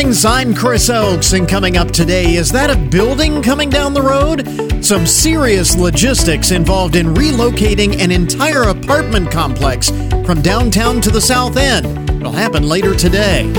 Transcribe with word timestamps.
mornings. 0.00 0.24
I'm 0.24 0.54
Chris 0.54 0.88
Oakes, 0.88 1.34
and 1.34 1.46
coming 1.46 1.76
up 1.76 1.90
today, 1.90 2.36
is 2.36 2.50
that 2.52 2.70
a 2.70 2.88
building 2.88 3.42
coming 3.42 3.68
down 3.68 3.92
the 3.92 4.00
road? 4.00 4.82
Some 4.82 5.04
serious 5.04 5.76
logistics 5.76 6.52
involved 6.52 6.96
in 6.96 7.08
relocating 7.08 8.00
an 8.00 8.10
entire 8.10 8.62
apartment 8.62 9.30
complex 9.30 9.90
from 10.24 10.40
downtown 10.40 11.02
to 11.02 11.10
the 11.10 11.20
south 11.20 11.58
end. 11.58 12.08
It'll 12.12 12.32
happen 12.32 12.62
later 12.62 12.94
today. 12.94 13.52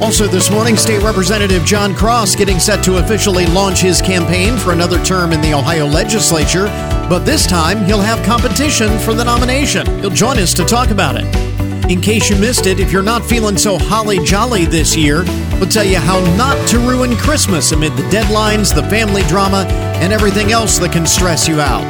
Also, 0.00 0.28
this 0.28 0.52
morning, 0.52 0.76
State 0.76 1.02
Representative 1.02 1.64
Jon 1.64 1.96
Cross 1.96 2.36
getting 2.36 2.60
set 2.60 2.84
to 2.84 2.98
officially 2.98 3.46
launch 3.46 3.80
his 3.80 4.00
campaign 4.00 4.56
for 4.56 4.72
another 4.72 5.04
term 5.04 5.32
in 5.32 5.40
the 5.40 5.52
Ohio 5.52 5.86
legislature, 5.86 6.66
but 7.08 7.24
this 7.24 7.44
time 7.44 7.84
he'll 7.86 8.00
have 8.00 8.24
competition 8.24 9.00
for 9.00 9.14
the 9.14 9.24
nomination. 9.24 9.84
He'll 9.98 10.10
join 10.10 10.38
us 10.38 10.54
to 10.54 10.64
talk 10.64 10.90
about 10.90 11.16
it. 11.18 11.47
In 11.88 12.02
case 12.02 12.28
you 12.28 12.36
missed 12.36 12.66
it, 12.66 12.80
if 12.80 12.92
you're 12.92 13.02
not 13.02 13.24
feeling 13.24 13.56
so 13.56 13.78
holly 13.78 14.18
jolly 14.22 14.66
this 14.66 14.94
year, 14.94 15.24
we'll 15.52 15.70
tell 15.70 15.86
you 15.86 15.96
how 15.96 16.20
not 16.36 16.68
to 16.68 16.78
ruin 16.78 17.16
Christmas 17.16 17.72
amid 17.72 17.92
the 17.94 18.02
deadlines, 18.14 18.74
the 18.74 18.82
family 18.90 19.22
drama, 19.22 19.64
and 20.02 20.12
everything 20.12 20.52
else 20.52 20.78
that 20.80 20.92
can 20.92 21.06
stress 21.06 21.48
you 21.48 21.62
out. 21.62 21.84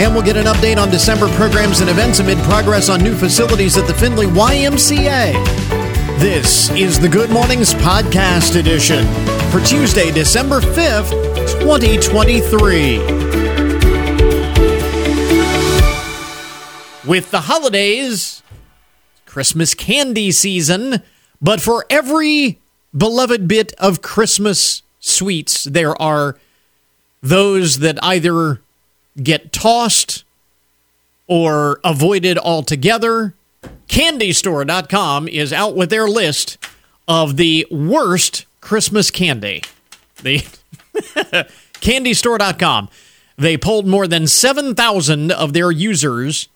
And 0.00 0.14
we'll 0.14 0.22
get 0.22 0.38
an 0.38 0.46
update 0.46 0.78
on 0.78 0.90
December 0.90 1.28
programs 1.34 1.80
and 1.80 1.90
events 1.90 2.20
amid 2.20 2.38
progress 2.44 2.88
on 2.88 3.02
new 3.02 3.14
facilities 3.14 3.76
at 3.76 3.86
the 3.86 3.92
Findlay 3.92 4.24
YMCA. 4.28 5.34
This 6.18 6.70
is 6.70 6.98
the 6.98 7.08
Good 7.10 7.28
Mornings 7.28 7.74
Podcast 7.74 8.58
Edition 8.58 9.04
for 9.50 9.60
Tuesday, 9.60 10.10
December 10.10 10.62
5th, 10.62 11.10
2023. 11.60 12.98
With 17.06 17.30
the 17.30 17.42
holidays 17.42 18.42
Christmas 19.28 19.74
candy 19.74 20.32
season, 20.32 21.02
but 21.40 21.60
for 21.60 21.86
every 21.90 22.58
beloved 22.96 23.46
bit 23.46 23.72
of 23.78 24.02
Christmas 24.02 24.82
sweets, 24.98 25.64
there 25.64 26.00
are 26.00 26.36
those 27.22 27.78
that 27.80 28.02
either 28.02 28.60
get 29.22 29.52
tossed 29.52 30.24
or 31.26 31.78
avoided 31.84 32.38
altogether. 32.38 33.34
CandyStore.com 33.88 35.28
is 35.28 35.52
out 35.52 35.76
with 35.76 35.90
their 35.90 36.08
list 36.08 36.56
of 37.06 37.36
the 37.36 37.66
worst 37.70 38.46
Christmas 38.60 39.10
candy. 39.10 39.62
The 40.22 40.38
CandyStore.com. 41.74 42.88
They 43.36 43.56
polled 43.56 43.86
more 43.86 44.08
than 44.08 44.26
7,000 44.26 45.30
of 45.30 45.52
their 45.52 45.70
users 45.70 46.48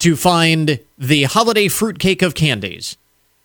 to 0.00 0.16
find 0.16 0.80
the 0.98 1.24
holiday 1.24 1.68
fruitcake 1.68 2.22
of 2.22 2.34
candies. 2.34 2.96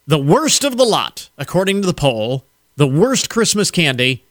The 0.07 0.17
worst 0.17 0.63
of 0.63 0.77
the 0.77 0.83
lot, 0.83 1.29
according 1.37 1.81
to 1.81 1.87
the 1.87 1.93
poll, 1.93 2.45
the 2.75 2.87
worst 2.87 3.29
Christmas 3.29 3.71
candy 3.71 4.23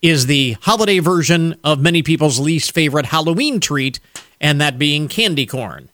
is 0.00 0.26
the 0.26 0.52
holiday 0.60 1.00
version 1.00 1.56
of 1.64 1.80
many 1.80 2.02
people's 2.02 2.38
least 2.38 2.72
favorite 2.72 3.06
Halloween 3.06 3.60
treat, 3.60 3.98
and 4.40 4.60
that 4.60 4.78
being 4.78 5.08
candy 5.08 5.46
corn. 5.46 5.88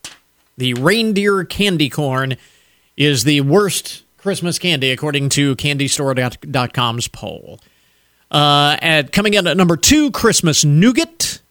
The 0.57 0.73
reindeer 0.75 1.43
candy 1.43 1.89
corn 1.89 2.37
is 2.95 3.23
the 3.23 3.41
worst 3.41 4.03
Christmas 4.17 4.57
candy, 4.57 4.91
according 4.91 5.29
to 5.29 5.55
CandyStore.com's 5.55 7.07
poll. 7.07 7.59
Uh, 8.31 8.77
at 8.81 9.11
coming 9.11 9.33
in 9.33 9.47
at 9.47 9.57
number 9.57 9.77
two, 9.77 10.11
Christmas 10.11 10.63
nougat 10.65 11.41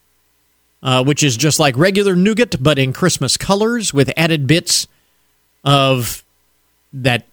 uh, 0.84 1.02
which 1.02 1.22
is 1.22 1.36
just 1.36 1.58
like 1.58 1.76
regular 1.76 2.14
nougat, 2.14 2.62
but 2.62 2.78
in 2.78 2.92
Christmas 2.92 3.38
colors 3.38 3.94
with 3.94 4.12
added 4.16 4.46
bits 4.46 4.86
of 5.64 6.22
that 6.92 7.26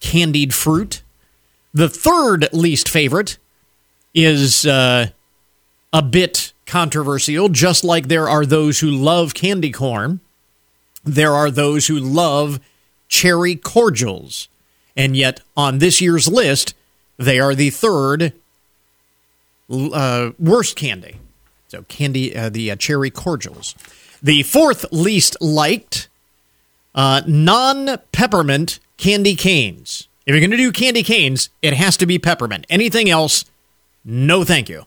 candied 0.00 0.54
fruit. 0.54 1.02
The 1.74 1.90
third 1.90 2.48
least 2.54 2.88
favorite 2.88 3.36
is 4.14 4.64
uh, 4.64 5.08
a 5.92 6.02
bit 6.02 6.54
controversial, 6.64 7.50
just 7.50 7.84
like 7.84 8.08
there 8.08 8.28
are 8.28 8.46
those 8.46 8.80
who 8.80 8.90
love 8.90 9.34
candy 9.34 9.70
corn, 9.70 10.20
there 11.04 11.34
are 11.34 11.50
those 11.50 11.86
who 11.86 11.98
love 11.98 12.58
cherry 13.08 13.54
cordials. 13.56 14.48
And 14.96 15.14
yet, 15.14 15.42
on 15.54 15.78
this 15.78 16.00
year's 16.00 16.26
list, 16.26 16.74
they 17.18 17.38
are 17.38 17.54
the 17.54 17.68
third 17.68 18.32
uh, 19.70 20.30
worst 20.38 20.76
candy. 20.76 21.18
So 21.68 21.82
candy, 21.82 22.36
uh, 22.36 22.48
the 22.48 22.70
uh, 22.70 22.76
cherry 22.76 23.10
cordials. 23.10 23.74
The 24.22 24.42
fourth 24.44 24.86
least 24.92 25.36
liked, 25.40 26.08
uh, 26.94 27.22
non-peppermint 27.26 28.78
candy 28.96 29.34
canes. 29.34 30.08
If 30.24 30.32
you're 30.34 30.40
going 30.40 30.50
to 30.50 30.56
do 30.56 30.72
candy 30.72 31.02
canes, 31.02 31.50
it 31.62 31.74
has 31.74 31.96
to 31.98 32.06
be 32.06 32.18
peppermint. 32.18 32.66
Anything 32.68 33.08
else, 33.08 33.44
no 34.04 34.44
thank 34.44 34.68
you. 34.68 34.86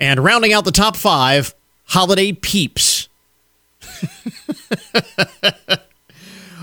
And 0.00 0.22
rounding 0.22 0.52
out 0.52 0.64
the 0.64 0.72
top 0.72 0.96
five, 0.96 1.54
holiday 1.86 2.32
peeps. 2.32 3.08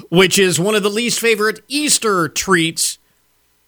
Which 0.09 0.37
is 0.37 0.59
one 0.59 0.75
of 0.75 0.83
the 0.83 0.89
least 0.89 1.19
favorite 1.19 1.61
Easter 1.67 2.27
treats. 2.27 2.99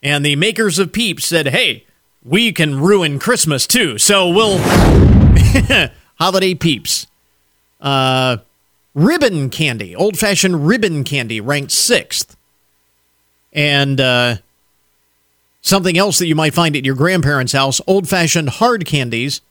And 0.02 0.26
the 0.26 0.36
makers 0.36 0.78
of 0.78 0.92
Peeps 0.92 1.26
said, 1.26 1.48
hey, 1.48 1.86
we 2.24 2.52
can 2.52 2.82
ruin 2.82 3.18
Christmas 3.20 3.66
too. 3.66 3.98
So 3.98 4.30
we'll 4.30 4.58
holiday 6.20 6.54
peeps. 6.54 7.08
Uh, 7.80 8.38
ribbon 8.94 9.50
candy, 9.50 9.96
old 9.96 10.18
fashioned 10.18 10.68
ribbon 10.68 11.04
candy, 11.04 11.42
ranked 11.42 11.72
sixth. 11.72 12.36
And 13.52 14.00
uh, 14.00 14.38
something 15.62 15.98
else 15.98 16.20
that 16.20 16.28
you 16.28 16.36
might 16.36 16.54
find 16.54 16.76
at 16.76 16.86
your 16.86 16.96
grandparents' 16.96 17.54
house, 17.54 17.82
old 17.88 18.08
fashioned 18.08 18.50
hard 18.50 18.86
candies, 18.86 19.42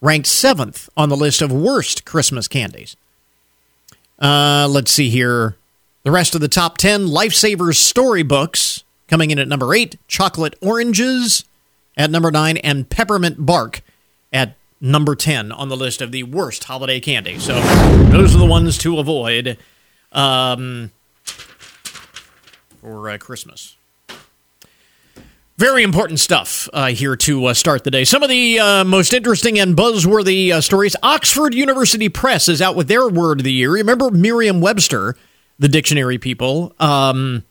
ranked 0.00 0.26
seventh 0.26 0.88
on 0.96 1.08
the 1.08 1.16
list 1.16 1.42
of 1.42 1.52
worst 1.52 2.04
Christmas 2.04 2.48
candies. 2.48 2.96
Uh, 4.18 4.66
let's 4.68 4.90
see 4.90 5.10
here. 5.10 5.56
The 6.04 6.10
rest 6.10 6.34
of 6.34 6.40
the 6.40 6.48
top 6.48 6.78
10 6.78 7.06
Lifesavers 7.06 7.76
storybooks 7.76 8.82
coming 9.06 9.30
in 9.30 9.38
at 9.38 9.46
number 9.46 9.74
eight, 9.74 9.96
chocolate 10.08 10.54
oranges 10.60 11.44
at 11.96 12.10
number 12.10 12.30
nine, 12.30 12.56
and 12.56 12.88
peppermint 12.88 13.44
bark 13.44 13.82
at 14.32 14.56
number 14.82 15.14
10 15.14 15.52
on 15.52 15.68
the 15.68 15.76
list 15.76 16.02
of 16.02 16.12
the 16.12 16.24
worst 16.24 16.64
holiday 16.64 17.00
candy. 17.00 17.38
So 17.38 17.58
those 18.10 18.34
are 18.34 18.38
the 18.38 18.44
ones 18.44 18.76
to 18.78 18.98
avoid 18.98 19.56
um, 20.10 20.90
for 22.80 23.08
uh, 23.08 23.16
Christmas. 23.16 23.76
Very 25.56 25.84
important 25.84 26.18
stuff 26.18 26.68
uh, 26.72 26.88
here 26.88 27.14
to 27.14 27.46
uh, 27.46 27.54
start 27.54 27.84
the 27.84 27.90
day. 27.90 28.02
Some 28.02 28.24
of 28.24 28.28
the 28.28 28.58
uh, 28.58 28.84
most 28.84 29.12
interesting 29.12 29.60
and 29.60 29.76
buzzworthy 29.76 30.50
uh, 30.50 30.60
stories. 30.60 30.96
Oxford 31.02 31.54
University 31.54 32.08
Press 32.08 32.48
is 32.48 32.60
out 32.60 32.74
with 32.74 32.88
their 32.88 33.08
word 33.08 33.38
of 33.38 33.44
the 33.44 33.52
year. 33.52 33.70
Remember 33.70 34.10
Merriam 34.10 34.60
Webster, 34.60 35.16
the 35.60 35.68
dictionary 35.68 36.18
people, 36.18 36.74
um, 36.80 37.44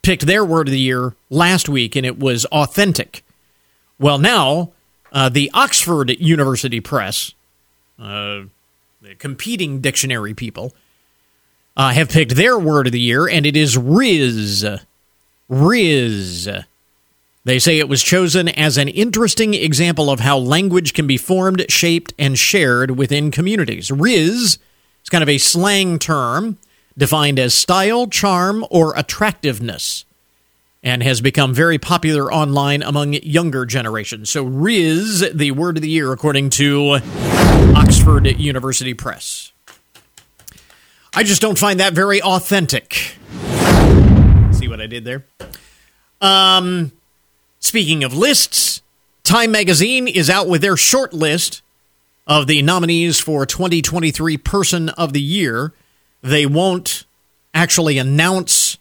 picked 0.00 0.24
their 0.26 0.44
word 0.44 0.68
of 0.68 0.72
the 0.72 0.80
year 0.80 1.14
last 1.28 1.68
week, 1.68 1.94
and 1.94 2.06
it 2.06 2.18
was 2.18 2.46
authentic. 2.46 3.22
Well, 3.98 4.18
now 4.18 4.72
uh, 5.14 5.28
the 5.28 5.50
Oxford 5.54 6.10
University 6.20 6.80
Press, 6.80 7.32
uh, 7.98 8.42
the 9.00 9.14
competing 9.18 9.80
dictionary 9.80 10.34
people, 10.34 10.74
uh, 11.76 11.90
have 11.90 12.10
picked 12.10 12.34
their 12.34 12.58
word 12.58 12.86
of 12.86 12.92
the 12.92 13.00
year, 13.00 13.28
and 13.28 13.46
it 13.46 13.56
is 13.56 13.76
Rizz. 13.76 14.80
Rizz. 15.48 16.64
They 17.44 17.58
say 17.58 17.78
it 17.78 17.88
was 17.88 18.02
chosen 18.02 18.48
as 18.48 18.76
an 18.76 18.88
interesting 18.88 19.54
example 19.54 20.10
of 20.10 20.20
how 20.20 20.38
language 20.38 20.94
can 20.94 21.06
be 21.06 21.16
formed, 21.16 21.64
shaped, 21.68 22.12
and 22.18 22.38
shared 22.38 22.92
within 22.92 23.30
communities. 23.30 23.90
Rizz 23.90 24.58
is 25.02 25.10
kind 25.10 25.22
of 25.22 25.28
a 25.28 25.38
slang 25.38 25.98
term 25.98 26.58
defined 26.96 27.38
as 27.38 27.54
style, 27.54 28.06
charm, 28.06 28.64
or 28.70 28.96
attractiveness 28.96 30.04
and 30.84 31.02
has 31.02 31.22
become 31.22 31.54
very 31.54 31.78
popular 31.78 32.30
online 32.30 32.82
among 32.82 33.14
younger 33.14 33.64
generations. 33.64 34.28
So, 34.28 34.44
Rizz, 34.44 35.32
the 35.36 35.50
word 35.52 35.78
of 35.78 35.82
the 35.82 35.88
year, 35.88 36.12
according 36.12 36.50
to 36.50 37.00
Oxford 37.74 38.26
University 38.26 38.92
Press. 38.92 39.50
I 41.14 41.22
just 41.22 41.40
don't 41.40 41.58
find 41.58 41.80
that 41.80 41.94
very 41.94 42.20
authentic. 42.20 43.16
See 44.52 44.68
what 44.68 44.80
I 44.80 44.86
did 44.86 45.04
there? 45.04 45.24
Um, 46.20 46.92
speaking 47.60 48.04
of 48.04 48.14
lists, 48.14 48.82
Time 49.22 49.52
Magazine 49.52 50.06
is 50.06 50.28
out 50.28 50.48
with 50.48 50.60
their 50.60 50.76
short 50.76 51.14
list 51.14 51.62
of 52.26 52.46
the 52.46 52.60
nominees 52.60 53.20
for 53.20 53.46
2023 53.46 54.36
Person 54.36 54.90
of 54.90 55.14
the 55.14 55.22
Year. 55.22 55.72
They 56.20 56.44
won't 56.44 57.04
actually 57.54 57.96
announce 57.96 58.76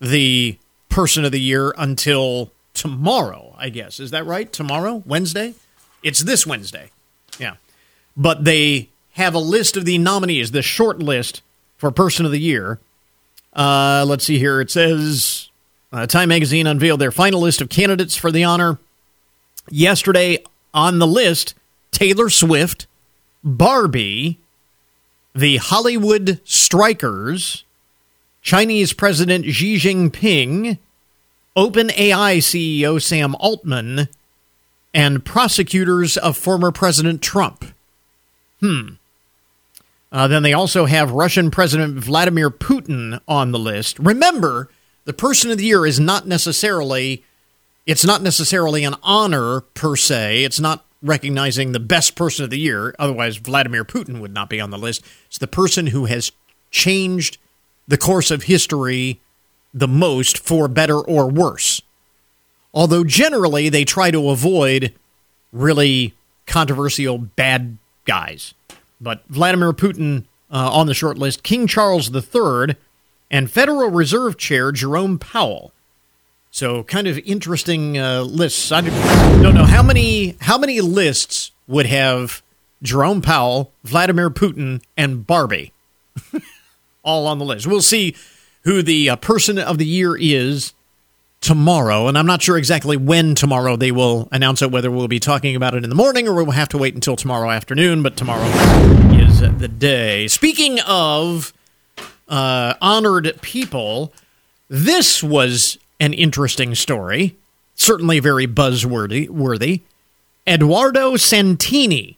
the 0.00 0.58
person 0.88 1.24
of 1.24 1.32
the 1.32 1.40
year 1.40 1.74
until 1.76 2.50
tomorrow, 2.74 3.54
I 3.58 3.68
guess. 3.68 4.00
Is 4.00 4.10
that 4.10 4.24
right? 4.26 4.52
Tomorrow? 4.52 5.02
Wednesday? 5.06 5.54
It's 6.02 6.20
this 6.20 6.46
Wednesday. 6.46 6.90
Yeah. 7.38 7.56
But 8.16 8.44
they 8.44 8.88
have 9.12 9.34
a 9.34 9.38
list 9.40 9.76
of 9.76 9.84
the 9.84 9.98
nominees, 9.98 10.52
the 10.52 10.62
short 10.62 10.98
list 11.00 11.42
for 11.76 11.90
person 11.90 12.24
of 12.26 12.32
the 12.32 12.40
year. 12.40 12.78
Uh, 13.52 14.04
let's 14.06 14.24
see 14.24 14.38
here. 14.38 14.60
It 14.60 14.70
says 14.70 15.50
Uh, 15.92 16.06
Time 16.06 16.28
magazine 16.28 16.66
unveiled 16.66 17.00
their 17.00 17.10
final 17.10 17.40
list 17.40 17.60
of 17.60 17.68
candidates 17.68 18.14
for 18.14 18.30
the 18.30 18.44
honor 18.44 18.78
yesterday. 19.70 20.42
On 20.74 20.98
the 20.98 21.06
list, 21.06 21.54
Taylor 21.92 22.28
Swift, 22.28 22.86
Barbie, 23.42 24.38
the 25.34 25.56
Hollywood 25.56 26.40
Strikers, 26.44 27.64
Chinese 28.42 28.92
President 28.92 29.46
Xi 29.46 29.76
Jinping, 29.76 30.78
OpenAI 31.56 32.38
CEO 32.38 33.00
Sam 33.02 33.34
Altman, 33.36 34.08
and 34.94 35.24
prosecutors 35.24 36.16
of 36.16 36.36
former 36.36 36.72
President 36.72 37.22
Trump. 37.22 37.64
Hmm. 38.60 38.94
Uh, 40.10 40.26
then 40.26 40.42
they 40.42 40.54
also 40.54 40.86
have 40.86 41.10
Russian 41.10 41.50
President 41.50 41.98
Vladimir 41.98 42.50
Putin 42.50 43.20
on 43.28 43.52
the 43.52 43.58
list. 43.58 43.98
Remember, 43.98 44.70
the 45.04 45.12
person 45.12 45.50
of 45.50 45.58
the 45.58 45.64
year 45.64 45.84
is 45.84 46.00
not 46.00 46.26
necessarily 46.26 47.24
it's 47.88 48.04
not 48.04 48.20
necessarily 48.20 48.84
an 48.84 48.96
honor 49.02 49.62
per 49.62 49.96
se. 49.96 50.44
It's 50.44 50.60
not 50.60 50.84
recognizing 51.00 51.72
the 51.72 51.80
best 51.80 52.16
person 52.16 52.44
of 52.44 52.50
the 52.50 52.58
year. 52.58 52.94
Otherwise, 52.98 53.38
Vladimir 53.38 53.82
Putin 53.82 54.20
would 54.20 54.34
not 54.34 54.50
be 54.50 54.60
on 54.60 54.70
the 54.70 54.76
list. 54.76 55.02
It's 55.26 55.38
the 55.38 55.46
person 55.46 55.86
who 55.86 56.04
has 56.04 56.30
changed 56.70 57.38
the 57.88 57.98
course 57.98 58.30
of 58.30 58.44
history 58.44 59.20
the 59.74 59.88
most 59.88 60.38
for 60.38 60.68
better 60.68 60.98
or 60.98 61.28
worse. 61.28 61.82
Although 62.72 63.04
generally 63.04 63.68
they 63.68 63.84
try 63.84 64.10
to 64.10 64.30
avoid 64.30 64.94
really 65.52 66.14
controversial 66.46 67.18
bad 67.18 67.78
guys. 68.04 68.54
But 69.00 69.22
Vladimir 69.28 69.72
Putin 69.72 70.24
uh, 70.50 70.70
on 70.72 70.86
the 70.86 70.94
short 70.94 71.18
list, 71.18 71.42
King 71.42 71.66
Charles 71.66 72.14
III, 72.14 72.76
and 73.30 73.50
Federal 73.50 73.90
Reserve 73.90 74.36
Chair 74.36 74.72
Jerome 74.72 75.18
Powell. 75.18 75.72
So, 76.50 76.82
kind 76.82 77.06
of 77.06 77.18
interesting 77.18 77.98
uh, 77.98 78.22
lists. 78.22 78.72
I 78.72 78.80
don't 78.80 79.54
know 79.54 79.66
how 79.66 79.82
many 79.82 80.36
how 80.40 80.56
many 80.56 80.80
lists 80.80 81.52
would 81.66 81.86
have 81.86 82.42
Jerome 82.82 83.20
Powell, 83.20 83.70
Vladimir 83.84 84.30
Putin, 84.30 84.82
and 84.96 85.26
Barbie 85.26 85.72
all 87.08 87.26
on 87.26 87.38
the 87.38 87.44
list. 87.44 87.66
We'll 87.66 87.80
see 87.80 88.14
who 88.62 88.82
the 88.82 89.10
uh, 89.10 89.16
person 89.16 89.58
of 89.58 89.78
the 89.78 89.86
year 89.86 90.14
is 90.16 90.74
tomorrow, 91.40 92.06
and 92.06 92.18
I'm 92.18 92.26
not 92.26 92.42
sure 92.42 92.58
exactly 92.58 92.96
when 92.96 93.34
tomorrow 93.34 93.76
they 93.76 93.92
will 93.92 94.28
announce 94.30 94.60
it, 94.60 94.70
whether 94.70 94.90
we'll 94.90 95.08
be 95.08 95.18
talking 95.18 95.56
about 95.56 95.74
it 95.74 95.84
in 95.84 95.88
the 95.88 95.96
morning 95.96 96.28
or 96.28 96.34
we'll 96.34 96.50
have 96.50 96.68
to 96.70 96.78
wait 96.78 96.94
until 96.94 97.16
tomorrow 97.16 97.50
afternoon, 97.50 98.02
but 98.02 98.16
tomorrow 98.16 98.44
is 99.14 99.40
the 99.40 99.68
day. 99.68 100.28
Speaking 100.28 100.80
of 100.86 101.54
uh, 102.28 102.74
honored 102.82 103.40
people, 103.40 104.12
this 104.68 105.22
was 105.22 105.78
an 105.98 106.12
interesting 106.12 106.74
story, 106.74 107.36
certainly 107.74 108.20
very 108.20 108.46
buzzworthy. 108.46 109.28
Worthy. 109.30 109.82
Edoardo 110.46 111.16
Santini, 111.16 112.17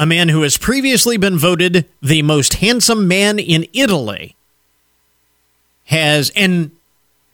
a 0.00 0.06
man 0.06 0.30
who 0.30 0.40
has 0.40 0.56
previously 0.56 1.18
been 1.18 1.36
voted 1.36 1.86
the 2.00 2.22
most 2.22 2.54
handsome 2.54 3.06
man 3.06 3.38
in 3.38 3.66
Italy, 3.74 4.34
has 5.84 6.30
and 6.30 6.70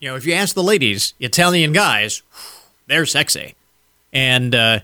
you 0.01 0.09
know 0.09 0.17
if 0.17 0.27
you 0.27 0.35
ask 0.35 0.57
the 0.57 0.65
ladies, 0.65 1.15
Italian 1.21 1.73
guys, 1.73 2.23
they're 2.89 3.07
sexy, 3.07 3.55
and 4.13 4.53
uh, 4.53 4.81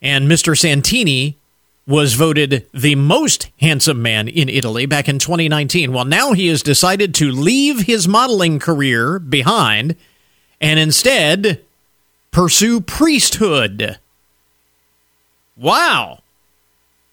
and 0.00 0.26
Mr. 0.28 0.58
Santini 0.58 1.36
was 1.86 2.14
voted 2.14 2.66
the 2.72 2.94
most 2.94 3.50
handsome 3.60 4.00
man 4.00 4.26
in 4.26 4.48
Italy 4.48 4.86
back 4.86 5.10
in 5.10 5.18
2019. 5.18 5.92
Well, 5.92 6.06
now 6.06 6.32
he 6.32 6.46
has 6.48 6.62
decided 6.62 7.14
to 7.16 7.30
leave 7.30 7.82
his 7.82 8.08
modeling 8.08 8.58
career 8.58 9.18
behind 9.18 9.94
and 10.58 10.80
instead 10.80 11.60
pursue 12.30 12.80
priesthood. 12.80 13.98
Wow. 15.54 16.20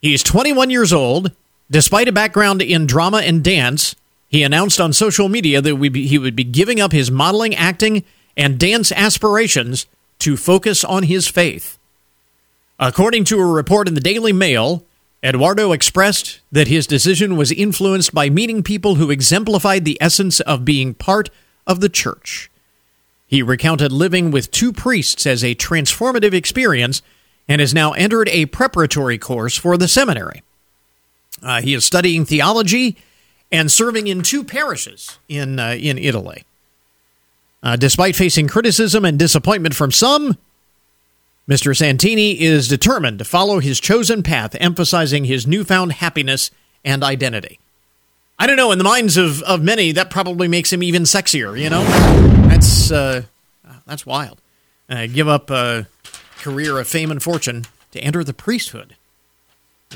He's 0.04 0.22
21 0.22 0.70
years 0.70 0.92
old. 0.92 1.32
Despite 1.72 2.10
a 2.10 2.12
background 2.12 2.62
in 2.62 2.86
drama 2.86 3.20
and 3.20 3.42
dance, 3.42 3.96
he 4.28 4.44
announced 4.44 4.82
on 4.82 4.92
social 4.92 5.30
media 5.30 5.62
that 5.62 5.78
he 5.96 6.18
would 6.18 6.36
be 6.36 6.44
giving 6.44 6.82
up 6.82 6.92
his 6.92 7.10
modeling, 7.10 7.56
acting, 7.56 8.04
and 8.36 8.60
dance 8.60 8.92
aspirations 8.92 9.86
to 10.20 10.36
focus 10.36 10.84
on 10.84 11.04
his 11.04 11.30
faith. 11.30 11.80
According 12.78 13.24
to 13.26 13.40
a 13.40 13.46
report 13.46 13.88
in 13.88 13.94
the 13.94 14.02
Daily 14.02 14.34
Mail, 14.34 14.84
Eduardo 15.24 15.72
expressed 15.72 16.42
that 16.52 16.68
his 16.68 16.86
decision 16.86 17.38
was 17.38 17.54
influenced 17.54 18.14
by 18.14 18.30
meeting 18.30 18.62
people 18.62 18.96
who 18.96 19.10
exemplified 19.10 19.86
the 19.86 19.98
essence 20.02 20.42
of 20.42 20.66
being 20.66 20.96
part 20.96 21.30
of 21.66 21.80
the 21.80 21.88
church. 21.88 22.52
He 23.26 23.42
recounted 23.42 23.94
living 23.94 24.32
with 24.32 24.52
two 24.52 24.74
priests 24.74 25.26
as 25.26 25.46
a 25.46 25.56
transformative 25.56 26.34
experience 26.34 27.02
and 27.48 27.60
has 27.60 27.74
now 27.74 27.92
entered 27.94 28.30
a 28.30 28.45
preparatory 28.48 29.18
course 29.18 29.57
for 29.57 29.78
the 29.78 29.88
seminary. 29.88 30.44
Uh, 31.42 31.62
he 31.62 31.74
is 31.74 31.86
studying 31.86 32.25
theology 32.25 32.98
and 33.51 33.72
serving 33.72 34.07
in 34.07 34.22
two 34.22 34.44
parishes 34.44 35.19
in, 35.28 35.60
uh, 35.60 35.75
in 35.80 35.98
Italy. 35.98 36.44
Uh, 37.62 37.75
despite 37.75 38.16
facing 38.16 38.48
criticism 38.48 39.06
and 39.06 39.18
disappointment 39.18 39.75
from 39.75 39.92
some, 39.92 40.38
Mr. 41.48 41.75
Santini 41.75 42.40
is 42.42 42.68
determined 42.68 43.19
to 43.19 43.25
follow 43.25 43.60
his 43.60 43.80
chosen 43.80 44.24
path, 44.24 44.56
emphasizing 44.60 45.25
his 45.25 45.46
newfound 45.46 45.94
happiness 45.94 46.51
and 46.86 47.04
identity. 47.04 47.60
I 48.39 48.48
don't 48.48 48.57
know, 48.57 48.72
in 48.72 48.78
the 48.78 48.84
minds 48.84 49.18
of, 49.18 49.42
of 49.44 49.62
many, 49.62 49.92
that 49.94 50.10
probably 50.10 50.48
makes 50.48 50.74
him 50.74 50.84
even 50.84 51.04
sexier, 51.04 51.60
you 51.60 51.69
know? 51.69 51.84
That's, 52.48 52.92
uh, 52.92 53.24
that's 53.86 54.06
wild. 54.06 54.42
Uh, 54.89 55.07
give 55.07 55.28
up 55.28 55.50
a 55.50 55.88
career 56.44 56.78
of 56.78 56.88
fame 56.88 57.10
and 57.10 57.24
fortune 57.24 57.66
to 57.92 58.00
enter 58.01 58.22
the 58.24 58.34
priesthood. 58.34 58.98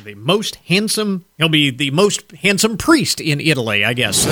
The 0.01 0.15
most 0.15 0.55
handsome, 0.67 1.25
he'll 1.38 1.49
be 1.49 1.71
the 1.71 1.91
most 1.91 2.31
handsome 2.31 2.77
priest 2.77 3.19
in 3.19 3.41
Italy, 3.41 3.83
I 3.83 3.94
guess. 3.94 4.25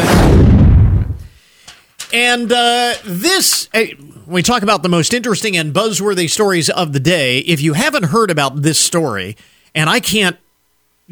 And 2.13 2.51
uh, 2.51 2.94
this, 3.03 3.67
uh, 3.73 3.85
we 4.25 4.41
talk 4.41 4.63
about 4.63 4.81
the 4.81 4.89
most 4.89 5.13
interesting 5.13 5.57
and 5.57 5.73
buzzworthy 5.73 6.29
stories 6.29 6.69
of 6.69 6.94
the 6.94 7.00
day. 7.01 7.39
If 7.39 7.62
you 7.62 7.73
haven't 7.73 8.03
heard 8.03 8.31
about 8.31 8.61
this 8.61 8.79
story, 8.79 9.35
and 9.73 9.89
I 9.89 10.00
can't 10.00 10.38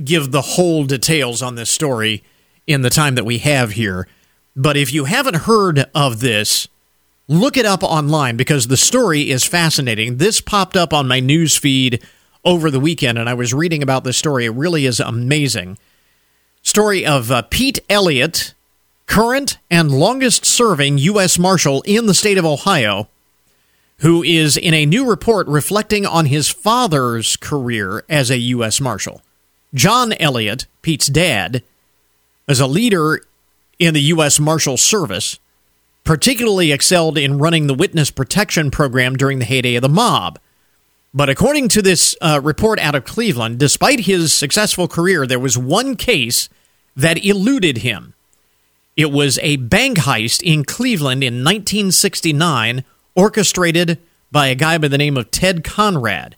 give 0.02 0.32
the 0.32 0.42
whole 0.42 0.86
details 0.86 1.42
on 1.42 1.56
this 1.56 1.70
story 1.70 2.24
in 2.66 2.82
the 2.82 2.90
time 2.90 3.16
that 3.16 3.26
we 3.26 3.40
have 3.40 3.72
here, 3.72 4.08
but 4.56 4.78
if 4.78 4.94
you 4.94 5.06
haven't 5.06 5.36
heard 5.36 5.90
of 5.94 6.22
this, 6.22 6.70
look 7.28 7.58
it 7.58 7.66
up 7.66 7.84
online 7.84 8.38
because 8.38 8.68
the 8.68 8.78
story 8.78 9.30
is 9.30 9.44
fascinating. 9.44 10.18
This 10.18 10.42
popped 10.42 10.76
up 10.76 10.94
on 10.94 11.08
my 11.08 11.20
news 11.20 11.58
feed 11.58 12.02
over 12.46 12.70
the 12.70 12.80
weekend, 12.80 13.18
and 13.18 13.30
I 13.30 13.34
was 13.34 13.54
reading 13.54 13.82
about 13.82 14.04
this 14.04 14.18
story. 14.18 14.46
It 14.46 14.52
really 14.52 14.86
is 14.86 15.00
amazing. 15.00 15.78
Story 16.62 17.06
of 17.06 17.32
uh, 17.32 17.44
Pete 17.44 17.80
Elliott 17.90 18.54
current 19.06 19.58
and 19.70 19.92
longest 19.92 20.46
serving 20.46 20.98
U.S. 20.98 21.38
Marshal 21.38 21.82
in 21.84 22.06
the 22.06 22.14
state 22.14 22.38
of 22.38 22.46
Ohio, 22.46 23.08
who 24.00 24.24
is 24.24 24.58
in 24.58 24.74
a 24.74 24.86
new 24.86 25.06
report 25.06 25.48
reflecting 25.48 26.06
on 26.06 26.26
his 26.26 26.50
father's 26.50 27.36
career 27.38 28.04
as 28.10 28.32
a 28.32 28.38
U.S. 28.38 28.82
Marshal. 28.82 29.22
John 29.74 30.14
Elliott, 30.14 30.68
Pete's 30.82 31.08
dad, 31.08 31.64
is 32.48 32.60
a 32.60 32.68
leader 32.68 33.22
in 33.80 33.94
the 33.94 34.02
U.S. 34.02 34.40
Marshal 34.40 34.78
Service, 34.78 35.40
particularly 36.04 36.72
excelled 36.72 37.18
in 37.18 37.38
running 37.38 37.68
the 37.68 37.74
witness 37.74 38.12
protection 38.12 38.72
program 38.72 39.16
during 39.16 39.40
the 39.40 39.46
heyday 39.46 39.76
of 39.76 39.82
the 39.82 39.90
mob. 39.90 40.40
But 41.14 41.30
according 41.30 41.68
to 41.70 41.82
this 41.82 42.16
uh, 42.22 42.42
report 42.44 42.80
out 42.80 42.96
of 42.96 43.06
Cleveland, 43.06 43.60
despite 43.60 44.02
his 44.02 44.34
successful 44.34 44.88
career, 44.88 45.28
there 45.28 45.40
was 45.40 45.58
one 45.58 45.96
case 45.96 46.50
that 46.96 47.24
eluded 47.24 47.80
him. 47.80 48.14
It 48.98 49.12
was 49.12 49.40
a 49.42 49.58
bank 49.58 50.00
heist 50.00 50.42
in 50.44 50.66
Cleveland 50.66 51.24
in 51.24 51.44
1969, 51.44 52.84
orchestrated 53.16 54.00
by 54.32 54.48
a 54.48 54.56
guy 54.56 54.78
by 54.78 54.88
the 54.88 54.98
name 54.98 55.18
of 55.18 55.32
Ted 55.32 55.64
Conrad, 55.64 56.36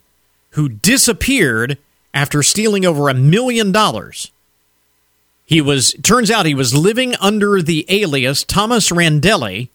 who 0.50 0.68
disappeared 0.68 1.78
after 2.14 2.42
stealing 2.42 2.84
over 2.84 3.08
a 3.08 3.14
million 3.14 3.72
dollars. 3.72 4.30
He 5.46 5.60
was 5.60 5.94
turns 6.02 6.30
out 6.30 6.44
he 6.44 6.54
was 6.54 6.74
living 6.74 7.14
under 7.20 7.62
the 7.62 7.86
alias 7.88 8.42
Thomas 8.42 8.90
Randele 8.90 9.68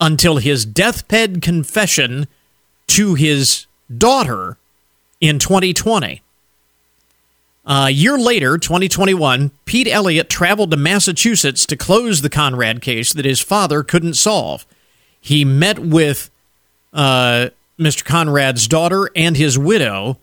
until 0.00 0.36
his 0.36 0.64
deathbed 0.64 1.42
confession 1.42 2.28
to 2.86 3.14
his 3.14 3.66
daughter 3.96 4.56
in 5.20 5.40
2020. 5.40 6.22
A 7.66 7.90
year 7.90 8.18
later, 8.18 8.58
2021, 8.58 9.50
Pete 9.64 9.88
Elliott 9.88 10.28
traveled 10.28 10.70
to 10.70 10.76
Massachusetts 10.76 11.64
to 11.66 11.76
close 11.76 12.20
the 12.20 12.30
Conrad 12.30 12.82
case 12.82 13.12
that 13.12 13.24
his 13.24 13.40
father 13.40 13.82
couldn't 13.82 14.14
solve. 14.14 14.66
He 15.18 15.44
met 15.46 15.78
with 15.78 16.30
uh, 16.92 17.48
Mr. 17.78 18.04
Conrad's 18.04 18.68
daughter 18.68 19.10
and 19.16 19.36
his 19.36 19.58
widow, 19.58 20.18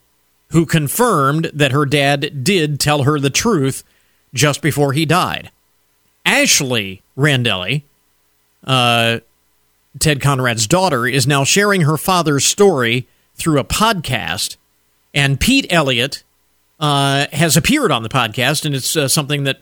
who 0.52 0.66
confirmed 0.68 1.50
that 1.54 1.72
her 1.72 1.86
dad 1.86 2.44
did 2.44 2.80
tell 2.80 3.04
her 3.04 3.20
the 3.20 3.32
truth 3.32 3.84
just 4.34 4.62
before 4.62 4.94
he 4.94 5.06
died. 5.06 5.52
Ashley 6.26 7.02
Randele, 7.18 7.84
uh, 8.64 9.20
Ted 10.00 10.22
Conrad's 10.22 10.68
daughter, 10.68 11.06
is 11.08 11.28
now 11.28 11.44
sharing 11.44 11.82
her 11.82 11.98
father's 11.98 12.46
story 12.46 13.08
through 13.36 13.60
a 13.60 13.64
podcast. 13.64 14.58
And 15.14 15.40
Pete 15.40 15.68
Elliott 15.70 16.24
uh, 16.80 17.28
has 17.32 17.58
appeared 17.58 17.92
on 17.92 18.04
the 18.04 18.10
podcast, 18.10 18.66
and 18.66 18.74
it's 18.74 18.96
uh, 18.96 19.08
something 19.08 19.44
that 19.44 19.60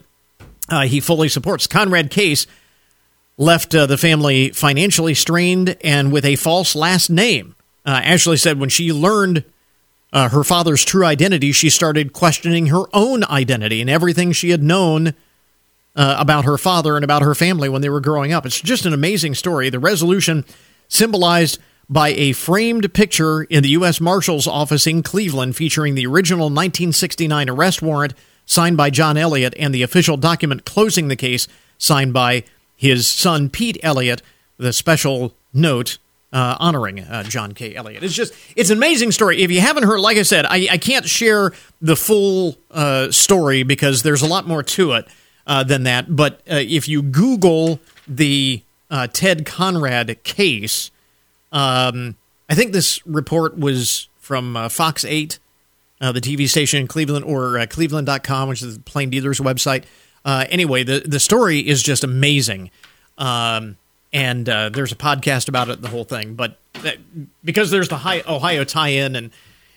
uh, 0.68 0.82
he 0.82 1.00
fully 1.00 1.28
supports. 1.28 1.66
Conrad 1.66 2.10
Case 2.10 2.46
left 3.36 3.74
uh, 3.74 3.86
the 3.86 3.98
family 3.98 4.50
financially 4.50 5.14
strained 5.14 5.76
and 5.82 6.12
with 6.12 6.24
a 6.24 6.36
false 6.36 6.76
last 6.76 7.10
name. 7.10 7.56
Uh, 7.84 8.00
Ashley 8.04 8.36
said 8.36 8.60
when 8.60 8.68
she 8.68 8.92
learned 8.92 9.44
uh, 10.12 10.28
her 10.28 10.44
father's 10.44 10.84
true 10.84 11.04
identity, 11.04 11.52
she 11.52 11.70
started 11.70 12.12
questioning 12.12 12.66
her 12.66 12.84
own 12.92 13.24
identity 13.24 13.80
and 13.80 13.88
everything 13.88 14.32
she 14.32 14.50
had 14.50 14.62
known 14.62 15.14
uh, 15.96 16.16
about 16.18 16.44
her 16.44 16.58
father 16.58 16.96
and 16.96 17.04
about 17.04 17.22
her 17.22 17.34
family 17.34 17.68
when 17.68 17.82
they 17.82 17.88
were 17.88 18.00
growing 18.00 18.32
up. 18.32 18.46
It's 18.46 18.60
just 18.60 18.86
an 18.86 18.92
amazing 18.92 19.34
story. 19.34 19.70
The 19.70 19.78
resolution 19.78 20.44
symbolized 20.88 21.58
by 21.88 22.10
a 22.10 22.32
framed 22.32 22.92
picture 22.94 23.42
in 23.42 23.62
the 23.62 23.70
U.S. 23.70 24.00
Marshal's 24.00 24.46
office 24.46 24.86
in 24.86 25.02
Cleveland 25.02 25.56
featuring 25.56 25.94
the 25.94 26.06
original 26.06 26.46
1969 26.46 27.50
arrest 27.50 27.82
warrant 27.82 28.14
signed 28.46 28.76
by 28.76 28.90
John 28.90 29.16
Elliott 29.16 29.54
and 29.58 29.74
the 29.74 29.82
official 29.82 30.16
document 30.16 30.64
closing 30.64 31.08
the 31.08 31.16
case 31.16 31.48
signed 31.78 32.12
by 32.12 32.44
his 32.76 33.08
son 33.08 33.50
Pete 33.50 33.78
Elliott 33.82 34.22
the 34.56 34.72
special 34.72 35.34
note 35.52 35.98
uh, 36.32 36.56
honoring 36.60 37.00
uh, 37.00 37.22
John 37.24 37.52
K. 37.52 37.74
Elliott. 37.74 38.02
It's 38.02 38.14
just 38.14 38.32
it's 38.56 38.70
an 38.70 38.76
amazing 38.76 39.12
story. 39.12 39.42
If 39.42 39.50
you 39.50 39.60
haven't 39.60 39.84
heard, 39.84 40.00
like 40.00 40.16
I 40.16 40.22
said, 40.22 40.46
I, 40.46 40.68
I 40.70 40.78
can't 40.78 41.06
share 41.06 41.52
the 41.80 41.96
full 41.96 42.56
uh, 42.70 43.10
story 43.10 43.62
because 43.62 44.02
there's 44.02 44.22
a 44.22 44.26
lot 44.26 44.46
more 44.46 44.62
to 44.62 44.92
it 44.92 45.08
uh, 45.46 45.64
than 45.64 45.84
that. 45.84 46.14
But 46.14 46.40
uh, 46.50 46.56
if 46.56 46.88
you 46.88 47.02
Google 47.02 47.80
the 48.06 48.62
uh, 48.90 49.08
Ted 49.08 49.44
Conrad 49.44 50.22
case, 50.22 50.90
um, 51.52 52.16
I 52.48 52.54
think 52.54 52.72
this 52.72 53.04
report 53.06 53.58
was 53.58 54.08
from 54.18 54.68
Fox 54.70 55.04
8, 55.04 55.38
the 55.98 56.12
TV 56.20 56.48
station 56.48 56.80
in 56.80 56.86
Cleveland, 56.86 57.24
or 57.24 57.66
Cleveland.com, 57.66 58.48
which 58.48 58.62
is 58.62 58.76
the 58.76 58.82
Plain 58.82 59.10
Dealer's 59.10 59.40
website. 59.40 59.84
anyway, 60.24 60.84
the 60.84 61.00
the 61.00 61.18
story 61.18 61.58
is 61.58 61.82
just 61.82 62.04
amazing. 62.04 62.70
Um, 63.18 63.76
and 64.12 64.48
uh, 64.48 64.68
there's 64.68 64.92
a 64.92 64.96
podcast 64.96 65.48
about 65.48 65.68
it, 65.68 65.82
the 65.82 65.88
whole 65.88 66.04
thing. 66.04 66.34
But 66.34 66.58
that, 66.82 66.98
because 67.44 67.70
there's 67.70 67.88
the 67.88 68.22
Ohio 68.26 68.64
tie-in 68.64 69.16
and 69.16 69.30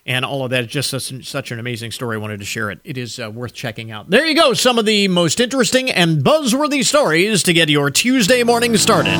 and 0.06 0.26
all 0.26 0.44
of 0.44 0.50
that, 0.50 0.66
it's 0.66 0.74
just 0.74 0.90
such, 0.90 1.26
such 1.26 1.52
an 1.52 1.60
amazing 1.60 1.92
story. 1.92 2.18
I 2.18 2.20
wanted 2.20 2.40
to 2.40 2.46
share 2.46 2.70
it. 2.70 2.80
It 2.84 2.98
is 2.98 3.20
uh, 3.20 3.32
worth 3.32 3.54
checking 3.54 3.90
out. 3.90 4.10
There 4.10 4.26
you 4.26 4.36
go, 4.36 4.54
some 4.54 4.78
of 4.78 4.86
the 4.86 5.08
most 5.08 5.40
interesting 5.40 5.90
and 5.90 6.22
buzzworthy 6.22 6.84
stories 6.84 7.42
to 7.44 7.54
get 7.54 7.70
your 7.70 7.90
Tuesday 7.90 8.44
morning 8.44 8.76
started. 8.76 9.18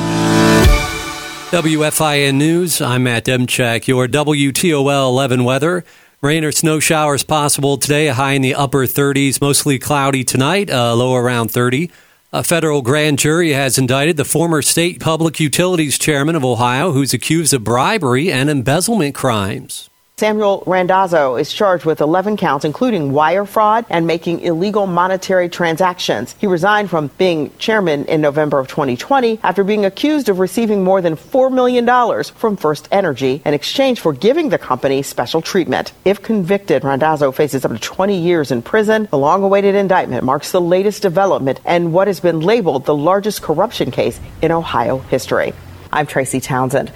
WFIN 1.50 2.34
News. 2.34 2.82
I'm 2.82 3.04
Matt 3.04 3.24
Demchek. 3.24 3.86
Your 3.86 4.08
WTOL 4.08 5.08
11 5.08 5.44
weather. 5.44 5.84
Rain 6.20 6.44
or 6.44 6.52
snow 6.52 6.80
showers 6.80 7.22
possible 7.22 7.78
today. 7.78 8.08
A 8.08 8.14
high 8.14 8.32
in 8.32 8.42
the 8.42 8.54
upper 8.54 8.86
30s, 8.86 9.40
mostly 9.40 9.78
cloudy 9.78 10.24
tonight. 10.24 10.68
A 10.68 10.94
low 10.94 11.14
around 11.14 11.50
30. 11.50 11.90
A 12.34 12.42
federal 12.42 12.82
grand 12.82 13.20
jury 13.20 13.52
has 13.52 13.78
indicted 13.78 14.16
the 14.16 14.24
former 14.24 14.60
state 14.60 14.98
public 14.98 15.38
utilities 15.38 15.96
chairman 15.96 16.34
of 16.34 16.44
Ohio, 16.44 16.90
who's 16.90 17.14
accused 17.14 17.54
of 17.54 17.62
bribery 17.62 18.32
and 18.32 18.50
embezzlement 18.50 19.14
crimes. 19.14 19.88
Samuel 20.16 20.62
Randazzo 20.64 21.34
is 21.34 21.52
charged 21.52 21.84
with 21.84 22.00
11 22.00 22.36
counts, 22.36 22.64
including 22.64 23.12
wire 23.12 23.44
fraud 23.44 23.84
and 23.90 24.06
making 24.06 24.42
illegal 24.42 24.86
monetary 24.86 25.48
transactions. 25.48 26.36
He 26.38 26.46
resigned 26.46 26.88
from 26.88 27.10
being 27.18 27.50
chairman 27.58 28.04
in 28.04 28.20
November 28.20 28.60
of 28.60 28.68
2020 28.68 29.40
after 29.42 29.64
being 29.64 29.84
accused 29.84 30.28
of 30.28 30.38
receiving 30.38 30.84
more 30.84 31.00
than 31.00 31.16
$4 31.16 31.52
million 31.52 31.84
from 32.22 32.56
First 32.56 32.86
Energy 32.92 33.42
in 33.44 33.54
exchange 33.54 33.98
for 33.98 34.12
giving 34.12 34.50
the 34.50 34.56
company 34.56 35.02
special 35.02 35.42
treatment. 35.42 35.92
If 36.04 36.22
convicted, 36.22 36.84
Randazzo 36.84 37.32
faces 37.32 37.64
up 37.64 37.72
to 37.72 37.78
20 37.80 38.16
years 38.16 38.52
in 38.52 38.62
prison. 38.62 39.08
The 39.10 39.18
long 39.18 39.42
awaited 39.42 39.74
indictment 39.74 40.22
marks 40.22 40.52
the 40.52 40.60
latest 40.60 41.02
development 41.02 41.58
and 41.64 41.92
what 41.92 42.06
has 42.06 42.20
been 42.20 42.38
labeled 42.38 42.84
the 42.84 42.94
largest 42.94 43.42
corruption 43.42 43.90
case 43.90 44.20
in 44.40 44.52
Ohio 44.52 44.98
history. 44.98 45.54
I'm 45.92 46.06
Tracy 46.06 46.38
Townsend. 46.38 46.92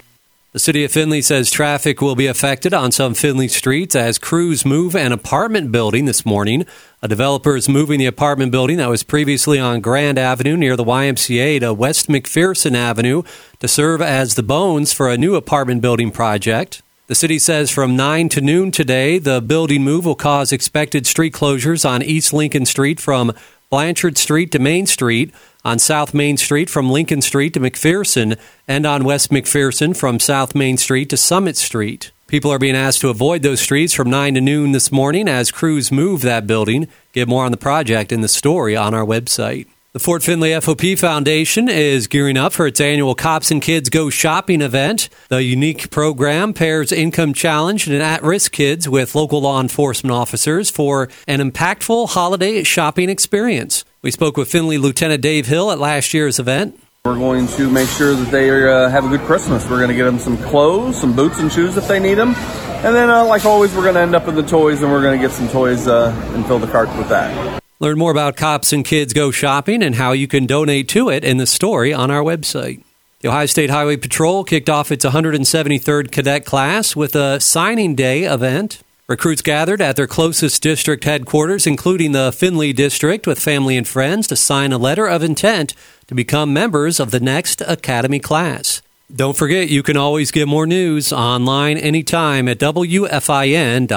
The 0.59 0.63
city 0.63 0.83
of 0.83 0.91
Findlay 0.91 1.21
says 1.21 1.49
traffic 1.49 2.01
will 2.01 2.17
be 2.17 2.27
affected 2.27 2.73
on 2.73 2.91
some 2.91 3.13
Findlay 3.13 3.47
streets 3.47 3.95
as 3.95 4.17
crews 4.17 4.65
move 4.65 4.93
an 4.93 5.13
apartment 5.13 5.71
building 5.71 6.03
this 6.03 6.25
morning. 6.25 6.65
A 7.01 7.07
developer 7.07 7.55
is 7.55 7.69
moving 7.69 7.97
the 7.97 8.07
apartment 8.07 8.51
building 8.51 8.75
that 8.75 8.89
was 8.89 9.01
previously 9.01 9.57
on 9.57 9.79
Grand 9.79 10.19
Avenue 10.19 10.57
near 10.57 10.75
the 10.75 10.83
YMCA 10.83 11.61
to 11.61 11.73
West 11.73 12.09
McPherson 12.09 12.75
Avenue 12.75 13.23
to 13.61 13.69
serve 13.69 14.01
as 14.01 14.35
the 14.35 14.43
bones 14.43 14.91
for 14.91 15.07
a 15.07 15.17
new 15.17 15.35
apartment 15.35 15.81
building 15.81 16.11
project. 16.11 16.81
The 17.07 17.15
city 17.15 17.39
says 17.39 17.71
from 17.71 17.95
9 17.95 18.27
to 18.27 18.41
noon 18.41 18.71
today, 18.71 19.17
the 19.17 19.39
building 19.39 19.85
move 19.85 20.05
will 20.05 20.13
cause 20.13 20.51
expected 20.51 21.07
street 21.07 21.33
closures 21.33 21.89
on 21.89 22.03
East 22.03 22.33
Lincoln 22.33 22.65
Street 22.65 22.99
from 22.99 23.31
Blanchard 23.69 24.17
Street 24.17 24.51
to 24.51 24.59
Main 24.59 24.87
Street 24.87 25.33
on 25.65 25.79
South 25.79 26.13
Main 26.13 26.37
Street 26.37 26.69
from 26.69 26.89
Lincoln 26.89 27.21
Street 27.21 27.53
to 27.53 27.59
McPherson, 27.59 28.37
and 28.67 28.85
on 28.85 29.03
West 29.03 29.29
McPherson 29.29 29.95
from 29.95 30.19
South 30.19 30.55
Main 30.55 30.77
Street 30.77 31.09
to 31.09 31.17
Summit 31.17 31.57
Street. 31.57 32.11
People 32.27 32.51
are 32.51 32.59
being 32.59 32.75
asked 32.75 33.01
to 33.01 33.09
avoid 33.09 33.41
those 33.41 33.59
streets 33.59 33.93
from 33.93 34.09
9 34.09 34.35
to 34.35 34.41
noon 34.41 34.71
this 34.71 34.91
morning 34.91 35.27
as 35.27 35.51
crews 35.51 35.91
move 35.91 36.21
that 36.21 36.45
building. 36.45 36.87
Get 37.11 37.27
more 37.27 37.43
on 37.43 37.51
the 37.51 37.57
project 37.57 38.11
in 38.11 38.21
the 38.21 38.27
story 38.27 38.75
on 38.75 38.93
our 38.93 39.05
website. 39.05 39.67
The 39.91 39.99
Fort 39.99 40.21
Findlay 40.21 40.51
FOP 40.51 40.99
Foundation 40.99 41.67
is 41.67 42.05
gearing 42.05 42.37
up 42.37 42.53
for 42.53 42.67
its 42.67 42.79
annual 42.79 43.15
Cops 43.15 43.49
and 43.49 43.59
Kids 43.59 43.89
Go 43.89 44.11
Shopping 44.11 44.61
event. 44.61 45.09
The 45.29 45.41
unique 45.41 45.89
program 45.89 46.53
pairs 46.53 46.91
income 46.91 47.33
challenged 47.33 47.87
and 47.87 47.99
at 47.99 48.21
risk 48.21 48.51
kids 48.51 48.87
with 48.87 49.15
local 49.15 49.41
law 49.41 49.59
enforcement 49.59 50.13
officers 50.13 50.69
for 50.69 51.09
an 51.27 51.39
impactful 51.39 52.09
holiday 52.09 52.61
shopping 52.61 53.09
experience. 53.09 53.83
We 54.01 54.11
spoke 54.11 54.37
with 54.37 54.49
Findlay 54.49 54.77
Lieutenant 54.77 55.21
Dave 55.21 55.45
Hill 55.47 55.71
at 55.71 55.79
last 55.79 56.13
year's 56.13 56.39
event. 56.39 56.79
We're 57.03 57.17
going 57.17 57.47
to 57.47 57.69
make 57.69 57.89
sure 57.89 58.15
that 58.15 58.31
they 58.31 58.49
uh, 58.49 58.87
have 58.87 59.03
a 59.03 59.09
good 59.09 59.21
Christmas. 59.21 59.69
We're 59.69 59.77
going 59.77 59.89
to 59.89 59.95
get 59.95 60.05
them 60.05 60.19
some 60.19 60.37
clothes, 60.37 60.99
some 60.99 61.13
boots 61.13 61.39
and 61.39 61.51
shoes 61.51 61.75
if 61.75 61.85
they 61.89 61.99
need 61.99 62.13
them. 62.13 62.29
And 62.29 62.95
then, 62.95 63.09
uh, 63.09 63.25
like 63.25 63.43
always, 63.43 63.75
we're 63.75 63.83
going 63.83 63.95
to 63.95 64.01
end 64.01 64.15
up 64.15 64.29
in 64.29 64.35
the 64.35 64.43
toys 64.43 64.81
and 64.81 64.89
we're 64.89 65.01
going 65.01 65.19
to 65.19 65.27
get 65.27 65.33
some 65.33 65.49
toys 65.49 65.85
uh, 65.85 66.13
and 66.33 66.45
fill 66.45 66.59
the 66.59 66.67
cart 66.67 66.87
with 66.97 67.09
that. 67.09 67.61
Learn 67.81 67.97
more 67.97 68.11
about 68.11 68.37
Cops 68.37 68.71
and 68.71 68.85
Kids 68.85 69.11
Go 69.11 69.31
Shopping 69.31 69.83
and 69.83 69.95
how 69.95 70.13
you 70.13 70.29
can 70.29 70.45
donate 70.45 70.87
to 70.89 71.09
it 71.09 71.25
in 71.25 71.35
the 71.35 71.45
story 71.45 71.93
on 71.93 72.09
our 72.09 72.23
website. 72.23 72.81
The 73.19 73.27
Ohio 73.27 73.47
State 73.47 73.69
Highway 73.69 73.97
Patrol 73.97 74.45
kicked 74.45 74.69
off 74.69 74.93
its 74.93 75.03
173rd 75.03 76.09
cadet 76.09 76.45
class 76.45 76.95
with 76.95 77.17
a 77.17 77.41
signing 77.41 77.95
day 77.95 78.23
event. 78.23 78.81
Recruits 79.09 79.41
gathered 79.41 79.81
at 79.81 79.95
their 79.95 80.05
closest 80.05 80.61
district 80.61 81.03
headquarters, 81.03 81.65
including 81.65 82.11
the 82.11 82.31
Findlay 82.31 82.73
District, 82.73 83.25
with 83.25 83.39
family 83.39 83.75
and 83.75 83.87
friends 83.87 84.27
to 84.27 84.35
sign 84.35 84.71
a 84.71 84.77
letter 84.77 85.07
of 85.07 85.23
intent 85.23 85.73
to 86.05 86.13
become 86.13 86.53
members 86.53 86.99
of 86.99 87.09
the 87.09 87.19
next 87.19 87.59
Academy 87.61 88.19
class. 88.19 88.83
Don't 89.11 89.35
forget, 89.35 89.67
you 89.67 89.81
can 89.81 89.97
always 89.97 90.29
get 90.29 90.47
more 90.47 90.67
news 90.67 91.11
online 91.11 91.79
anytime 91.79 92.47
at 92.47 92.59
WFIN.com. 92.59 93.87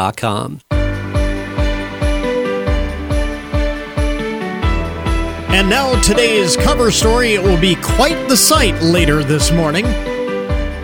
And 5.50 5.68
now 5.68 6.00
today's 6.00 6.56
cover 6.56 6.90
story. 6.90 7.34
It 7.34 7.42
will 7.42 7.60
be 7.60 7.74
quite 7.74 8.30
the 8.30 8.36
sight 8.38 8.80
later 8.80 9.22
this 9.22 9.52
morning 9.52 9.84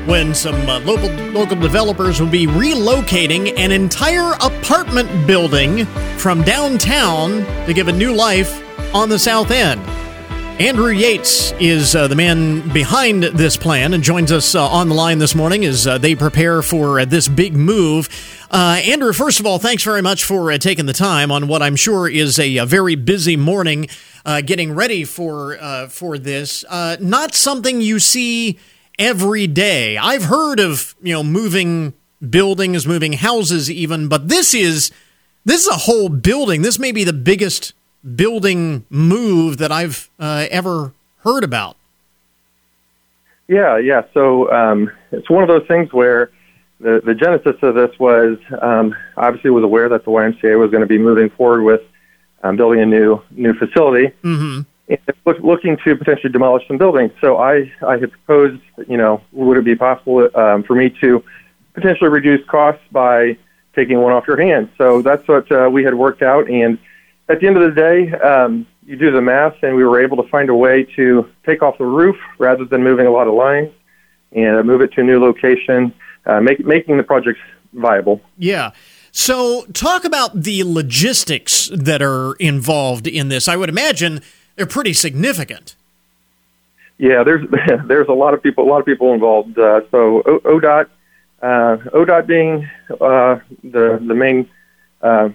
when 0.09 0.35
some 0.35 0.55
uh, 0.71 0.81
local 0.81 1.11
local 1.33 1.55
developers 1.55 2.19
will 2.19 2.31
be 2.31 2.47
relocating 2.47 3.53
an 3.59 3.71
entire 3.71 4.33
apartment 4.41 5.27
building 5.27 5.85
from 6.17 6.41
downtown 6.43 7.45
to 7.67 7.75
give 7.75 7.89
a 7.89 7.93
new 7.93 8.15
life 8.15 8.65
on 8.95 9.11
the 9.11 9.19
south 9.19 9.51
end. 9.51 9.79
Andrew 10.59 10.91
Yates 10.91 11.53
is 11.61 11.95
uh, 11.95 12.09
the 12.09 12.17
man 12.17 12.67
behind 12.73 13.23
this 13.23 13.59
plan 13.59 13.93
and 13.93 14.03
joins 14.03 14.33
us 14.33 14.55
uh, 14.55 14.67
on 14.67 14.89
the 14.89 14.95
line 14.95 15.19
this 15.19 15.35
morning 15.35 15.63
as 15.67 15.87
uh, 15.87 15.99
they 15.99 16.15
prepare 16.15 16.63
for 16.63 17.01
uh, 17.01 17.05
this 17.05 17.29
big 17.29 17.55
move. 17.55 18.09
Uh, 18.51 18.81
Andrew, 18.85 19.13
first 19.13 19.41
of 19.41 19.47
all, 19.47 19.59
thanks 19.59 19.85
very 19.85 20.01
much 20.01 20.25
for 20.25 20.51
uh, 20.51 20.57
taking 20.57 20.87
the 20.87 20.95
time 20.95 21.31
on 21.31 21.49
what 21.49 21.61
I'm 21.61 21.77
sure 21.77 22.09
is 22.09 22.39
a, 22.39 22.57
a 22.57 22.65
very 22.65 22.95
busy 22.95 23.37
morning 23.37 23.89
getting 24.45 24.75
ready 24.75 25.05
for 25.05 25.57
for 25.91 26.19
this. 26.19 26.65
Not 26.71 27.35
something 27.35 27.81
you 27.81 27.99
see 27.99 28.59
every 28.99 29.47
day. 29.47 29.97
I've 29.97 30.25
heard 30.25 30.61
of 30.61 30.95
you 31.03 31.15
know 31.15 31.23
moving 31.23 31.95
buildings, 32.29 32.87
moving 32.87 33.15
houses, 33.15 33.71
even, 33.71 34.09
but 34.09 34.29
this 34.29 34.55
is 34.55 34.91
this 35.45 35.63
is 35.63 35.69
a 35.69 35.79
whole 35.79 36.09
building. 36.09 36.63
This 36.63 36.79
may 36.79 36.93
be 36.93 37.05
the 37.05 37.13
biggest 37.13 37.73
building 38.17 38.85
move 38.91 39.59
that 39.59 39.73
I've 39.73 40.11
uh, 40.19 40.47
ever 40.51 40.93
heard 41.21 41.45
about. 41.45 41.77
Yeah, 43.49 43.79
yeah. 43.79 44.03
So 44.13 44.51
um, 44.53 44.91
it's 45.11 45.31
one 45.31 45.43
of 45.43 45.49
those 45.49 45.67
things 45.67 45.93
where 45.93 46.31
the 46.81 47.01
the 47.05 47.15
genesis 47.15 47.57
of 47.63 47.75
this 47.75 47.99
was 47.99 48.39
um, 48.61 48.95
obviously 49.17 49.51
was 49.51 49.65
aware 49.65 49.89
that 49.89 50.05
the 50.05 50.11
YMCA 50.11 50.59
was 50.59 50.71
going 50.71 50.83
to 50.83 50.87
be 50.87 50.99
moving 50.99 51.31
forward 51.31 51.63
with 51.63 51.83
um, 52.43 52.57
building 52.57 52.81
a 52.81 52.87
new 52.87 53.23
new 53.31 53.55
facility. 53.55 54.15
Mm-hmm. 54.23 54.61
And 54.89 54.99
look, 55.25 55.39
looking 55.41 55.77
to 55.85 55.97
potentially 55.97 56.33
demolish 56.33 56.67
some 56.67 56.79
buildings. 56.79 57.13
So 57.21 57.37
I, 57.37 57.71
I 57.87 57.99
had 57.99 58.11
proposed, 58.11 58.63
you 58.87 58.97
know, 58.97 59.23
would 59.33 59.57
it 59.59 59.65
be 59.65 59.75
possible 59.75 60.29
um, 60.35 60.63
for 60.63 60.75
me 60.75 60.91
to 61.01 61.23
potentially 61.75 62.11
reduce 62.11 62.45
costs 62.47 62.83
by 62.91 63.37
taking 63.75 64.01
one 64.01 64.13
off 64.13 64.27
your 64.27 64.41
hands? 64.41 64.71
So 64.79 65.03
that's 65.03 65.27
what 65.29 65.51
uh, 65.53 65.69
we 65.71 65.85
had 65.85 65.95
worked 65.95 66.23
out. 66.23 66.49
And 66.49 66.79
at 67.29 67.41
the 67.41 67.47
end 67.47 67.57
of 67.57 67.75
the 67.75 67.81
day, 67.81 68.13
um, 68.13 68.67
you 68.87 68.97
do 68.97 69.11
the 69.11 69.21
math, 69.21 69.63
and 69.63 69.77
we 69.77 69.85
were 69.85 70.03
able 70.03 70.17
to 70.23 70.29
find 70.31 70.49
a 70.49 70.55
way 70.55 70.85
to 70.97 71.29
take 71.45 71.63
off 71.63 71.77
the 71.77 71.85
roof 71.85 72.17
rather 72.39 72.65
than 72.65 72.83
moving 72.83 73.07
a 73.07 73.11
lot 73.11 73.29
of 73.29 73.35
lines 73.35 73.71
and 74.33 74.67
move 74.67 74.81
it 74.81 74.93
to 74.93 75.03
a 75.03 75.05
new 75.05 75.21
location, 75.21 75.93
uh, 76.25 76.41
make, 76.41 76.65
making 76.65 76.97
the 76.97 77.03
project 77.03 77.39
viable. 77.75 78.21
Yeah. 78.39 78.71
So, 79.11 79.65
talk 79.73 80.05
about 80.05 80.43
the 80.43 80.65
logistics 80.65 81.71
that 81.75 82.03
are 82.03 82.35
involved 82.35 83.07
in 83.07 83.29
this. 83.29 83.49
I 83.49 83.57
would 83.57 83.69
imagine 83.69 84.23
they're 84.59 84.67
pretty 84.67 84.93
significant. 84.93 85.77
Yeah, 86.99 87.23
there's 87.23 87.47
there's 87.87 88.09
a 88.09 88.13
lot 88.13 88.35
of 88.35 88.43
people 88.43 88.65
a 88.65 88.69
lot 88.69 88.81
of 88.81 88.87
people 88.87 89.15
involved. 89.15 89.57
Uh, 89.59 89.83
so 89.91 90.23
o- 90.27 90.41
ODOT, 90.41 90.87
uh, 91.41 91.77
ODOT 91.95 92.27
being 92.27 92.69
uh, 93.01 93.39
the 93.63 94.03
the 94.05 94.15
main 94.15 94.51
uh, 95.01 95.29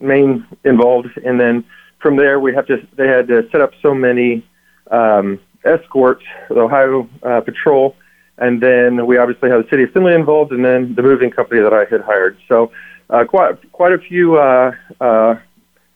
main 0.00 0.46
involved, 0.64 1.08
and 1.24 1.38
then 1.40 1.64
from 1.98 2.16
there 2.16 2.38
we 2.38 2.54
have 2.54 2.66
to 2.66 2.86
they 2.96 3.08
had 3.08 3.26
to 3.26 3.46
set 3.50 3.60
up 3.60 3.72
so 3.82 3.92
many 3.92 4.46
um, 4.92 5.40
escorts, 5.64 6.24
the 6.48 6.60
Ohio 6.60 7.08
uh, 7.24 7.40
Patrol, 7.40 7.96
and 8.38 8.62
then 8.62 9.04
we 9.04 9.18
obviously 9.18 9.50
have 9.50 9.64
the 9.64 9.68
city 9.68 9.82
of 9.82 9.90
Findlay 9.90 10.14
involved, 10.14 10.52
and 10.52 10.64
then 10.64 10.94
the 10.94 11.02
moving 11.02 11.32
company 11.32 11.60
that 11.60 11.74
I 11.74 11.86
had 11.86 12.02
hired. 12.02 12.38
So 12.46 12.70
uh, 13.10 13.24
quite 13.24 13.72
quite 13.72 13.92
a 13.92 13.98
few 13.98 14.38
uh, 14.38 14.70
uh, 15.00 15.40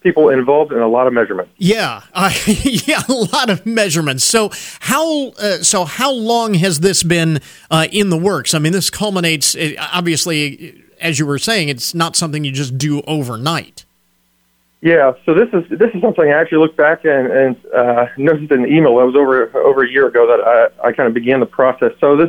people 0.05 0.29
involved 0.29 0.73
in 0.73 0.79
a 0.79 0.87
lot 0.87 1.09
of 1.09 1.13
measurements. 1.13 1.51
Yeah, 1.57 2.03
uh, 2.13 2.33
yeah, 2.47 3.03
a 3.09 3.13
lot 3.13 3.51
of 3.51 3.67
measurements. 3.67 4.23
So 4.23 4.51
how 4.81 5.31
uh, 5.31 5.59
so 5.59 5.85
how 5.85 6.13
long 6.13 6.55
has 6.55 6.79
this 6.81 7.03
been 7.03 7.41
uh, 7.71 7.89
in 7.91 8.11
the 8.11 8.17
works? 8.17 8.55
I 8.55 8.61
mean, 8.61 8.73
this 8.73 8.91
culminates 8.91 9.57
obviously, 9.93 10.81
as 11.01 11.19
you 11.19 11.27
were 11.27 11.39
saying, 11.39 11.69
it's 11.71 11.95
not 11.95 12.15
something 12.15 12.45
you 12.45 12.53
just 12.53 12.79
do 12.79 13.01
overnight. 13.09 13.85
Yeah, 14.81 15.15
so 15.25 15.33
this 15.33 15.49
is 15.55 15.79
this 15.79 15.91
is 15.95 16.03
something 16.03 16.31
I 16.31 16.39
actually 16.39 16.59
looked 16.59 16.77
back 16.77 17.07
and, 17.07 17.33
and 17.33 17.57
uh, 17.75 18.07
noticed 18.19 18.53
in 18.53 18.63
the 18.63 18.69
email. 18.69 18.99
That 18.99 19.07
was 19.07 19.17
over 19.17 19.51
over 19.57 19.83
a 19.83 19.91
year 19.91 20.07
ago 20.07 20.27
that 20.27 20.47
I, 20.47 20.89
I 20.89 20.93
kind 20.93 21.09
of 21.09 21.15
began 21.15 21.41
the 21.41 21.47
process. 21.47 21.93
So 21.99 22.17
this 22.17 22.29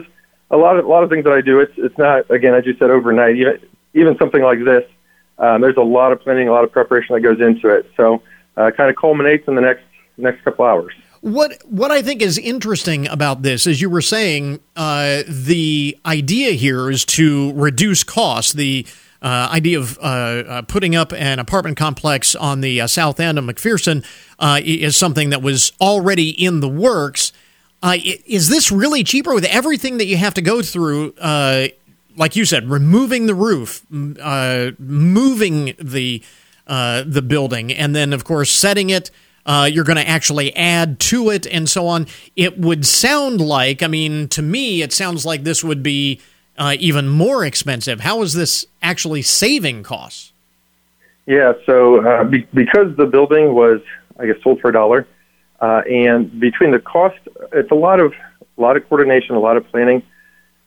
a 0.50 0.56
lot 0.56 0.80
of 0.80 0.86
a 0.86 0.88
lot 0.88 1.04
of 1.04 1.10
things 1.10 1.26
that 1.26 1.34
I 1.34 1.42
do. 1.42 1.60
It's 1.60 1.74
it's 1.76 1.98
not 1.98 2.32
again 2.32 2.54
as 2.54 2.66
you 2.66 2.74
said 2.78 2.90
overnight. 2.90 3.36
Even 3.36 3.60
even 3.94 4.18
something 4.18 4.42
like 4.42 4.64
this, 4.64 4.84
um, 5.38 5.62
there's 5.62 5.78
a 5.78 5.82
lot 5.82 6.12
of 6.12 6.22
planning, 6.22 6.48
a 6.48 6.52
lot 6.52 6.64
of 6.64 6.72
preparation 6.72 7.16
that 7.16 7.22
goes 7.22 7.42
into 7.42 7.70
it. 7.70 7.90
So 7.98 8.22
uh, 8.58 8.72
kind 8.72 8.90
of 8.90 8.96
culminates 8.96 9.48
in 9.48 9.56
the 9.56 9.62
next 9.62 9.84
next 10.18 10.44
couple 10.44 10.66
hours. 10.66 10.94
What 11.22 11.58
what 11.66 11.92
I 11.92 12.02
think 12.02 12.22
is 12.22 12.38
interesting 12.38 13.08
about 13.08 13.42
this, 13.42 13.68
as 13.68 13.82
you 13.82 13.90
were 13.90 14.02
saying, 14.02 14.60
uh, 14.76 15.24
the 15.28 15.98
idea 16.06 16.52
here 16.52 16.90
is 16.90 17.04
to 17.06 17.52
reduce 17.54 18.04
costs. 18.04 18.54
The 18.54 18.86
uh, 19.22 19.50
idea 19.52 19.80
of 19.80 19.98
uh, 19.98 20.02
uh, 20.02 20.62
putting 20.64 20.96
up 20.96 21.12
an 21.12 21.40
apartment 21.40 21.78
complex 21.78 22.36
on 22.36 22.62
the 22.62 22.80
uh, 22.80 22.86
south 22.86 23.20
end 23.20 23.40
of 23.40 23.46
McPherson 23.46 24.06
is 24.64 24.96
something 24.96 25.32
that 25.32 25.42
was 25.42 25.72
already 25.82 26.30
in 26.30 26.60
the 26.60 26.70
works. 26.70 27.34
Is 27.84 28.50
this 28.50 28.72
really 28.72 29.04
cheaper 29.04 29.34
with 29.34 29.46
everything 29.46 29.98
that 29.98 30.06
you 30.06 30.18
have 30.18 30.36
to 30.36 30.42
go 30.42 30.62
through? 30.62 31.14
Like 32.16 32.36
you 32.36 32.46
said, 32.46 32.70
removing 32.70 33.26
the 33.26 33.36
roof, 33.36 33.86
moving 33.90 35.74
the 35.80 36.24
the 36.68 37.26
building, 37.28 37.72
and 37.72 37.96
then 37.96 38.14
of 38.14 38.24
course 38.24 38.52
setting 38.52 38.90
it. 38.90 39.12
you're 39.48 39.84
going 39.84 39.98
to 39.98 40.08
actually 40.08 40.56
add 40.56 41.00
to 41.00 41.30
it, 41.30 41.46
and 41.48 41.70
so 41.70 41.88
on. 41.88 42.08
It 42.36 42.58
would 42.58 42.86
sound 42.86 43.42
like, 43.42 43.84
I 43.84 43.88
mean, 43.88 44.28
to 44.30 44.42
me, 44.42 44.82
it 44.82 44.94
sounds 44.94 45.26
like 45.26 45.44
this 45.44 45.64
would 45.64 45.84
be 45.84 46.20
uh, 46.58 46.76
even 46.80 47.08
more 47.08 47.46
expensive. 47.46 48.02
How 48.02 48.22
is 48.22 48.34
this 48.34 48.66
actually 48.82 49.22
saving 49.22 49.84
costs? 49.84 50.32
Yeah, 51.26 51.54
so 51.66 52.06
uh, 52.06 52.24
be- 52.24 52.48
because 52.54 52.96
the 52.98 53.06
building 53.06 53.54
was, 53.54 53.82
I 54.20 54.28
guess, 54.28 54.36
sold 54.44 54.62
for 54.62 54.70
a 54.70 54.74
dollar, 54.74 55.08
uh, 55.60 55.82
and 55.90 56.40
between 56.40 56.72
the 56.72 56.80
cost, 56.80 57.18
it's 57.52 57.72
a 57.72 57.76
lot 57.76 58.00
of 58.00 58.14
a 58.58 58.62
lot 58.62 58.78
of 58.78 58.88
coordination, 58.88 59.36
a 59.36 59.40
lot 59.40 59.58
of 59.58 59.68
planning, 59.70 60.04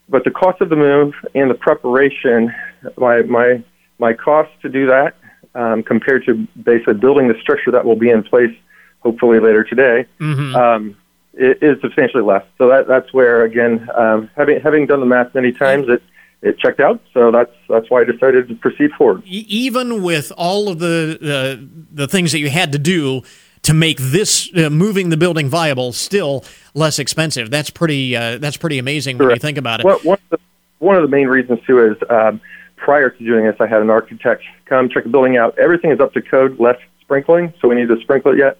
but 0.08 0.24
the 0.24 0.30
cost 0.30 0.60
of 0.60 0.70
the 0.70 0.76
move 0.76 1.14
and 1.34 1.50
the 1.50 1.54
preparation, 1.54 2.52
my 2.96 3.22
my 3.22 3.62
my 3.98 4.12
cost 4.12 4.50
to 4.62 4.68
do 4.68 4.86
that 4.86 5.16
um, 5.54 5.82
compared 5.82 6.24
to 6.26 6.46
basically 6.62 6.94
building 6.94 7.28
the 7.28 7.38
structure 7.40 7.70
that 7.70 7.84
will 7.84 7.96
be 7.96 8.10
in 8.10 8.22
place, 8.22 8.54
hopefully 9.00 9.40
later 9.40 9.64
today. 9.64 10.06
Mm-hmm. 10.20 10.56
Um, 10.56 10.96
is 11.34 11.80
substantially 11.80 12.24
less. 12.24 12.44
So 12.58 12.68
that 12.68 12.88
that's 12.88 13.12
where 13.12 13.44
again, 13.44 13.88
um, 13.94 14.28
having 14.36 14.60
having 14.60 14.86
done 14.86 15.00
the 15.00 15.06
math 15.06 15.34
many 15.34 15.52
times, 15.52 15.86
it 15.88 16.02
it 16.42 16.58
checked 16.58 16.80
out. 16.80 17.00
So 17.14 17.30
that's 17.30 17.52
that's 17.68 17.88
why 17.90 18.00
I 18.00 18.04
decided 18.04 18.48
to 18.48 18.54
proceed 18.56 18.90
forward. 18.92 19.22
Even 19.24 20.02
with 20.02 20.32
all 20.36 20.68
of 20.68 20.78
the 20.80 21.18
the, 21.20 21.68
the 21.92 22.08
things 22.08 22.32
that 22.32 22.40
you 22.40 22.50
had 22.50 22.72
to 22.72 22.78
do 22.78 23.22
to 23.62 23.74
make 23.74 23.98
this 23.98 24.50
uh, 24.56 24.70
moving 24.70 25.08
the 25.08 25.16
building 25.16 25.48
viable, 25.48 25.92
still 25.92 26.44
less 26.74 26.98
expensive. 26.98 27.50
That's 27.50 27.70
pretty 27.70 28.16
uh, 28.16 28.38
that's 28.38 28.56
pretty 28.56 28.78
amazing 28.78 29.18
Correct. 29.18 29.28
when 29.28 29.36
you 29.36 29.40
think 29.40 29.58
about 29.58 29.80
it. 29.80 29.86
Well, 29.86 29.98
one 30.02 30.18
of 30.30 30.38
the 30.38 30.38
one 30.78 30.96
of 30.96 31.02
the 31.02 31.08
main 31.08 31.28
reasons 31.28 31.60
too 31.66 31.84
is 31.84 31.96
um, 32.10 32.40
prior 32.76 33.10
to 33.10 33.24
doing 33.24 33.44
this, 33.44 33.56
I 33.60 33.66
had 33.66 33.82
an 33.82 33.90
architect 33.90 34.42
come 34.66 34.88
check 34.88 35.04
the 35.04 35.10
building 35.10 35.36
out. 35.36 35.58
Everything 35.58 35.90
is 35.90 36.00
up 36.00 36.12
to 36.14 36.22
code, 36.22 36.58
less 36.60 36.78
sprinkling, 37.00 37.52
so 37.60 37.68
we 37.68 37.74
need 37.74 37.88
to 37.88 38.00
sprinkle 38.00 38.32
it 38.32 38.38
yet. 38.38 38.58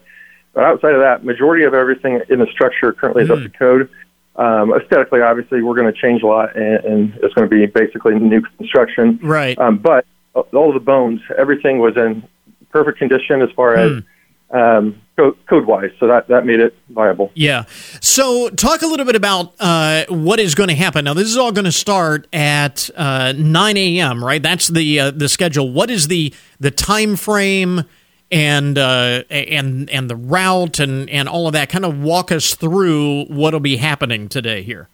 But 0.53 0.63
outside 0.63 0.93
of 0.93 1.01
that, 1.01 1.23
majority 1.23 1.63
of 1.63 1.73
everything 1.73 2.21
in 2.29 2.39
the 2.39 2.47
structure 2.47 2.91
currently 2.91 3.23
is 3.23 3.29
mm. 3.29 3.37
up 3.37 3.51
to 3.51 3.57
code. 3.57 3.89
Um, 4.35 4.73
aesthetically, 4.73 5.21
obviously, 5.21 5.61
we're 5.61 5.75
going 5.75 5.93
to 5.93 5.99
change 5.99 6.23
a 6.23 6.27
lot, 6.27 6.55
and, 6.55 6.83
and 6.85 7.19
it's 7.21 7.33
going 7.33 7.49
to 7.49 7.55
be 7.55 7.65
basically 7.65 8.15
new 8.15 8.41
construction. 8.57 9.19
Right. 9.21 9.57
Um, 9.59 9.77
but 9.77 10.05
all 10.33 10.73
the 10.73 10.79
bones, 10.79 11.21
everything 11.37 11.79
was 11.79 11.97
in 11.97 12.23
perfect 12.71 12.97
condition 12.99 13.41
as 13.41 13.49
far 13.51 13.75
as 13.75 13.91
mm. 13.91 14.05
Um, 14.51 15.01
code 15.15 15.65
wise. 15.65 15.91
So 15.99 16.07
that, 16.07 16.27
that 16.29 16.45
made 16.45 16.59
it 16.59 16.75
viable. 16.89 17.31
Yeah. 17.33 17.65
So 18.01 18.49
talk 18.49 18.81
a 18.81 18.87
little 18.87 19.05
bit 19.05 19.15
about 19.15 19.53
uh, 19.59 20.05
what 20.09 20.39
is 20.39 20.55
going 20.55 20.69
to 20.69 20.75
happen. 20.75 21.05
Now, 21.05 21.13
this 21.13 21.27
is 21.27 21.37
all 21.37 21.51
going 21.51 21.65
to 21.65 21.71
start 21.71 22.27
at 22.33 22.89
uh, 22.95 23.33
9 23.35 23.77
a.m., 23.77 24.23
right? 24.23 24.41
That's 24.41 24.67
the 24.67 24.99
uh, 24.99 25.11
the 25.11 25.29
schedule. 25.29 25.71
What 25.71 25.89
is 25.89 26.07
the 26.07 26.33
the 26.59 26.71
time 26.71 27.15
frame? 27.15 27.83
and 28.31 28.77
uh, 28.77 29.23
and 29.29 29.89
and 29.89 30.09
the 30.09 30.15
route 30.15 30.79
and 30.79 31.09
and 31.09 31.27
all 31.27 31.47
of 31.47 31.53
that. 31.53 31.69
Kind 31.69 31.85
of 31.85 31.99
walk 31.99 32.31
us 32.31 32.55
through 32.55 33.25
what'll 33.25 33.59
be 33.59 33.77
happening 33.77 34.29
today 34.29 34.61
here. 34.61 34.87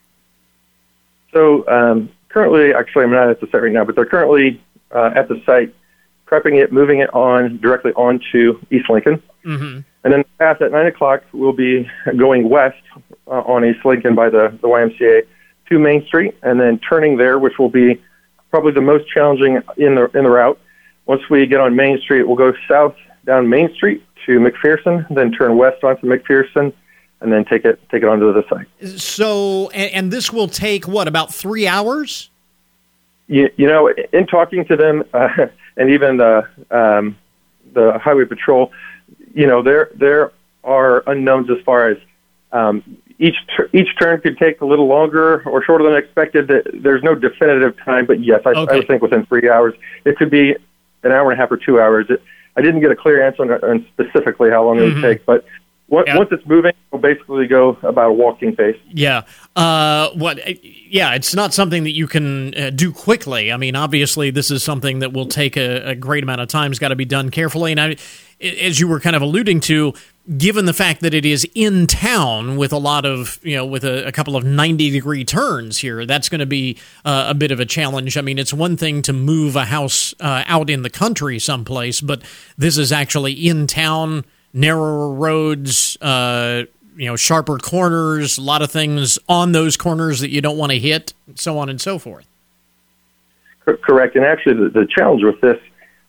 So 1.33 1.67
um, 1.67 2.09
currently, 2.29 2.73
actually, 2.73 3.03
I'm 3.03 3.11
not 3.11 3.29
at 3.29 3.41
the 3.41 3.47
site 3.47 3.63
right 3.63 3.71
now, 3.71 3.83
but 3.83 3.95
they're 3.95 4.05
currently 4.05 4.61
uh, 4.91 5.11
at 5.15 5.27
the 5.27 5.41
site, 5.45 5.75
prepping 6.25 6.61
it, 6.61 6.71
moving 6.71 6.99
it 6.99 7.13
on 7.13 7.57
directly 7.57 7.91
onto 7.93 8.59
East 8.71 8.89
Lincoln, 8.89 9.21
mm-hmm. 9.45 9.79
and 10.03 10.13
then 10.13 10.23
past 10.39 10.61
at 10.61 10.71
nine 10.71 10.87
o'clock, 10.87 11.23
we'll 11.33 11.53
be 11.53 11.89
going 12.17 12.49
west 12.49 12.81
uh, 13.27 13.41
on 13.41 13.65
East 13.65 13.85
Lincoln 13.85 14.15
by 14.15 14.29
the 14.29 14.57
the 14.61 14.67
YMCA 14.67 15.23
to 15.69 15.79
Main 15.79 16.05
Street, 16.05 16.35
and 16.43 16.59
then 16.59 16.79
turning 16.79 17.17
there, 17.17 17.39
which 17.39 17.57
will 17.57 17.69
be 17.69 18.01
probably 18.51 18.71
the 18.71 18.81
most 18.81 19.07
challenging 19.09 19.61
in 19.77 19.95
the 19.95 20.05
in 20.13 20.23
the 20.23 20.29
route. 20.29 20.59
Once 21.05 21.21
we 21.29 21.45
get 21.45 21.59
on 21.59 21.75
Main 21.75 21.99
Street, 21.99 22.23
we'll 22.23 22.37
go 22.37 22.53
south 22.67 22.95
down 23.25 23.49
Main 23.49 23.73
Street 23.75 24.03
to 24.25 24.39
McPherson, 24.39 25.05
then 25.13 25.31
turn 25.31 25.57
west 25.57 25.83
onto 25.83 26.07
McPherson, 26.07 26.73
and 27.21 27.31
then 27.31 27.45
take 27.45 27.65
it 27.65 27.79
take 27.89 28.03
it 28.03 28.09
onto 28.09 28.31
the 28.33 28.43
site. 28.49 28.99
So, 28.99 29.69
and, 29.69 29.91
and 29.91 30.11
this 30.11 30.31
will 30.31 30.47
take 30.47 30.87
what 30.87 31.07
about 31.07 31.33
three 31.33 31.67
hours? 31.67 32.29
You, 33.27 33.49
you 33.57 33.67
know, 33.67 33.91
in 34.13 34.27
talking 34.27 34.65
to 34.65 34.75
them, 34.75 35.03
uh, 35.13 35.27
and 35.77 35.89
even 35.89 36.17
the 36.17 36.47
um, 36.71 37.17
the 37.73 37.99
highway 37.99 38.25
patrol, 38.25 38.71
you 39.33 39.47
know, 39.47 39.61
there 39.61 39.89
there 39.95 40.31
are 40.63 41.03
unknowns 41.07 41.49
as 41.49 41.57
far 41.63 41.89
as 41.89 41.97
um, 42.51 42.97
each 43.19 43.35
each 43.73 43.89
turn 43.99 44.21
could 44.21 44.37
take 44.37 44.61
a 44.61 44.65
little 44.65 44.87
longer 44.87 45.43
or 45.47 45.63
shorter 45.63 45.83
than 45.83 45.95
expected. 45.95 46.51
There's 46.73 47.03
no 47.03 47.15
definitive 47.15 47.77
time, 47.83 48.05
but 48.05 48.23
yes, 48.23 48.41
I, 48.45 48.51
okay. 48.51 48.73
I 48.73 48.77
would 48.77 48.87
think 48.87 49.01
within 49.01 49.25
three 49.25 49.49
hours. 49.49 49.73
It 50.05 50.17
could 50.17 50.29
be 50.29 50.55
an 51.03 51.11
hour 51.11 51.31
and 51.31 51.39
a 51.39 51.41
half 51.41 51.51
or 51.51 51.57
two 51.57 51.79
hours. 51.79 52.07
It, 52.09 52.21
I 52.57 52.61
didn't 52.61 52.81
get 52.81 52.91
a 52.91 52.95
clear 52.95 53.25
answer 53.25 53.43
on, 53.43 53.51
on 53.69 53.85
specifically 53.93 54.49
how 54.49 54.65
long 54.65 54.77
mm-hmm. 54.77 54.83
it 54.83 54.85
would 54.85 54.93
mm-hmm. 54.95 55.01
take, 55.01 55.25
but 55.25 55.45
once, 55.87 56.07
yeah. 56.07 56.17
once 56.17 56.29
it's 56.31 56.45
moving, 56.47 56.73
it'll 56.91 56.99
basically 56.99 57.45
go 57.47 57.77
about 57.83 58.09
a 58.09 58.13
walking 58.13 58.55
pace. 58.55 58.77
Yeah. 58.89 59.21
Uh, 59.55 60.09
what? 60.11 60.39
Yeah, 60.63 61.13
it's 61.13 61.35
not 61.35 61.53
something 61.53 61.83
that 61.83 61.93
you 61.93 62.07
can 62.07 62.57
uh, 62.57 62.69
do 62.71 62.91
quickly. 62.91 63.51
I 63.51 63.57
mean, 63.57 63.75
obviously, 63.75 64.31
this 64.31 64.49
is 64.49 64.63
something 64.63 64.99
that 64.99 65.13
will 65.13 65.27
take 65.27 65.57
a, 65.57 65.89
a 65.89 65.95
great 65.95 66.23
amount 66.23 66.41
of 66.41 66.47
time. 66.47 66.71
It's 66.71 66.79
got 66.79 66.87
to 66.89 66.95
be 66.95 67.05
done 67.05 67.29
carefully. 67.29 67.71
And 67.71 67.79
I, 67.79 67.97
as 68.41 68.79
you 68.79 68.87
were 68.87 68.99
kind 68.99 69.15
of 69.15 69.21
alluding 69.21 69.59
to, 69.61 69.93
given 70.37 70.65
the 70.65 70.73
fact 70.73 71.01
that 71.01 71.13
it 71.13 71.23
is 71.23 71.47
in 71.53 71.85
town 71.85 72.57
with 72.57 72.73
a 72.73 72.77
lot 72.77 73.05
of 73.05 73.39
you 73.43 73.55
know 73.55 73.65
with 73.65 73.83
a, 73.83 74.07
a 74.07 74.11
couple 74.11 74.35
of 74.35 74.43
90 74.43 74.89
degree 74.89 75.23
turns 75.23 75.77
here 75.77 76.03
that's 76.03 76.29
going 76.29 76.39
to 76.39 76.47
be 76.47 76.79
uh, 77.05 77.27
a 77.29 77.35
bit 77.35 77.51
of 77.51 77.59
a 77.59 77.65
challenge 77.65 78.17
i 78.17 78.21
mean 78.21 78.39
it's 78.39 78.51
one 78.51 78.75
thing 78.75 79.03
to 79.03 79.13
move 79.13 79.55
a 79.55 79.65
house 79.65 80.15
uh, 80.19 80.43
out 80.47 80.67
in 80.69 80.81
the 80.81 80.89
country 80.89 81.37
someplace 81.37 82.01
but 82.01 82.23
this 82.57 82.75
is 82.75 82.91
actually 82.91 83.33
in 83.33 83.67
town 83.67 84.25
narrower 84.55 85.11
roads, 85.13 85.97
uh, 86.01 86.63
you 86.95 87.05
know, 87.07 87.15
sharper 87.15 87.57
corners, 87.57 88.37
a 88.37 88.41
lot 88.41 88.61
of 88.61 88.71
things 88.71 89.19
on 89.27 89.51
those 89.51 89.75
corners 89.75 90.21
that 90.21 90.29
you 90.29 90.41
don't 90.41 90.57
want 90.57 90.71
to 90.71 90.79
hit, 90.79 91.13
so 91.35 91.59
on 91.59 91.69
and 91.69 91.79
so 91.79 91.99
forth. 91.99 92.25
Correct. 93.65 94.15
And 94.15 94.23
actually, 94.23 94.55
the, 94.55 94.69
the 94.69 94.87
challenge 94.87 95.23
with 95.23 95.41
this, 95.41 95.59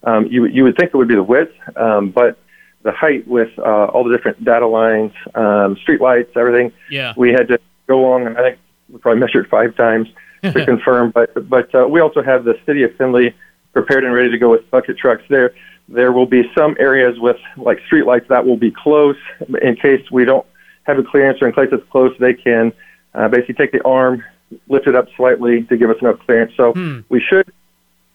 um, 0.04 0.26
you, 0.26 0.44
you 0.44 0.62
would 0.62 0.76
think 0.76 0.92
it 0.94 0.96
would 0.96 1.08
be 1.08 1.14
the 1.14 1.22
width, 1.22 1.52
um, 1.76 2.10
but 2.10 2.38
the 2.82 2.92
height 2.92 3.26
with 3.26 3.50
uh, 3.58 3.86
all 3.86 4.04
the 4.04 4.16
different 4.16 4.44
data 4.44 4.66
lines, 4.66 5.12
um, 5.34 5.76
street 5.78 6.00
lights, 6.00 6.30
everything. 6.36 6.72
Yeah. 6.88 7.14
We 7.16 7.32
had 7.32 7.48
to 7.48 7.58
go 7.88 8.00
along, 8.00 8.26
and 8.26 8.38
I 8.38 8.42
think 8.42 8.58
we 8.88 8.98
probably 8.98 9.20
measured 9.20 9.48
five 9.48 9.74
times 9.74 10.08
to 10.42 10.64
confirm. 10.66 11.10
But 11.10 11.48
but 11.48 11.74
uh, 11.74 11.88
we 11.88 12.00
also 12.00 12.22
have 12.22 12.44
the 12.44 12.58
city 12.64 12.84
of 12.84 12.94
Findlay 12.96 13.34
prepared 13.72 14.04
and 14.04 14.14
ready 14.14 14.30
to 14.30 14.38
go 14.38 14.50
with 14.50 14.70
bucket 14.70 14.98
trucks 14.98 15.24
there. 15.28 15.52
There 15.88 16.10
will 16.12 16.26
be 16.26 16.42
some 16.56 16.76
areas 16.80 17.18
with 17.18 17.36
like 17.56 17.78
street 17.86 18.06
lights 18.06 18.26
that 18.28 18.44
will 18.44 18.56
be 18.56 18.70
close 18.72 19.16
in 19.62 19.76
case 19.76 20.02
we 20.10 20.24
don't 20.24 20.46
have 20.84 20.98
a 20.98 21.02
clearance 21.02 21.40
or 21.40 21.48
in 21.48 21.54
case 21.54 21.68
it's 21.72 21.88
close, 21.90 22.12
they 22.18 22.34
can 22.34 22.72
uh, 23.14 23.28
basically 23.28 23.54
take 23.54 23.72
the 23.72 23.82
arm, 23.84 24.24
lift 24.68 24.86
it 24.86 24.94
up 24.94 25.06
slightly 25.16 25.62
to 25.64 25.76
give 25.76 25.90
us 25.90 25.96
enough 26.00 26.18
clearance. 26.26 26.52
So 26.56 26.72
Hmm. 26.72 27.00
we 27.08 27.20
should, 27.20 27.50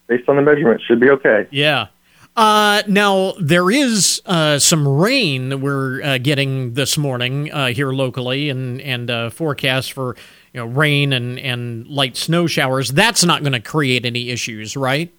based 0.07 0.27
on 0.29 0.35
the 0.35 0.41
measurements, 0.41 0.83
should 0.83 0.99
be 0.99 1.09
okay. 1.11 1.47
Yeah. 1.51 1.87
Uh, 2.35 2.81
now 2.87 3.33
there 3.41 3.69
is 3.69 4.21
uh, 4.25 4.57
some 4.57 4.87
rain 4.87 5.49
that 5.49 5.57
we're 5.57 6.01
uh, 6.01 6.17
getting 6.17 6.75
this 6.75 6.97
morning 6.97 7.51
uh, 7.51 7.67
here 7.67 7.91
locally, 7.91 8.49
and 8.49 8.79
and 8.81 9.11
uh, 9.11 9.29
forecast 9.29 9.91
for 9.91 10.15
you 10.53 10.61
know 10.61 10.65
rain 10.65 11.11
and 11.11 11.37
and 11.39 11.85
light 11.87 12.15
snow 12.15 12.47
showers. 12.47 12.89
That's 12.89 13.25
not 13.25 13.41
going 13.41 13.51
to 13.51 13.59
create 13.59 14.05
any 14.05 14.29
issues, 14.29 14.77
right? 14.77 15.11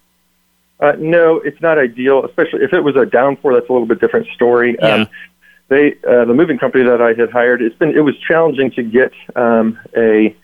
Uh, 0.82 0.92
no, 0.98 1.36
it's 1.36 1.60
not 1.62 1.78
ideal, 1.78 2.24
especially 2.26 2.64
if 2.64 2.72
it 2.72 2.80
was 2.82 2.96
a 2.96 3.06
downpour. 3.06 3.54
That's 3.54 3.68
a 3.68 3.72
little 3.72 3.86
bit 3.86 4.00
different 4.00 4.26
story. 4.34 4.76
Yeah. 4.80 4.94
Um, 4.94 5.08
they, 5.68 5.94
uh, 6.06 6.24
the 6.26 6.34
moving 6.34 6.58
company 6.58 6.84
that 6.84 7.00
I 7.00 7.14
had 7.14 7.30
hired, 7.30 7.62
it's 7.62 7.76
been 7.76 7.90
it 7.96 8.00
was 8.00 8.14
challenging 8.28 8.72
to 8.72 8.82
get 8.82 9.12
um, 9.36 9.78
a 9.96 10.36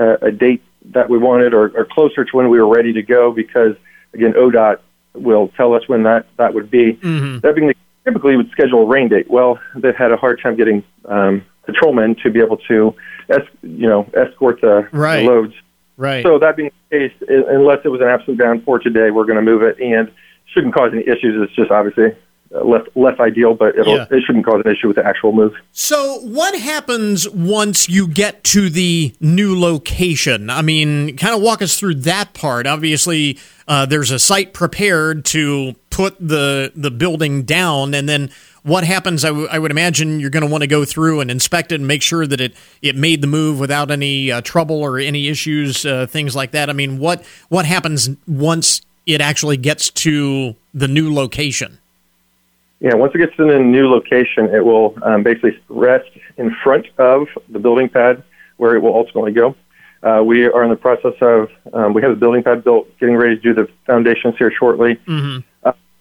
uh, 0.00 0.16
a 0.22 0.32
date 0.32 0.62
that 0.86 1.08
we 1.10 1.18
wanted 1.18 1.54
or, 1.54 1.68
or 1.76 1.84
closer 1.84 2.24
to 2.24 2.36
when 2.36 2.48
we 2.48 2.58
were 2.60 2.66
ready 2.74 2.92
to 2.94 3.02
go 3.02 3.30
because 3.30 3.76
again, 4.14 4.32
ODOT 4.32 4.78
will 5.14 5.48
tell 5.56 5.74
us 5.74 5.86
when 5.88 6.02
that 6.04 6.26
that 6.38 6.54
would 6.54 6.70
be. 6.70 6.94
Mm-hmm. 6.94 7.40
That 7.40 7.54
being 7.54 7.68
the, 7.68 7.74
typically 8.04 8.34
would 8.36 8.50
schedule 8.50 8.82
a 8.82 8.86
rain 8.86 9.08
date. 9.08 9.30
Well, 9.30 9.60
they've 9.76 9.94
had 9.94 10.10
a 10.10 10.16
hard 10.16 10.40
time 10.42 10.56
getting 10.56 10.82
um, 11.04 11.44
patrolmen 11.66 12.16
to 12.24 12.30
be 12.30 12.40
able 12.40 12.56
to, 12.68 12.94
es- 13.28 13.46
you 13.62 13.88
know, 13.88 14.10
escort 14.14 14.60
the, 14.60 14.88
Right. 14.90 15.20
the 15.20 15.26
loads. 15.30 15.54
Right. 15.96 16.24
So 16.24 16.38
that 16.38 16.56
being 16.56 16.70
the 16.90 16.98
case, 17.08 17.12
unless 17.28 17.78
it 17.84 17.88
was 17.88 18.00
an 18.00 18.08
absolute 18.08 18.38
downpour 18.38 18.78
today, 18.80 19.10
we're 19.10 19.24
going 19.26 19.36
to 19.36 19.42
move 19.42 19.62
it 19.62 19.78
and 19.80 20.10
shouldn't 20.54 20.74
cause 20.74 20.90
any 20.92 21.02
issues. 21.02 21.42
It's 21.42 21.54
just 21.54 21.70
obviously 21.70 22.16
uh, 22.54 22.64
less 22.64 22.82
less 22.94 23.18
ideal, 23.20 23.54
but 23.54 23.76
it'll 23.76 23.96
Yeah. 23.96 24.06
it 24.10 24.22
shouldn't 24.26 24.44
cause 24.44 24.62
an 24.64 24.70
issue 24.70 24.88
with 24.88 24.96
the 24.96 25.06
actual 25.06 25.32
move. 25.32 25.54
So, 25.72 26.18
what 26.20 26.58
happens 26.58 27.28
once 27.28 27.88
you 27.88 28.06
get 28.08 28.44
to 28.44 28.68
the 28.68 29.14
new 29.20 29.58
location? 29.58 30.50
I 30.50 30.62
mean, 30.62 31.16
kind 31.16 31.34
of 31.34 31.40
walk 31.42 31.62
us 31.62 31.78
through 31.78 31.96
that 31.96 32.34
part. 32.34 32.66
Obviously, 32.66 33.38
uh, 33.68 33.86
there's 33.86 34.10
a 34.10 34.18
site 34.18 34.52
prepared 34.52 35.24
to 35.26 35.74
put 35.90 36.16
the 36.20 36.72
the 36.74 36.90
building 36.90 37.42
down, 37.44 37.94
and 37.94 38.08
then 38.08 38.30
what 38.62 38.84
happens? 38.84 39.24
I, 39.24 39.28
w- 39.28 39.48
I 39.50 39.58
would 39.58 39.70
imagine 39.70 40.20
you're 40.20 40.30
going 40.30 40.44
to 40.44 40.50
want 40.50 40.62
to 40.62 40.68
go 40.68 40.84
through 40.84 41.20
and 41.20 41.30
inspect 41.30 41.72
it 41.72 41.76
and 41.76 41.86
make 41.86 42.02
sure 42.02 42.26
that 42.26 42.40
it 42.40 42.54
it 42.80 42.96
made 42.96 43.20
the 43.20 43.26
move 43.26 43.58
without 43.58 43.90
any 43.90 44.30
uh, 44.30 44.40
trouble 44.40 44.80
or 44.80 44.98
any 44.98 45.28
issues, 45.28 45.84
uh, 45.84 46.06
things 46.06 46.36
like 46.36 46.52
that. 46.52 46.70
I 46.70 46.72
mean, 46.72 46.98
what 46.98 47.24
what 47.48 47.66
happens 47.66 48.10
once 48.26 48.82
it 49.06 49.20
actually 49.20 49.56
gets 49.56 49.90
to 49.90 50.54
the 50.72 50.88
new 50.88 51.12
location? 51.12 51.78
Yeah, 52.80 52.94
once 52.94 53.14
it 53.14 53.18
gets 53.18 53.36
to 53.36 53.46
the 53.46 53.58
new 53.58 53.88
location, 53.88 54.46
it 54.52 54.64
will 54.64 54.96
um, 55.02 55.22
basically 55.22 55.60
rest 55.68 56.10
in 56.36 56.54
front 56.64 56.86
of 56.98 57.28
the 57.48 57.60
building 57.60 57.88
pad 57.88 58.24
where 58.56 58.74
it 58.74 58.80
will 58.80 58.94
ultimately 58.94 59.32
go. 59.32 59.54
Uh, 60.02 60.20
we 60.24 60.46
are 60.46 60.64
in 60.64 60.70
the 60.70 60.76
process 60.76 61.14
of 61.20 61.48
um, 61.72 61.94
we 61.94 62.02
have 62.02 62.10
the 62.10 62.16
building 62.16 62.42
pad 62.42 62.64
built, 62.64 62.88
getting 62.98 63.16
ready 63.16 63.36
to 63.36 63.40
do 63.40 63.54
the 63.54 63.68
foundations 63.86 64.36
here 64.36 64.50
shortly. 64.50 64.98
Uh, 65.06 65.40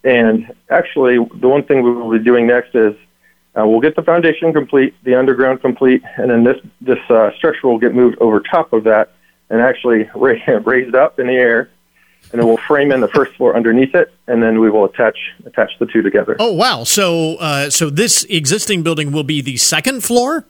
and 0.03 0.53
actually, 0.69 1.17
the 1.35 1.47
one 1.47 1.63
thing 1.63 1.83
we 1.83 1.91
will 1.91 2.11
be 2.11 2.23
doing 2.23 2.47
next 2.47 2.73
is 2.73 2.95
uh, 3.55 3.67
we'll 3.67 3.81
get 3.81 3.95
the 3.95 4.01
foundation 4.01 4.53
complete, 4.53 4.95
the 5.03 5.15
underground 5.15 5.61
complete, 5.61 6.01
and 6.17 6.29
then 6.29 6.43
this 6.43 6.57
this 6.79 6.99
uh, 7.09 7.31
structure 7.35 7.67
will 7.67 7.79
get 7.79 7.93
moved 7.93 8.17
over 8.19 8.39
top 8.39 8.73
of 8.73 8.83
that 8.85 9.11
and 9.49 9.61
actually 9.61 10.09
raised 10.15 10.95
up 10.95 11.19
in 11.19 11.27
the 11.27 11.33
air, 11.33 11.69
and 12.31 12.39
then 12.39 12.47
we'll 12.47 12.57
frame 12.57 12.91
in 12.91 13.01
the 13.01 13.09
first 13.09 13.33
floor 13.33 13.55
underneath 13.55 13.93
it, 13.93 14.11
and 14.27 14.41
then 14.41 14.59
we 14.59 14.69
will 14.69 14.85
attach 14.85 15.17
attach 15.45 15.71
the 15.79 15.85
two 15.85 16.01
together. 16.01 16.35
Oh 16.39 16.53
wow! 16.53 16.83
So 16.83 17.35
uh, 17.35 17.69
so 17.69 17.89
this 17.89 18.23
existing 18.25 18.83
building 18.83 19.11
will 19.11 19.23
be 19.23 19.41
the 19.41 19.57
second 19.57 20.03
floor. 20.03 20.45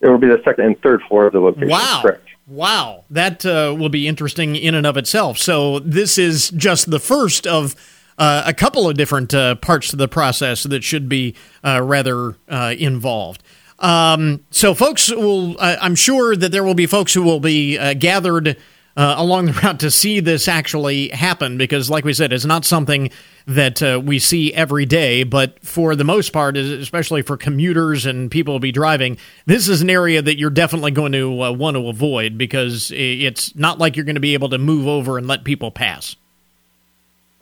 It 0.00 0.08
will 0.08 0.18
be 0.18 0.28
the 0.28 0.42
second 0.44 0.64
and 0.64 0.80
third 0.82 1.02
floor 1.02 1.26
of 1.26 1.32
the 1.32 1.40
location. 1.40 1.68
Wow. 1.68 2.00
Correct. 2.02 2.28
Wow. 2.48 3.04
That 3.08 3.46
uh, 3.46 3.74
will 3.78 3.88
be 3.88 4.08
interesting 4.08 4.56
in 4.56 4.74
and 4.74 4.84
of 4.84 4.96
itself. 4.96 5.38
So, 5.38 5.78
this 5.78 6.18
is 6.18 6.50
just 6.50 6.90
the 6.90 6.98
first 6.98 7.46
of 7.46 7.76
uh, 8.22 8.44
a 8.46 8.54
couple 8.54 8.88
of 8.88 8.96
different 8.96 9.34
uh, 9.34 9.56
parts 9.56 9.92
of 9.92 9.98
the 9.98 10.06
process 10.06 10.62
that 10.62 10.84
should 10.84 11.08
be 11.08 11.34
uh, 11.64 11.82
rather 11.82 12.36
uh, 12.48 12.72
involved. 12.78 13.42
Um, 13.80 14.44
so, 14.52 14.74
folks 14.74 15.10
will, 15.10 15.56
I'm 15.58 15.96
sure 15.96 16.36
that 16.36 16.52
there 16.52 16.62
will 16.62 16.76
be 16.76 16.86
folks 16.86 17.12
who 17.12 17.24
will 17.24 17.40
be 17.40 17.76
uh, 17.76 17.94
gathered 17.94 18.56
along 18.96 19.46
the 19.46 19.52
route 19.54 19.80
to 19.80 19.90
see 19.90 20.20
this 20.20 20.46
actually 20.46 21.08
happen 21.08 21.58
because, 21.58 21.90
like 21.90 22.04
we 22.04 22.12
said, 22.12 22.32
it's 22.32 22.44
not 22.44 22.64
something 22.64 23.10
that 23.46 23.82
uh, 23.82 24.00
we 24.00 24.20
see 24.20 24.54
every 24.54 24.86
day. 24.86 25.24
But 25.24 25.58
for 25.66 25.96
the 25.96 26.04
most 26.04 26.32
part, 26.32 26.56
especially 26.56 27.22
for 27.22 27.36
commuters 27.36 28.06
and 28.06 28.30
people 28.30 28.54
who 28.54 28.60
be 28.60 28.70
driving, 28.70 29.18
this 29.46 29.68
is 29.68 29.82
an 29.82 29.90
area 29.90 30.22
that 30.22 30.38
you're 30.38 30.50
definitely 30.50 30.92
going 30.92 31.10
to 31.10 31.42
uh, 31.42 31.50
want 31.50 31.76
to 31.76 31.88
avoid 31.88 32.38
because 32.38 32.92
it's 32.94 33.56
not 33.56 33.78
like 33.78 33.96
you're 33.96 34.04
going 34.04 34.14
to 34.14 34.20
be 34.20 34.34
able 34.34 34.50
to 34.50 34.58
move 34.58 34.86
over 34.86 35.18
and 35.18 35.26
let 35.26 35.42
people 35.42 35.72
pass. 35.72 36.14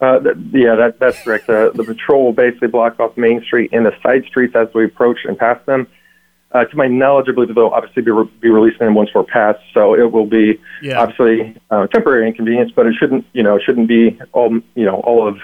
Uh, 0.00 0.18
th- 0.20 0.36
yeah, 0.52 0.74
that, 0.76 0.98
that's 0.98 1.22
correct. 1.22 1.48
Uh, 1.48 1.70
the 1.74 1.84
patrol 1.84 2.24
will 2.24 2.32
basically 2.32 2.68
block 2.68 2.98
off 3.00 3.16
Main 3.16 3.42
Street 3.42 3.70
and 3.72 3.84
the 3.84 3.92
side 4.02 4.24
streets 4.26 4.56
as 4.56 4.68
we 4.74 4.84
approach 4.86 5.18
and 5.24 5.36
pass 5.38 5.58
them. 5.66 5.86
Uh, 6.52 6.64
to 6.64 6.76
my 6.76 6.88
knowledge, 6.88 7.26
I 7.28 7.32
believe 7.32 7.54
they'll 7.54 7.66
obviously 7.68 8.02
be, 8.02 8.10
re- 8.10 8.30
be 8.40 8.48
releasing 8.48 8.78
them 8.86 8.94
once 8.94 9.10
we're 9.14 9.22
passed, 9.24 9.60
so 9.72 9.94
it 9.94 10.10
will 10.10 10.26
be 10.26 10.58
Yeah. 10.82 11.00
obviously 11.00 11.54
uh, 11.70 11.86
temporary 11.88 12.26
inconvenience, 12.26 12.72
but 12.74 12.86
it 12.86 12.94
shouldn't, 12.98 13.24
you 13.34 13.42
know, 13.42 13.56
it 13.56 13.62
shouldn't 13.64 13.86
be 13.88 14.18
all, 14.32 14.50
you 14.74 14.84
know, 14.84 14.96
all 15.00 15.28
of 15.28 15.38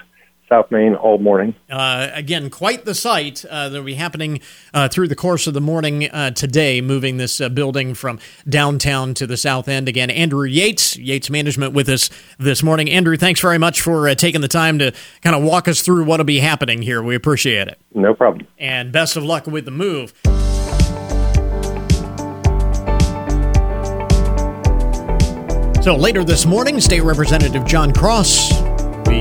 South 0.49 0.71
Main 0.71 0.95
all 0.95 1.19
morning. 1.19 1.55
Uh, 1.69 2.09
again, 2.13 2.51
quite 2.51 2.85
the 2.85 2.95
sight 2.95 3.45
uh, 3.47 3.69
that 3.69 3.79
will 3.79 3.85
be 3.85 3.95
happening 3.95 4.41
uh, 4.73 4.89
through 4.89 5.09
the 5.09 5.17
course 5.17 5.47
of 5.47 5.55
the 5.55 5.61
morning 5.61 6.09
uh, 6.11 6.31
today, 6.31 6.81
moving 6.81 7.17
this 7.17 7.41
uh, 7.41 7.49
building 7.49 7.95
from 7.95 8.19
downtown 8.49 9.15
to 9.15 9.27
the 9.27 9.37
south 9.37 9.69
end. 9.69 9.89
Again, 9.89 10.11
Andrew 10.11 10.45
Yates, 10.45 10.97
Yates 10.97 11.31
Management, 11.31 11.73
with 11.73 11.89
us 11.89 12.11
this 12.39 12.63
morning. 12.63 12.89
Andrew, 12.89 13.17
thanks 13.17 13.41
very 13.41 13.59
much 13.59 13.81
for 13.81 14.09
uh, 14.09 14.15
taking 14.15 14.41
the 14.41 14.49
time 14.49 14.79
to 14.79 14.93
kind 15.23 15.35
of 15.35 15.43
walk 15.43 15.67
us 15.67 15.83
through 15.83 16.05
what 16.05 16.21
will 16.21 16.25
be 16.25 16.39
happening 16.39 16.83
here. 16.83 17.03
We 17.03 17.17
appreciate 17.17 17.69
it. 17.69 17.81
No 17.95 18.15
problem. 18.15 18.47
And 18.59 18.93
best 18.93 19.17
of 19.17 19.25
luck 19.25 19.47
with 19.47 19.65
the 19.65 19.71
move. 19.73 20.13
So 25.83 25.95
later 25.95 26.25
this 26.25 26.47
morning, 26.47 26.81
State 26.81 27.03
Representative 27.03 27.65
Jon 27.65 27.93
Cross 27.93 28.66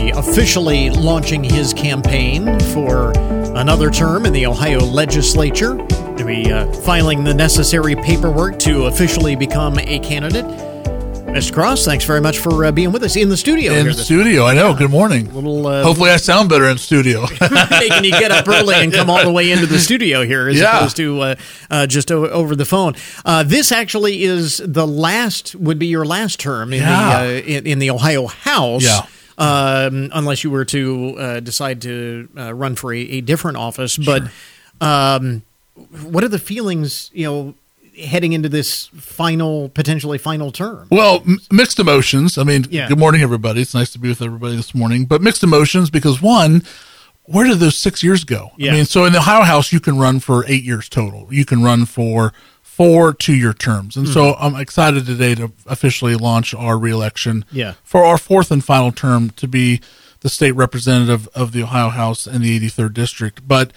be 0.06 0.12
officially 0.12 0.90
launching 0.92 1.44
his 1.44 1.74
campaign 1.74 2.60
for 2.74 3.12
another 3.58 3.90
term 3.90 4.26
in 4.26 4.34
the 4.34 4.46
Ohio 4.46 4.80
legislature. 4.80 5.76
He'll 6.18 6.28
be 6.28 6.52
uh, 6.52 6.72
filing 6.82 7.24
the 7.24 7.34
necessary 7.34 7.96
paperwork 7.96 8.60
to 8.60 8.86
officially 8.86 9.36
become 9.36 9.80
a 9.80 9.98
candidate. 10.00 10.46
Mr. 10.46 11.52
Cross, 11.54 11.84
thanks 11.86 12.06
very 12.06 12.22
much 12.22 12.38
for 12.38 12.66
uh, 12.66 12.72
being 12.72 12.92
with 12.92 13.04
us 13.04 13.16
in 13.18 13.28
the 13.30 13.36
studio 13.36 13.74
in 13.74 13.88
the 13.88 13.94
studio. 13.94 14.46
I 14.46 14.54
know. 14.54 14.74
Good 14.76 14.92
morning. 14.92 15.34
Little, 15.34 15.66
uh, 15.68 15.84
Hopefully, 15.84 16.12
I 16.12 16.16
sound 16.18 16.48
better 16.50 16.66
in 16.70 16.78
studio. 16.78 17.22
making 17.72 18.06
you 18.06 18.12
get 18.12 18.32
up 18.32 18.48
early 18.48 18.76
and 18.76 18.94
come 18.94 19.10
all 19.10 19.22
the 19.24 19.32
way 19.34 19.52
into 19.52 19.66
the 19.66 19.80
studio 19.80 20.24
here 20.24 20.48
as 20.48 20.58
Yeah. 20.60 20.78
opposed 20.78 20.96
to 20.98 21.20
uh, 21.22 21.36
uh, 21.70 21.88
just 21.88 22.10
o- 22.12 22.30
over 22.30 22.56
the 22.56 22.64
phone. 22.64 22.94
Uh, 23.26 23.44
this 23.44 23.72
actually 23.74 24.24
is 24.24 24.62
the 24.64 24.88
last, 24.88 25.56
would 25.56 25.78
be 25.80 25.88
your 25.88 26.06
last 26.06 26.40
term 26.40 26.72
in, 26.72 26.82
Yeah. 26.82 27.24
the, 27.26 27.28
uh, 27.28 27.42
in, 27.58 27.68
in 27.68 27.80
the 27.80 27.90
Ohio 27.90 28.28
House. 28.28 28.84
Yeah. 28.84 29.02
Um, 29.38 30.10
unless 30.14 30.44
you 30.46 30.50
were 30.52 30.64
to 30.66 31.16
uh, 31.18 31.40
decide 31.42 31.82
to 31.82 32.30
uh, 32.38 32.54
run 32.54 32.76
for 32.76 32.94
a, 32.94 33.00
a 33.00 33.22
different 33.22 33.58
office. 33.58 33.98
But 33.98 34.24
um, 34.80 35.44
what 36.04 36.24
are 36.24 36.30
the 36.30 36.40
feelings, 36.40 37.12
you 37.14 37.26
know, 37.26 37.54
heading 38.02 38.34
into 38.34 38.48
this 38.50 38.88
final, 38.96 39.70
potentially 39.70 40.18
final 40.18 40.52
term? 40.52 40.88
well, 40.90 41.22
m- 41.28 41.40
mixed 41.52 41.80
emotions. 41.80 42.38
I 42.38 42.44
mean, 42.44 42.66
Yeah. 42.70 42.88
good 42.88 42.98
morning, 43.00 43.22
everybody. 43.22 43.62
It's 43.62 43.74
nice 43.74 43.92
to 43.92 44.00
be 44.00 44.08
with 44.10 44.22
everybody 44.22 44.56
this 44.56 44.74
morning. 44.74 45.06
But 45.06 45.22
mixed 45.22 45.44
emotions 45.44 45.90
because 45.90 46.22
one, 46.22 46.64
where 47.24 47.46
did 47.48 47.60
those 47.60 47.76
six 47.78 48.04
years 48.04 48.24
go? 48.24 48.52
Yeah. 48.58 48.72
I 48.72 48.76
mean, 48.76 48.86
so 48.86 49.04
in 49.06 49.12
the 49.14 49.20
Ohio 49.20 49.42
House, 49.44 49.74
you 49.74 49.80
can 49.80 49.98
run 49.98 50.20
for 50.20 50.46
eight 50.48 50.64
years 50.64 50.88
total. 50.90 51.28
You 51.32 51.44
can 51.46 51.62
run 51.64 51.86
for 51.86 52.32
four 52.76 53.14
two-year 53.14 53.54
terms, 53.54 53.96
and 53.96 54.08
so 54.08 54.34
Mm-hmm. 54.34 54.44
I'm 54.44 54.56
excited 54.62 55.06
today 55.06 55.34
to 55.36 55.52
officially 55.66 56.16
launch 56.16 56.54
our 56.54 56.78
reelection. 56.78 57.46
Yeah. 57.52 57.74
for 57.84 58.04
our 58.04 58.18
fourth 58.18 58.52
and 58.52 58.64
final 58.64 58.92
term 58.92 59.30
to 59.32 59.48
be 59.48 59.80
the 60.20 60.30
state 60.30 60.52
representative 60.54 61.28
of 61.34 61.52
the 61.52 61.64
Ohio 61.64 61.90
House 61.90 62.28
and 62.28 62.44
the 62.44 62.60
83rd 62.60 62.94
district. 62.94 63.48
But 63.48 63.72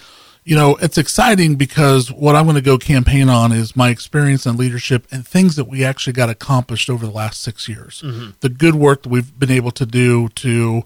you 0.44 0.56
know, 0.56 0.76
it's 0.76 0.96
exciting 0.96 1.56
because 1.56 2.10
what 2.10 2.34
I'm 2.34 2.44
going 2.44 2.56
to 2.56 2.62
go 2.62 2.78
campaign 2.78 3.28
on 3.28 3.52
is 3.52 3.76
my 3.76 3.90
experience 3.90 4.46
and 4.46 4.58
leadership 4.58 5.06
and 5.12 5.26
things 5.26 5.56
that 5.56 5.66
we 5.66 5.84
actually 5.84 6.14
got 6.14 6.30
accomplished 6.30 6.88
over 6.88 7.04
the 7.06 7.12
last 7.12 7.42
six 7.42 7.68
years. 7.68 8.02
Mm-hmm. 8.02 8.30
The 8.40 8.48
good 8.48 8.74
work 8.74 9.02
that 9.02 9.10
we've 9.10 9.38
been 9.38 9.50
able 9.50 9.72
to 9.72 9.84
do 9.84 10.28
to, 10.30 10.82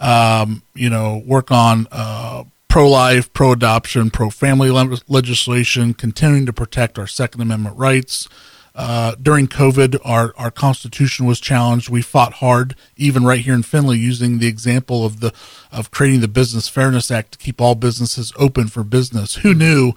um, 0.00 0.62
you 0.74 0.90
know, 0.90 1.22
work 1.24 1.52
on 1.52 1.86
uh, 1.92 2.42
pro 2.74 2.90
life, 2.90 3.32
pro 3.32 3.52
adoption, 3.52 4.10
pro 4.10 4.28
family 4.28 4.68
le- 4.68 4.98
legislation, 5.06 5.94
continuing 5.94 6.44
to 6.44 6.52
protect 6.52 6.98
our 6.98 7.06
Second 7.06 7.40
Amendment 7.40 7.78
rights. 7.78 8.28
Uh, 8.74 9.14
during 9.22 9.46
COVID, 9.46 10.00
our, 10.04 10.34
our 10.36 10.50
constitution 10.50 11.24
was 11.24 11.38
challenged. 11.38 11.88
We 11.88 12.02
fought 12.02 12.32
hard, 12.32 12.74
even 12.96 13.22
right 13.22 13.38
here 13.38 13.54
in 13.54 13.62
Findlay, 13.62 13.98
using 13.98 14.40
the 14.40 14.48
example 14.48 15.06
of 15.06 15.20
the 15.20 15.32
of 15.70 15.92
creating 15.92 16.20
the 16.20 16.26
Business 16.26 16.68
Fairness 16.68 17.12
Act 17.12 17.30
to 17.30 17.38
keep 17.38 17.60
all 17.60 17.76
businesses 17.76 18.32
open 18.36 18.66
for 18.66 18.82
business. 18.82 19.36
Who 19.36 19.54
knew? 19.54 19.92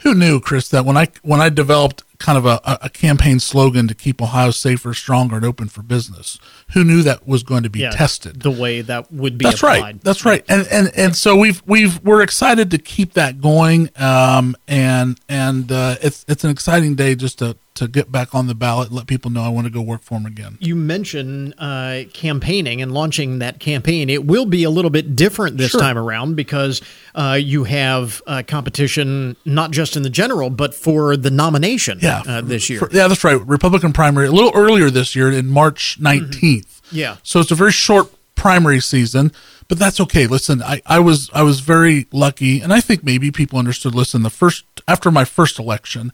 Who 0.00 0.14
knew, 0.14 0.40
Chris, 0.40 0.68
that 0.68 0.84
when 0.84 0.96
I 0.96 1.08
when 1.22 1.40
I 1.40 1.48
developed 1.48 2.04
kind 2.20 2.38
of 2.38 2.46
a, 2.46 2.60
a 2.82 2.88
campaign 2.90 3.40
slogan 3.40 3.88
to 3.88 3.94
keep 3.94 4.22
Ohio 4.22 4.50
safer, 4.50 4.94
stronger, 4.94 5.36
and 5.36 5.44
open 5.44 5.68
for 5.68 5.82
business. 5.82 6.38
Who 6.74 6.84
knew 6.84 7.02
that 7.02 7.26
was 7.26 7.42
going 7.42 7.64
to 7.64 7.70
be 7.70 7.80
yeah, 7.80 7.90
tested? 7.90 8.42
The 8.42 8.50
way 8.50 8.82
that 8.82 9.10
would 9.10 9.38
be. 9.38 9.44
That's 9.44 9.56
applied. 9.56 9.80
right. 9.80 10.00
That's 10.02 10.24
right. 10.24 10.44
And 10.48 10.68
and 10.68 10.90
and 10.94 11.16
so 11.16 11.36
we've 11.36 11.62
we've 11.66 12.00
we're 12.04 12.22
excited 12.22 12.70
to 12.70 12.78
keep 12.78 13.14
that 13.14 13.40
going. 13.40 13.90
Um, 13.96 14.54
and 14.68 15.18
and 15.28 15.72
uh, 15.72 15.96
it's 16.00 16.24
it's 16.28 16.44
an 16.44 16.50
exciting 16.50 16.94
day 16.94 17.14
just 17.16 17.40
to 17.40 17.56
to 17.80 17.88
get 17.88 18.12
back 18.12 18.34
on 18.34 18.46
the 18.46 18.54
ballot 18.54 18.92
let 18.92 19.06
people 19.06 19.30
know 19.30 19.42
I 19.42 19.48
want 19.48 19.66
to 19.66 19.72
go 19.72 19.80
work 19.80 20.02
for 20.02 20.14
them 20.14 20.26
again. 20.26 20.58
You 20.60 20.76
mentioned 20.76 21.54
uh, 21.58 22.02
campaigning 22.12 22.82
and 22.82 22.92
launching 22.92 23.38
that 23.38 23.58
campaign. 23.58 24.10
It 24.10 24.26
will 24.26 24.44
be 24.44 24.64
a 24.64 24.70
little 24.70 24.90
bit 24.90 25.16
different 25.16 25.56
this 25.56 25.70
sure. 25.70 25.80
time 25.80 25.96
around 25.96 26.36
because 26.36 26.82
uh, 27.14 27.38
you 27.40 27.64
have 27.64 28.20
uh, 28.26 28.42
competition 28.46 29.36
not 29.46 29.70
just 29.70 29.96
in 29.96 30.02
the 30.02 30.10
general, 30.10 30.50
but 30.50 30.74
for 30.74 31.16
the 31.16 31.30
nomination 31.30 31.98
yeah, 32.02 32.22
uh, 32.26 32.40
this 32.42 32.68
year. 32.68 32.80
For, 32.80 32.90
yeah, 32.92 33.08
that's 33.08 33.24
right. 33.24 33.40
Republican 33.46 33.94
primary 33.94 34.26
a 34.26 34.32
little 34.32 34.52
earlier 34.54 34.90
this 34.90 35.16
year 35.16 35.32
in 35.32 35.46
March 35.46 35.98
19th. 36.00 36.40
Mm-hmm. 36.40 36.96
Yeah. 36.96 37.16
So 37.22 37.40
it's 37.40 37.50
a 37.50 37.54
very 37.54 37.72
short 37.72 38.12
primary 38.34 38.80
season 38.80 39.32
but 39.70 39.78
that's 39.78 40.00
okay. 40.00 40.26
Listen, 40.26 40.64
I, 40.64 40.82
I 40.84 40.98
was 40.98 41.30
I 41.32 41.44
was 41.44 41.60
very 41.60 42.08
lucky, 42.10 42.60
and 42.60 42.72
I 42.72 42.80
think 42.80 43.04
maybe 43.04 43.30
people 43.30 43.56
understood. 43.56 43.94
Listen, 43.94 44.24
the 44.24 44.28
first 44.28 44.64
after 44.88 45.12
my 45.12 45.24
first 45.24 45.60
election, 45.60 46.12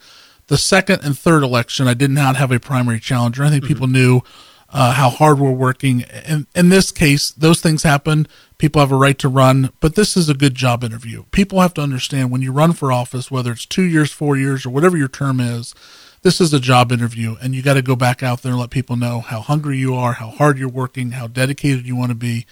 the 0.48 0.58
second 0.58 1.00
and 1.02 1.18
third 1.18 1.42
election, 1.42 1.88
I 1.88 1.94
did 1.94 2.10
not 2.10 2.36
have 2.36 2.52
a 2.52 2.60
primary 2.60 3.00
challenger. 3.00 3.44
I 3.44 3.50
think 3.50 3.64
mm-hmm. 3.64 3.72
people 3.72 3.86
knew 3.86 4.20
uh, 4.68 4.92
how 4.92 5.10
hard 5.10 5.38
we're 5.38 5.50
working. 5.50 6.02
And 6.04 6.46
in 6.54 6.68
this 6.68 6.90
case, 6.90 7.30
those 7.30 7.60
things 7.60 7.82
happen. 7.82 8.26
People 8.58 8.80
have 8.80 8.92
a 8.92 8.96
right 8.96 9.18
to 9.18 9.28
run, 9.28 9.70
but 9.80 9.94
this 9.94 10.16
is 10.16 10.28
a 10.28 10.34
good 10.34 10.54
job 10.54 10.82
interview. 10.82 11.24
People 11.30 11.60
have 11.60 11.74
to 11.74 11.82
understand 11.82 12.30
when 12.30 12.42
you 12.42 12.52
run 12.52 12.72
for 12.72 12.90
office, 12.90 13.30
whether 13.30 13.52
it's 13.52 13.66
two 13.66 13.84
years, 13.84 14.10
four 14.10 14.36
years, 14.36 14.66
or 14.66 14.70
whatever 14.70 14.96
your 14.96 15.08
term 15.08 15.40
is, 15.40 15.74
this 16.22 16.40
is 16.40 16.52
a 16.52 16.58
job 16.58 16.90
interview, 16.90 17.36
and 17.40 17.54
you 17.54 17.62
got 17.62 17.74
to 17.74 17.82
go 17.82 17.94
back 17.94 18.22
out 18.22 18.42
there 18.42 18.52
and 18.52 18.60
let 18.60 18.70
people 18.70 18.96
know 18.96 19.20
how 19.20 19.40
hungry 19.40 19.78
you 19.78 19.94
are, 19.94 20.14
how 20.14 20.30
hard 20.30 20.58
you're 20.58 20.68
working, 20.68 21.12
how 21.12 21.28
dedicated 21.28 21.86
you 21.86 21.94
want 21.94 22.10
to 22.10 22.16
be, 22.16 22.46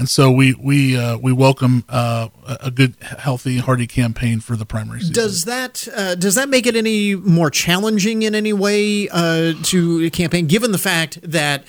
and 0.00 0.08
so 0.08 0.30
we 0.30 0.54
we 0.54 0.96
uh, 0.96 1.18
we 1.18 1.30
welcome 1.30 1.84
uh, 1.90 2.28
a 2.46 2.70
good, 2.70 2.94
healthy, 3.00 3.58
hearty 3.58 3.86
campaign 3.86 4.40
for 4.40 4.56
the 4.56 4.64
primary 4.64 5.00
season. 5.00 5.14
Does 5.14 5.44
that 5.44 5.86
uh, 5.94 6.14
does 6.14 6.36
that 6.36 6.48
make 6.48 6.66
it 6.66 6.74
any 6.74 7.14
more 7.14 7.50
challenging 7.50 8.22
in 8.22 8.34
any 8.34 8.54
way 8.54 9.10
uh, 9.10 9.52
to 9.64 10.10
campaign, 10.10 10.46
given 10.46 10.72
the 10.72 10.78
fact 10.78 11.18
that 11.22 11.64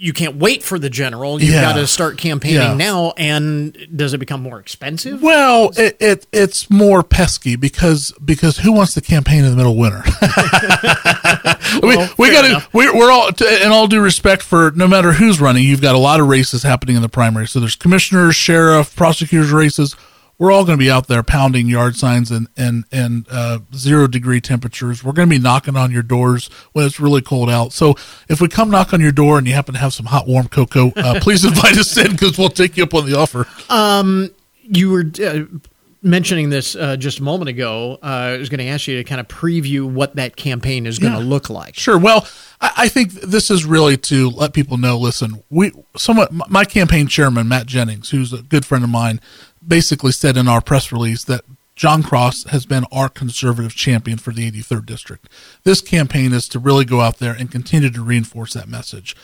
you 0.00 0.14
can't 0.14 0.36
wait 0.36 0.62
for 0.62 0.78
the 0.78 0.88
general. 0.88 1.40
You've 1.40 1.52
yeah. 1.52 1.60
got 1.60 1.74
to 1.74 1.86
start 1.86 2.16
campaigning 2.16 2.56
yeah. 2.56 2.74
now. 2.74 3.12
And 3.18 3.76
does 3.94 4.14
it 4.14 4.18
become 4.18 4.40
more 4.42 4.58
expensive? 4.58 5.22
Well, 5.22 5.72
it, 5.76 5.98
it, 6.00 6.26
it's 6.32 6.70
more 6.70 7.02
pesky 7.02 7.54
because 7.54 8.12
because 8.24 8.56
who 8.56 8.72
wants 8.72 8.94
to 8.94 9.02
campaign 9.02 9.44
in 9.44 9.50
the 9.50 9.56
middle 9.56 9.72
of 9.72 9.78
winter? 9.78 10.02
well, 11.82 12.08
we 12.16 12.28
we 12.28 12.32
got 12.32 12.42
to 12.48 12.66
we're, 12.72 12.96
we're 12.96 13.10
all 13.10 13.28
in 13.28 13.70
all 13.70 13.86
due 13.88 14.00
respect 14.00 14.42
for 14.42 14.70
no 14.74 14.88
matter 14.88 15.12
who's 15.12 15.38
running. 15.38 15.64
You've 15.64 15.82
got 15.82 15.94
a 15.94 15.98
lot 15.98 16.18
of 16.18 16.28
races 16.28 16.62
happening 16.62 16.96
in 16.96 17.02
the 17.02 17.08
primary. 17.10 17.46
So 17.46 17.60
there's 17.60 17.76
commissioners, 17.76 18.34
sheriff, 18.34 18.96
prosecutors 18.96 19.52
races 19.52 19.96
we're 20.40 20.50
all 20.50 20.64
going 20.64 20.78
to 20.78 20.82
be 20.82 20.90
out 20.90 21.06
there 21.06 21.22
pounding 21.22 21.68
yard 21.68 21.94
signs 21.94 22.30
and 22.30 22.48
and 22.56 22.84
and 22.90 23.26
uh, 23.30 23.60
zero 23.74 24.08
degree 24.08 24.40
temperatures. 24.40 25.04
We're 25.04 25.12
going 25.12 25.28
to 25.28 25.36
be 25.36 25.40
knocking 25.40 25.76
on 25.76 25.92
your 25.92 26.02
doors 26.02 26.48
when 26.72 26.86
it's 26.86 26.98
really 26.98 27.20
cold 27.20 27.50
out. 27.50 27.72
So 27.74 27.94
if 28.28 28.40
we 28.40 28.48
come 28.48 28.70
knock 28.70 28.92
on 28.94 29.00
your 29.00 29.12
door 29.12 29.36
and 29.38 29.46
you 29.46 29.52
happen 29.52 29.74
to 29.74 29.80
have 29.80 29.92
some 29.92 30.06
hot 30.06 30.26
warm 30.26 30.48
cocoa, 30.48 30.92
uh, 30.96 31.20
please 31.22 31.44
invite 31.44 31.76
us 31.76 31.96
in 31.96 32.12
because 32.12 32.38
we'll 32.38 32.48
take 32.48 32.78
you 32.78 32.84
up 32.84 32.94
on 32.94 33.08
the 33.08 33.16
offer. 33.16 33.46
Um, 33.68 34.30
you 34.62 34.90
were. 34.90 35.04
Uh, 35.22 35.44
mentioning 36.02 36.48
this 36.48 36.74
uh, 36.76 36.96
just 36.96 37.18
a 37.18 37.22
moment 37.22 37.48
ago, 37.48 37.98
uh, 38.02 38.06
I 38.06 38.36
was 38.38 38.48
going 38.48 38.60
to 38.60 38.66
ask 38.68 38.86
you 38.86 38.96
to 38.96 39.04
kind 39.04 39.20
of 39.20 39.28
preview 39.28 39.84
what 39.84 40.16
that 40.16 40.36
campaign 40.36 40.86
is 40.86 40.98
going 40.98 41.12
to 41.12 41.18
yeah. 41.18 41.24
look 41.24 41.50
like. 41.50 41.74
Sure. 41.76 41.98
Well, 41.98 42.26
I, 42.60 42.72
I, 42.78 42.88
think 42.88 43.12
this 43.12 43.50
is 43.50 43.64
really 43.64 43.96
to 43.98 44.30
let 44.30 44.52
people 44.54 44.78
know. 44.78 44.96
Listen, 44.98 45.42
we 45.50 45.72
somewhat 45.96 46.32
my 46.32 46.64
campaign 46.64 47.06
chairman 47.06 47.48
Matt 47.48 47.66
Jennings, 47.66 48.10
who's 48.10 48.32
a 48.32 48.42
good 48.42 48.64
friend 48.64 48.82
of 48.82 48.90
mine, 48.90 49.20
basically 49.66 50.12
said 50.12 50.36
in 50.36 50.48
our 50.48 50.60
press 50.60 50.92
release 50.92 51.24
that 51.24 51.44
Jon 51.76 52.02
Cross 52.02 52.44
has 52.44 52.66
been 52.66 52.84
our 52.92 53.08
conservative 53.08 53.74
champion 53.74 54.18
for 54.18 54.32
the 54.32 54.50
83rd 54.50 54.84
district. 54.84 55.28
This 55.64 55.80
campaign 55.80 56.32
is 56.32 56.46
to 56.48 56.58
really 56.58 56.84
go 56.84 57.00
out 57.00 57.18
there 57.18 57.32
and 57.32 57.50
continue 57.50 57.90
to 57.90 58.02
reinforce 58.02 58.52
that 58.52 58.68
message. 58.68 59.16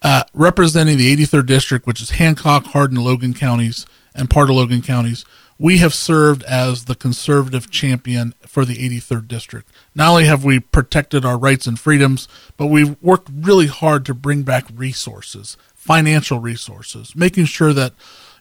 Uh, 0.00 0.22
representing 0.32 0.96
the 0.96 1.16
83rd 1.16 1.46
district, 1.46 1.86
which 1.86 2.00
is 2.00 2.10
Hancock, 2.10 2.66
Hardin, 2.66 3.02
Logan 3.02 3.34
counties, 3.34 3.86
and 4.14 4.30
part 4.30 4.48
of 4.48 4.56
Logan 4.56 4.82
counties, 4.82 5.24
we 5.58 5.78
have 5.78 5.94
served 5.94 6.42
as 6.44 6.84
the 6.84 6.94
conservative 6.94 7.70
champion 7.70 8.34
for 8.46 8.64
the 8.64 8.76
83rd 8.76 9.28
district. 9.28 9.72
Not 9.94 10.10
only 10.10 10.26
have 10.26 10.44
we 10.44 10.60
protected 10.60 11.24
our 11.24 11.38
rights 11.38 11.66
and 11.66 11.78
freedoms, 11.78 12.28
but 12.56 12.66
we've 12.66 13.00
worked 13.00 13.30
really 13.32 13.68
hard 13.68 14.04
to 14.06 14.14
bring 14.14 14.42
back 14.42 14.66
resources, 14.74 15.56
financial 15.74 16.38
resources, 16.38 17.16
making 17.16 17.46
sure 17.46 17.72
that 17.72 17.94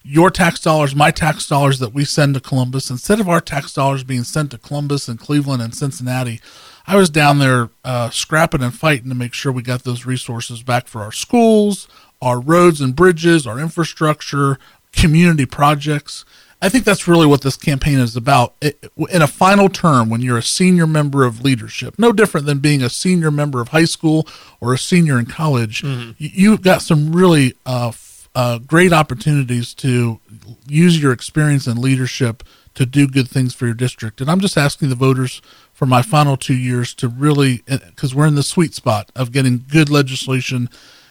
your 0.04 0.30
tax 0.30 0.60
dollars, 0.60 0.96
my 0.96 1.12
tax 1.12 1.48
dollars 1.48 1.80
that 1.80 1.94
we 1.94 2.04
send 2.06 2.34
to 2.36 2.42
Columbus, 2.42 2.90
instead 2.90 3.20
of 3.20 3.30
our 3.30 3.40
tax 3.40 3.74
dollars 3.74 4.04
being 4.04 4.24
sent 4.24 4.52
to 4.52 4.58
Columbus 4.58 5.08
and 5.08 5.18
Cleveland 5.18 5.62
and 5.62 5.74
Cincinnati, 5.74 6.42
I 6.86 6.98
was 6.98 7.10
down 7.10 7.40
there 7.40 7.70
uh, 7.86 8.10
scrapping 8.10 8.62
and 8.62 8.74
fighting 8.74 9.10
to 9.10 9.16
make 9.16 9.34
sure 9.34 9.52
we 9.52 9.62
got 9.62 9.84
those 9.84 10.06
resources 10.06 10.62
back 10.62 10.88
for 10.88 11.02
our 11.02 11.14
schools, 11.14 11.88
our 12.22 12.40
roads 12.40 12.82
and 12.82 12.96
bridges, 12.96 13.48
our 13.48 13.60
infrastructure, 13.60 14.60
community 14.92 15.46
projects. 15.46 16.26
I 16.62 16.70
think 16.70 16.86
that's 16.86 17.08
really 17.10 17.28
what 17.28 17.42
this 17.42 17.58
campaign 17.58 18.00
is 18.00 18.16
about. 18.16 18.56
It, 18.62 18.90
in 19.10 19.22
a 19.22 19.28
final 19.28 19.68
term, 19.68 20.10
when 20.10 20.22
you're 20.22 20.38
a 20.38 20.44
senior 20.44 20.88
member 20.88 21.26
of 21.26 21.42
leadership, 21.42 21.96
no 21.98 22.14
different 22.14 22.46
than 22.46 22.60
being 22.60 22.82
a 22.82 22.90
senior 22.90 23.32
member 23.32 23.60
of 23.60 23.70
high 23.70 23.84
school 23.86 24.28
or 24.62 24.74
a 24.74 24.78
senior 24.78 25.20
in 25.20 25.26
college, 25.26 25.82
mm-hmm. 25.82 26.12
you, 26.18 26.52
have 26.52 26.62
got 26.62 26.82
some 26.82 27.14
really 27.14 27.54
uh, 27.66 27.92
uh, 28.36 28.58
great 28.60 28.94
opportunities 28.94 29.74
to 29.76 30.20
use 30.68 31.02
your 31.02 31.12
experience 31.12 31.68
and 31.68 31.80
leadership 31.80 32.44
to 32.74 32.86
do 32.86 33.08
good 33.08 33.30
things 33.30 33.54
for 33.54 33.66
your 33.66 33.76
district. 33.76 34.20
And 34.20 34.30
I'm 34.32 34.40
just 34.40 34.58
asking 34.58 34.90
the 34.90 34.96
voters 34.96 35.42
for 35.74 35.86
my 35.86 36.02
final 36.02 36.38
two 36.38 36.56
years 36.56 36.94
to 36.96 37.08
really, 37.08 37.64
because 37.68 38.16
we're 38.16 38.26
in 38.26 38.36
the 38.36 38.44
sweet 38.44 38.74
spot 38.74 39.12
of 39.16 39.32
getting 39.32 39.64
good 39.70 39.90
legislation 39.90 40.70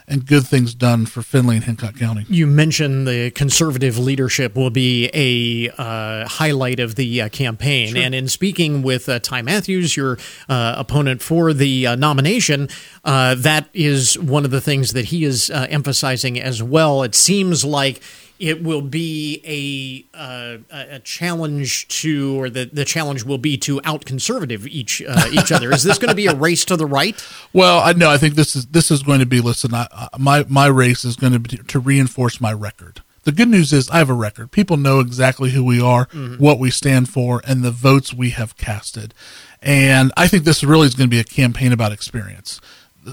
and 0.08 0.26
good 0.26 0.46
things 0.46 0.74
done 0.74 1.06
for 1.06 1.22
Findlay 1.22 1.56
and 1.56 1.64
Hancock 1.64 1.96
County. 1.96 2.26
You 2.28 2.46
mentioned 2.46 3.06
the 3.06 3.30
conservative 3.30 3.98
leadership 3.98 4.54
will 4.56 4.70
be 4.70 5.10
a 5.14 5.70
uh, 5.78 6.28
highlight 6.28 6.80
of 6.80 6.96
the 6.96 7.22
uh, 7.22 7.28
campaign. 7.28 7.94
Sure. 7.94 8.02
And 8.02 8.14
in 8.14 8.28
speaking 8.28 8.82
with 8.82 9.08
uh, 9.08 9.18
Ty 9.20 9.42
Mathews, 9.42 9.96
your 9.96 10.18
uh, 10.48 10.74
opponent 10.76 11.22
for 11.22 11.52
the 11.52 11.86
uh, 11.86 11.94
nomination, 11.96 12.68
uh, 13.04 13.34
that 13.36 13.68
is 13.72 14.18
one 14.18 14.44
of 14.44 14.50
the 14.50 14.60
things 14.60 14.92
that 14.92 15.06
he 15.06 15.24
is 15.24 15.50
emphasizing 15.50 16.40
as 16.40 16.62
well. 16.62 17.02
It 17.02 17.14
seems 17.14 17.64
like 17.64 18.00
it 18.42 18.60
will 18.60 18.82
be 18.82 19.40
a 19.46 20.18
uh, 20.18 20.58
a 20.70 20.98
challenge 20.98 21.86
to, 22.00 22.40
or 22.40 22.50
the, 22.50 22.64
the 22.64 22.84
challenge 22.84 23.22
will 23.22 23.38
be 23.38 23.56
to 23.58 23.80
out 23.84 24.04
conservative 24.04 24.66
each 24.66 25.00
uh, 25.06 25.28
each 25.30 25.52
other. 25.52 25.72
Is 25.72 25.84
this 25.84 25.96
going 25.96 26.08
to 26.08 26.16
be 26.16 26.26
a 26.26 26.34
race 26.34 26.64
to 26.64 26.76
the 26.76 26.84
right? 26.84 27.24
Well, 27.52 27.78
I 27.78 27.92
know. 27.92 28.10
I 28.10 28.18
think 28.18 28.34
this 28.34 28.56
is 28.56 28.66
this 28.66 28.90
is 28.90 29.04
going 29.04 29.20
to 29.20 29.26
be. 29.26 29.40
Listen, 29.40 29.72
I, 29.72 29.86
my 30.18 30.44
my 30.48 30.66
race 30.66 31.04
is 31.04 31.14
going 31.14 31.32
to 31.34 31.38
be 31.38 31.56
to 31.56 31.78
reinforce 31.78 32.40
my 32.40 32.52
record. 32.52 33.02
The 33.22 33.30
good 33.30 33.48
news 33.48 33.72
is 33.72 33.88
I 33.90 33.98
have 33.98 34.10
a 34.10 34.14
record. 34.14 34.50
People 34.50 34.76
know 34.76 34.98
exactly 34.98 35.50
who 35.50 35.62
we 35.64 35.80
are, 35.80 36.06
mm-hmm. 36.06 36.42
what 36.42 36.58
we 36.58 36.70
stand 36.70 37.08
for, 37.08 37.40
and 37.46 37.62
the 37.62 37.70
votes 37.70 38.12
we 38.12 38.30
have 38.30 38.56
casted. 38.56 39.14
And 39.62 40.12
I 40.16 40.26
think 40.26 40.42
this 40.42 40.64
really 40.64 40.88
is 40.88 40.96
going 40.96 41.08
to 41.08 41.14
be 41.14 41.20
a 41.20 41.24
campaign 41.24 41.72
about 41.72 41.92
experience. 41.92 42.60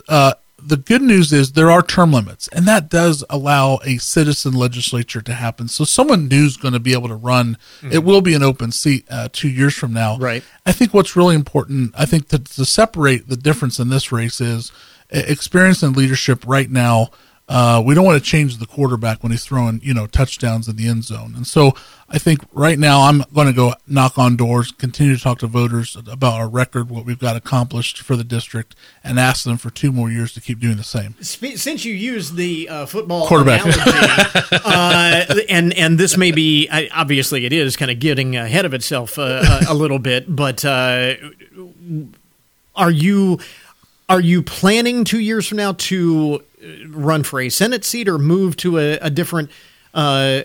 Uh, 0.08 0.34
the 0.62 0.78
good 0.78 1.02
news 1.02 1.34
is 1.34 1.54
there 1.54 1.72
are 1.72 1.82
term 1.82 2.12
limits, 2.12 2.48
and 2.50 2.68
that 2.68 2.90
does 2.90 3.24
allow 3.30 3.80
a 3.84 3.98
citizen 3.98 4.54
legislature 4.54 5.22
to 5.22 5.34
happen. 5.34 5.68
So 5.68 5.84
someone 5.84 6.28
new 6.28 6.46
is 6.46 6.58
going 6.58 6.74
to 6.74 6.80
be 6.80 6.94
able 6.94 7.08
to 7.08 7.16
run. 7.16 7.58
Mm-hmm. 7.82 7.92
It 7.92 8.04
will 8.04 8.22
be 8.22 8.34
an 8.34 8.44
open 8.44 8.72
seat 8.72 9.06
uh, 9.10 9.30
two 9.32 9.50
years 9.50 9.76
from 9.76 9.94
now. 9.94 10.18
Right. 10.18 10.44
I 10.66 10.72
think 10.72 10.94
what's 10.94 11.16
really 11.16 11.36
important, 11.36 11.94
I 11.98 12.06
think 12.06 12.30
to, 12.30 12.40
to 12.40 12.66
separate 12.66 13.28
the 13.28 13.38
difference 13.38 13.80
in 13.80 13.90
this 13.90 14.12
race 14.12 14.40
is 14.42 14.72
experience 15.10 15.82
and 15.82 15.98
leadership 15.98 16.44
right 16.46 16.70
now 16.70 17.10
Uh, 17.50 17.82
we 17.84 17.96
don't 17.96 18.06
want 18.06 18.24
to 18.24 18.24
change 18.24 18.58
the 18.58 18.68
quarterback 18.68 19.24
when 19.24 19.32
he's 19.32 19.44
throwing, 19.44 19.82
you 19.84 19.92
know, 19.92 20.06
touchdowns 20.06 20.68
in 20.68 20.76
the 20.76 20.88
end 20.88 21.04
zone. 21.04 21.34
And 21.36 21.48
so 21.48 21.74
I 22.08 22.20
think 22.20 22.42
right 22.54 22.78
now 22.78 23.02
I'm 23.02 23.24
going 23.34 23.48
to 23.48 23.54
go 23.54 23.74
knock 23.88 24.20
on 24.20 24.36
doors, 24.36 24.72
continue 24.72 25.18
to 25.18 25.22
talk 25.22 25.40
to 25.40 25.48
voters 25.48 25.96
about 25.96 26.34
our 26.34 26.48
record, 26.48 26.92
what 26.92 27.06
we've 27.06 27.18
got 27.18 27.36
accomplished 27.36 28.00
for 28.00 28.16
the 28.16 28.24
district, 28.24 28.76
and 29.04 29.20
ask 29.20 29.46
them 29.46 29.58
for 29.58 29.72
two 29.72 29.92
more 29.92 30.12
years 30.12 30.32
to 30.34 30.42
keep 30.42 30.60
doing 30.60 30.78
the 30.78 30.84
same. 30.84 31.16
Since 31.22 31.86
you 31.86 31.94
used 31.94 32.36
the 32.36 32.70
uh, 32.70 32.86
football 32.86 33.26
quarterback, 33.26 33.64
analogy, 33.64 34.42
uh, 34.64 35.36
and 35.50 35.74
and 35.74 35.98
this 35.98 36.18
may 36.18 36.32
be 36.32 36.70
obviously 36.94 37.46
it 37.46 37.54
is 37.54 37.76
kind 37.76 37.90
of 37.90 37.98
getting 37.98 38.36
ahead 38.36 38.66
of 38.66 38.76
itself 38.76 39.18
uh, 39.18 39.62
a 39.68 39.74
little 39.74 40.00
bit, 40.00 40.36
but 40.36 40.64
uh, 40.64 41.16
are 42.76 42.92
you 42.92 43.40
are 44.08 44.20
you 44.22 44.44
planning 44.44 45.04
two 45.04 45.20
years 45.20 45.48
from 45.48 45.58
now 45.58 45.74
to 45.74 46.44
run 46.88 47.24
for 47.24 47.40
a 47.40 47.50
Senate 47.50 47.86
seat 47.86 48.08
or 48.08 48.18
move 48.18 48.58
to 48.58 48.78
a, 48.78 48.98
a 49.00 49.10
different 49.10 49.50
uh, 49.94 50.42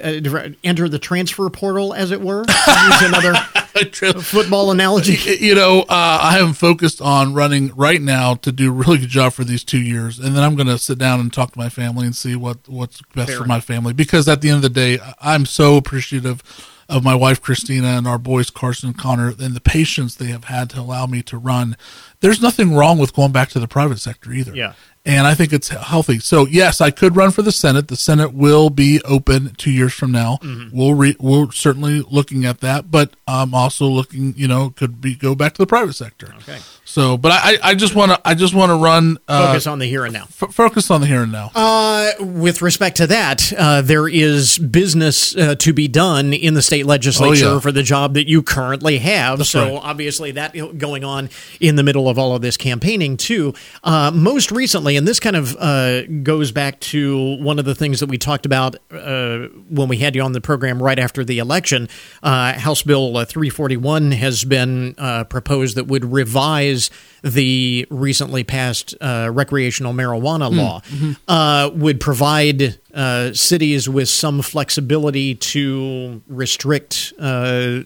enter 0.63 0.89
the 0.89 0.99
transfer 0.99 1.49
portal, 1.51 1.93
as 1.93 2.11
it 2.11 2.21
were. 2.21 2.41
use 2.41 3.03
another 3.03 3.35
football 4.23 4.71
analogy. 4.71 5.17
You 5.45 5.55
know, 5.55 5.81
uh, 5.83 6.19
I 6.23 6.39
am 6.39 6.55
focused 6.55 7.03
on 7.03 7.35
running 7.35 7.75
right 7.75 8.01
now 8.01 8.37
to 8.37 8.53
do 8.53 8.71
a 8.71 8.73
really 8.73 8.99
good 8.99 9.11
job 9.11 9.33
for 9.35 9.45
these 9.45 9.63
two 9.63 9.81
years, 9.81 10.19
and 10.19 10.35
then 10.35 10.43
I'm 10.43 10.55
going 10.55 10.69
to 10.69 10.79
sit 10.79 10.99
down 10.99 11.21
and 11.21 11.33
talk 11.33 11.53
to 11.53 11.59
my 11.59 11.69
family 11.69 12.07
and 12.07 12.17
see 12.17 12.37
what 12.37 12.69
what's 12.69 13.03
best 13.15 13.31
Fair 13.31 13.39
for 13.39 13.45
my 13.45 13.61
family. 13.61 13.93
Because 13.93 14.29
at 14.29 14.41
the 14.41 14.49
end 14.49 14.57
of 14.57 14.63
the 14.63 14.69
day, 14.71 14.99
I'm 15.21 15.45
so 15.45 15.77
appreciative 15.77 16.43
of 16.89 17.03
my 17.03 17.15
wife 17.15 17.41
Christina 17.41 17.89
and 17.89 18.07
our 18.07 18.19
boys 18.19 18.51
Carson 18.51 18.91
and 18.91 18.99
Connor 18.99 19.35
and 19.39 19.55
the 19.55 19.61
patience 19.61 20.15
they 20.15 20.27
have 20.27 20.45
had 20.45 20.71
to 20.71 20.81
allow 20.81 21.07
me 21.07 21.23
to 21.23 21.39
run. 21.39 21.77
There's 22.25 22.41
nothing 22.41 22.75
wrong 22.75 22.97
with 22.97 23.13
going 23.13 23.33
back 23.33 23.51
to 23.51 23.61
the 23.61 23.69
private 23.69 23.99
sector 23.99 24.33
either. 24.33 24.57
Yeah 24.57 24.73
and 25.07 25.27
I 25.27 25.35
think 25.35 25.53
it's 25.53 25.69
healthy. 25.69 26.19
So 26.19 26.47
yes, 26.47 26.81
I 26.81 26.91
could 26.91 27.15
run 27.15 27.31
for 27.31 27.43
the 27.43 27.53
Senate. 27.53 27.89
The 27.89 27.97
Senate 27.97 28.33
will 28.33 28.71
be 28.71 29.03
open 29.05 29.55
two 29.57 29.71
years 29.71 29.93
from 29.93 30.13
now. 30.13 30.39
Mm-hmm. 30.41 30.77
We'll 30.77 30.95
re, 30.95 31.17
we're 31.21 31.51
certainly 31.53 32.01
looking 32.01 32.45
at 32.45 32.61
that, 32.61 32.91
but 32.91 33.15
I'm 33.29 33.55
also 33.55 33.87
looking. 33.87 34.35
You 34.37 34.49
know, 34.49 34.71
could 34.71 35.01
be 35.01 35.15
go 35.15 35.35
back 35.35 35.55
to 35.55 35.63
the 35.63 35.67
private 35.67 35.95
sector. 35.95 36.35
Okay. 36.39 36.59
So, 36.87 37.17
but 37.17 37.33
I, 37.33 37.59
I 37.63 37.75
just 37.75 37.95
want 37.95 38.13
to, 38.13 38.21
I 38.25 38.35
just 38.35 38.55
want 38.55 38.71
to 38.71 38.77
run. 38.77 39.19
Uh, 39.27 39.49
focus 39.49 39.67
on 39.67 39.79
the 39.79 39.87
here 39.87 40.05
and 40.05 40.13
now. 40.13 40.25
F- 40.25 40.55
focus 40.55 40.91
on 40.91 41.01
the 41.01 41.07
here 41.07 41.23
and 41.23 41.33
now. 41.33 41.51
Uh, 41.55 42.13
with 42.21 42.63
respect 42.63 42.99
to 42.99 43.07
that, 43.07 43.53
uh, 43.57 43.83
there 43.83 44.07
is 44.07 44.59
business 44.59 45.35
uh, 45.37 45.55
to 45.57 45.73
be 45.73 45.89
done 45.89 46.33
in 46.33 46.55
the 46.55 46.63
state 46.63 46.87
legislature 46.87 47.47
oh, 47.47 47.55
yeah. 47.55 47.61
for 47.61 47.73
the 47.73 47.83
job 47.83 48.15
that 48.15 48.29
you 48.29 48.43
currently 48.43 48.99
have. 48.99 49.39
That's 49.39 49.51
so 49.51 49.75
right. 49.75 49.83
obviously 49.83 50.33
that 50.33 50.55
going 50.79 51.05
on 51.05 51.31
in 51.59 51.77
the 51.77 51.83
middle 51.83 52.09
of 52.09 52.14
all 52.19 52.35
of 52.35 52.43
this 52.43 52.57
campaigning 52.57 53.17
too. 53.17 53.55
Uh, 53.83 54.11
most 54.15 54.51
recently, 54.51 54.97
and 54.97 55.07
this 55.07 55.21
kind 55.21 55.37
of 55.37 55.57
uh, 55.59 56.07
goes 56.23 56.53
back 56.53 56.81
to 56.81 57.37
one 57.37 57.59
of 57.59 57.65
the 57.65 57.75
things 57.75 58.01
that 58.01 58.09
we 58.09 58.19
talked 58.19 58.47
about 58.47 58.77
when 58.91 59.89
we 59.89 59.99
had 59.99 60.15
you 60.15 60.23
on 60.23 60.33
the 60.33 60.41
program 60.41 60.83
right 60.83 60.99
after 60.99 61.25
the 61.25 61.39
election. 61.39 61.89
House 62.23 62.83
Bill 62.83 63.13
341 63.25 64.13
has 64.13 64.45
been 64.45 64.95
proposed 65.29 65.77
that 65.77 65.87
would 65.87 66.05
revise 66.05 66.91
the 67.25 67.87
recently 67.89 68.45
passed 68.45 68.95
uh, 69.01 69.31
recreational 69.33 69.95
marijuana 69.95 70.51
hmm. 70.51 70.59
law 70.59 70.81
mm-hmm. 70.81 71.13
uh, 71.27 71.71
would 71.71 71.99
provide 71.99 72.79
uh, 72.93 73.33
cities 73.33 73.89
with 73.89 74.11
some 74.11 74.43
flexibility 74.43 75.35
to 75.35 76.23
restrict, 76.29 77.15
uh, 77.19 77.81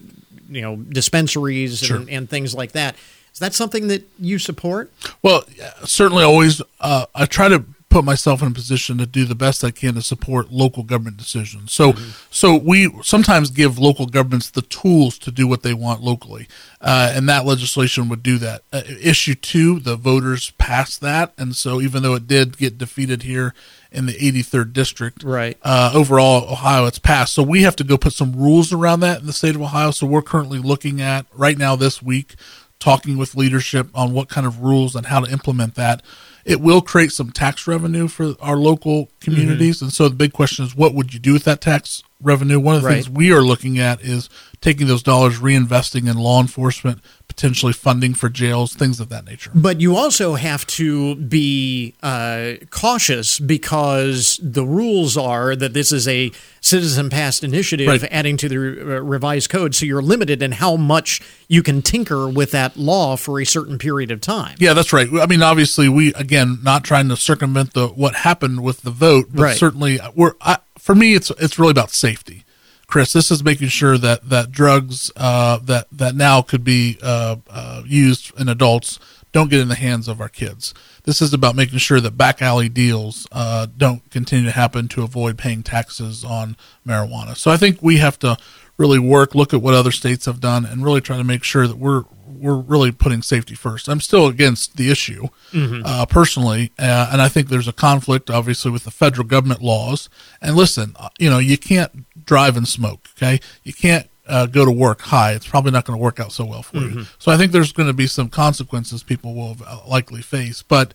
you 0.49 0.61
know, 0.61 0.75
dispensaries 0.75 1.79
sure. 1.79 2.03
and, 2.09 2.29
things 2.29 2.53
like 2.53 2.73
that. 2.73 2.95
Is 3.39 3.41
that 3.41 3.53
something 3.53 3.87
that 3.87 4.05
you 4.19 4.37
support? 4.37 4.91
Well, 5.21 5.45
certainly, 5.85 6.25
always. 6.25 6.61
Uh, 6.81 7.05
I 7.15 7.25
try 7.25 7.47
to 7.47 7.63
put 7.87 8.03
myself 8.03 8.41
in 8.41 8.49
a 8.49 8.51
position 8.51 8.97
to 8.97 9.05
do 9.05 9.23
the 9.23 9.33
best 9.33 9.63
I 9.63 9.71
can 9.71 9.93
to 9.93 10.01
support 10.01 10.51
local 10.51 10.83
government 10.83 11.15
decisions. 11.15 11.71
So, 11.71 11.93
mm-hmm. 11.93 12.09
so 12.29 12.57
we 12.57 12.91
sometimes 13.01 13.49
give 13.49 13.79
local 13.79 14.07
governments 14.07 14.49
the 14.49 14.61
tools 14.63 15.17
to 15.19 15.31
do 15.31 15.47
what 15.47 15.63
they 15.63 15.73
want 15.73 16.01
locally, 16.01 16.49
uh, 16.81 17.13
and 17.15 17.29
that 17.29 17.45
legislation 17.45 18.09
would 18.09 18.23
do 18.23 18.37
that. 18.39 18.63
Uh, 18.73 18.81
issue 19.01 19.35
two, 19.35 19.79
the 19.79 19.95
voters 19.95 20.51
passed 20.57 20.99
that, 20.99 21.31
and 21.37 21.55
so 21.55 21.79
even 21.79 22.03
though 22.03 22.15
it 22.15 22.27
did 22.27 22.57
get 22.57 22.77
defeated 22.77 23.23
here 23.23 23.53
in 23.89 24.05
the 24.05 24.13
83rd 24.13 24.73
district, 24.73 25.23
right? 25.23 25.57
Uh, 25.61 25.91
overall, 25.95 26.51
Ohio, 26.51 26.87
it's 26.87 26.99
passed. 26.99 27.33
So 27.33 27.41
we 27.41 27.61
have 27.61 27.77
to 27.77 27.85
go 27.85 27.97
put 27.97 28.11
some 28.11 28.33
rules 28.33 28.73
around 28.73 28.99
that 28.99 29.21
in 29.21 29.27
the 29.27 29.33
state 29.33 29.55
of 29.55 29.61
Ohio. 29.61 29.91
So 29.91 30.05
we're 30.05 30.21
currently 30.21 30.59
looking 30.59 31.01
at 31.01 31.25
right 31.33 31.57
now 31.57 31.77
this 31.77 32.03
week, 32.03 32.35
talking 32.79 33.17
with 33.17 33.35
leadership 33.35 33.89
on 33.93 34.13
what 34.13 34.29
kind 34.29 34.47
of 34.47 34.61
rules 34.61 34.95
and 34.95 35.07
how 35.07 35.19
to 35.19 35.31
implement 35.31 35.75
that 35.75 36.01
it 36.45 36.61
will 36.61 36.81
create 36.81 37.11
some 37.11 37.31
tax 37.31 37.67
revenue 37.67 38.07
for 38.07 38.33
our 38.39 38.57
local 38.57 39.11
communities. 39.19 39.77
Mm-hmm. 39.77 39.85
And 39.85 39.93
so 39.93 40.09
the 40.09 40.15
big 40.15 40.33
question 40.33 40.65
is, 40.65 40.75
what 40.75 40.93
would 40.93 41.13
you 41.13 41.19
do 41.19 41.33
with 41.33 41.43
that 41.43 41.61
tax 41.61 42.01
revenue? 42.21 42.59
One 42.59 42.75
of 42.75 42.81
the 42.81 42.87
right. 42.87 42.93
things 42.95 43.09
we 43.09 43.31
are 43.31 43.41
looking 43.41 43.77
at 43.77 44.01
is 44.01 44.29
taking 44.61 44.87
those 44.87 45.03
dollars, 45.03 45.39
reinvesting 45.39 46.09
in 46.09 46.17
law 46.17 46.41
enforcement, 46.41 47.01
potentially 47.39 47.71
funding 47.71 48.13
for 48.13 48.27
jails, 48.27 48.73
things 48.73 48.99
of 48.99 49.07
that 49.07 49.25
nature. 49.25 49.49
But 49.55 49.79
you 49.79 49.95
also 49.95 50.35
have 50.35 50.67
to 50.67 51.15
be 51.15 51.95
uh, 52.03 52.55
cautious 52.69 53.39
because 53.39 54.37
the 54.43 54.65
rules 54.65 55.15
are 55.15 55.55
that 55.55 55.73
this 55.73 55.93
is 55.93 56.05
a 56.05 56.33
citizen 56.59 57.09
passed 57.09 57.45
initiative 57.45 57.87
right. 57.87 58.03
adding 58.11 58.35
to 58.35 58.49
the 58.49 58.57
uh, 58.57 59.01
revised 59.01 59.49
code. 59.49 59.73
So 59.73 59.85
you're 59.85 60.01
limited 60.01 60.43
in 60.43 60.51
how 60.51 60.75
much 60.75 61.21
you 61.47 61.63
can 61.63 61.81
tinker 61.81 62.27
with 62.27 62.51
that 62.51 62.75
law 62.75 63.15
for 63.15 63.39
a 63.39 63.45
certain 63.45 63.77
period 63.77 64.11
of 64.11 64.19
time. 64.19 64.57
Yeah, 64.59 64.73
that's 64.73 64.91
right. 64.91 65.07
I 65.13 65.25
mean, 65.25 65.41
obviously, 65.41 65.87
we, 65.87 66.13
again, 66.15 66.59
not 66.61 66.83
trying 66.83 67.07
to 67.07 67.15
circumvent 67.15 67.73
the 67.73 67.87
what 67.87 68.15
happened 68.15 68.63
with 68.63 68.81
the 68.81 68.91
vote, 68.91 69.27
but 69.33 69.43
right. 69.43 69.57
certainly 69.57 69.97
we're, 70.13 70.33
I, 70.41 70.57
for 70.77 70.93
me, 70.93 71.13
it's, 71.13 71.29
it's 71.31 71.57
really 71.57 71.71
about 71.71 71.91
safety. 71.91 72.43
Chris. 72.89 73.13
This 73.13 73.29
is 73.29 73.43
making 73.43 73.67
sure 73.67 73.99
that 73.99 74.29
that 74.29 74.51
drugs 74.51 75.11
uh, 75.15 75.59
that 75.59 75.87
that 75.91 76.15
now 76.15 76.41
could 76.41 76.63
be 76.63 76.97
uh, 77.03 77.35
uh, 77.49 77.83
used 77.85 78.37
in 78.39 78.49
adults 78.49 78.99
don't 79.31 79.51
get 79.51 79.59
in 79.59 79.67
the 79.67 79.75
hands 79.75 80.07
of 80.07 80.19
our 80.19 80.27
kids. 80.27 80.73
This 81.03 81.21
is 81.21 81.31
about 81.31 81.55
making 81.55 81.77
sure 81.77 81.99
that 81.99 82.17
back 82.17 82.41
alley 82.41 82.67
deals 82.67 83.27
uh, 83.31 83.67
don't 83.77 84.09
continue 84.09 84.45
to 84.45 84.51
happen 84.51 84.87
to 84.89 85.03
avoid 85.03 85.37
paying 85.37 85.61
taxes 85.61 86.23
on 86.23 86.57
marijuana. 86.85 87.37
So 87.37 87.51
I 87.51 87.57
think 87.57 87.77
we 87.81 87.97
have 87.97 88.17
to 88.19 88.37
really 88.77 88.97
work, 88.97 89.35
look 89.35 89.53
at 89.53 89.61
what 89.61 89.75
other 89.75 89.91
states 89.91 90.25
have 90.25 90.39
done, 90.39 90.65
and 90.65 90.83
really 90.83 91.01
try 91.01 91.17
to 91.17 91.23
make 91.23 91.43
sure 91.43 91.67
that 91.67 91.77
we're 91.77 92.05
we're 92.25 92.55
really 92.55 92.91
putting 92.91 93.21
safety 93.21 93.53
first. 93.55 93.89
I'm 93.89 93.99
still 93.99 94.27
against 94.27 94.77
the 94.77 94.89
issue 94.89 95.27
mm-hmm. 95.51 95.81
uh, 95.85 96.05
personally, 96.05 96.71
uh, 96.79 97.09
and 97.11 97.21
I 97.21 97.27
think 97.27 97.49
there's 97.49 97.67
a 97.67 97.73
conflict, 97.73 98.29
obviously, 98.29 98.71
with 98.71 98.85
the 98.85 98.91
federal 98.91 99.27
government 99.27 99.61
laws. 99.61 100.09
And 100.41 100.55
listen, 100.55 100.95
uh, 100.97 101.09
you 101.19 101.29
know, 101.29 101.39
you 101.39 101.57
can't 101.57 102.05
drive 102.29 102.55
and 102.55 102.67
smoke. 102.67 103.09
Okay, 103.17 103.39
you 103.63 103.73
can't 103.73 104.07
uh, 104.27 104.45
go 104.45 104.63
to 104.63 104.71
work 104.71 105.01
high. 105.01 105.33
It's 105.33 105.47
probably 105.47 105.71
not 105.71 105.83
going 105.83 105.97
to 105.97 106.01
work 106.01 106.19
out 106.19 106.31
so 106.31 106.45
well 106.45 106.61
for 106.61 106.77
mm-hmm. 106.77 106.99
you. 106.99 107.05
So 107.17 107.31
I 107.31 107.37
think 107.37 107.51
there's 107.51 107.73
going 107.73 107.87
to 107.87 107.93
be 107.93 108.07
some 108.07 108.29
consequences 108.29 109.01
people 109.03 109.33
will 109.33 109.57
uh, 109.65 109.79
likely 109.87 110.21
face, 110.21 110.61
but 110.61 110.93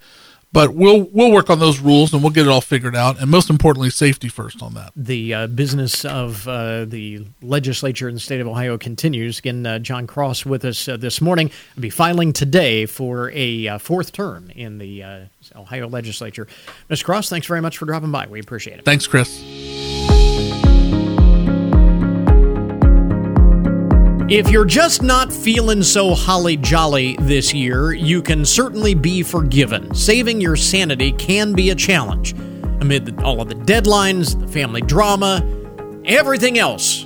but 0.52 0.72
we'll 0.72 1.08
we'll 1.12 1.32
work 1.32 1.50
on 1.50 1.58
those 1.58 1.80
rules 1.80 2.12
and 2.14 2.22
we'll 2.22 2.30
get 2.30 2.46
it 2.46 2.48
all 2.48 2.60
figured 2.60 2.94
out. 2.94 3.20
And 3.20 3.28
most 3.28 3.50
importantly, 3.50 3.90
safety 3.90 4.28
first 4.28 4.62
on 4.62 4.74
that. 4.74 4.92
The 4.94 5.34
uh, 5.34 5.46
business 5.48 6.04
of 6.04 6.46
uh, 6.46 6.84
the 6.84 7.26
legislature 7.42 8.08
in 8.08 8.14
the 8.14 8.20
state 8.20 8.40
of 8.40 8.46
Ohio 8.46 8.78
continues. 8.78 9.40
Again, 9.40 9.66
uh, 9.66 9.80
Jon 9.80 10.06
Cross 10.06 10.46
with 10.46 10.64
us 10.64 10.86
uh, 10.86 10.96
this 10.96 11.20
morning. 11.20 11.50
I'll 11.76 11.80
be 11.82 11.90
filing 11.90 12.32
today 12.32 12.86
for 12.86 13.32
a 13.34 13.66
uh, 13.66 13.78
fourth 13.78 14.12
term 14.12 14.48
in 14.54 14.78
the 14.78 15.02
uh, 15.02 15.24
Ohio 15.56 15.88
legislature. 15.88 16.46
Mr. 16.88 17.02
Cross, 17.02 17.30
thanks 17.30 17.48
very 17.48 17.60
much 17.60 17.76
for 17.76 17.86
dropping 17.86 18.12
by. 18.12 18.28
We 18.28 18.38
appreciate 18.38 18.78
it. 18.78 18.84
Thanks, 18.84 19.08
Chris. 19.08 19.93
If 24.30 24.48
you're 24.48 24.64
just 24.64 25.02
not 25.02 25.30
feeling 25.30 25.82
so 25.82 26.14
holly 26.14 26.56
jolly 26.56 27.14
this 27.20 27.52
year, 27.52 27.92
you 27.92 28.22
can 28.22 28.46
certainly 28.46 28.94
be 28.94 29.22
forgiven. 29.22 29.94
Saving 29.94 30.40
your 30.40 30.56
sanity 30.56 31.12
can 31.12 31.52
be 31.52 31.68
a 31.68 31.74
challenge. 31.74 32.32
Amid 32.80 33.22
all 33.22 33.42
of 33.42 33.50
the 33.50 33.54
deadlines, 33.54 34.40
the 34.40 34.48
family 34.48 34.80
drama, 34.80 35.46
everything 36.06 36.58
else 36.58 37.04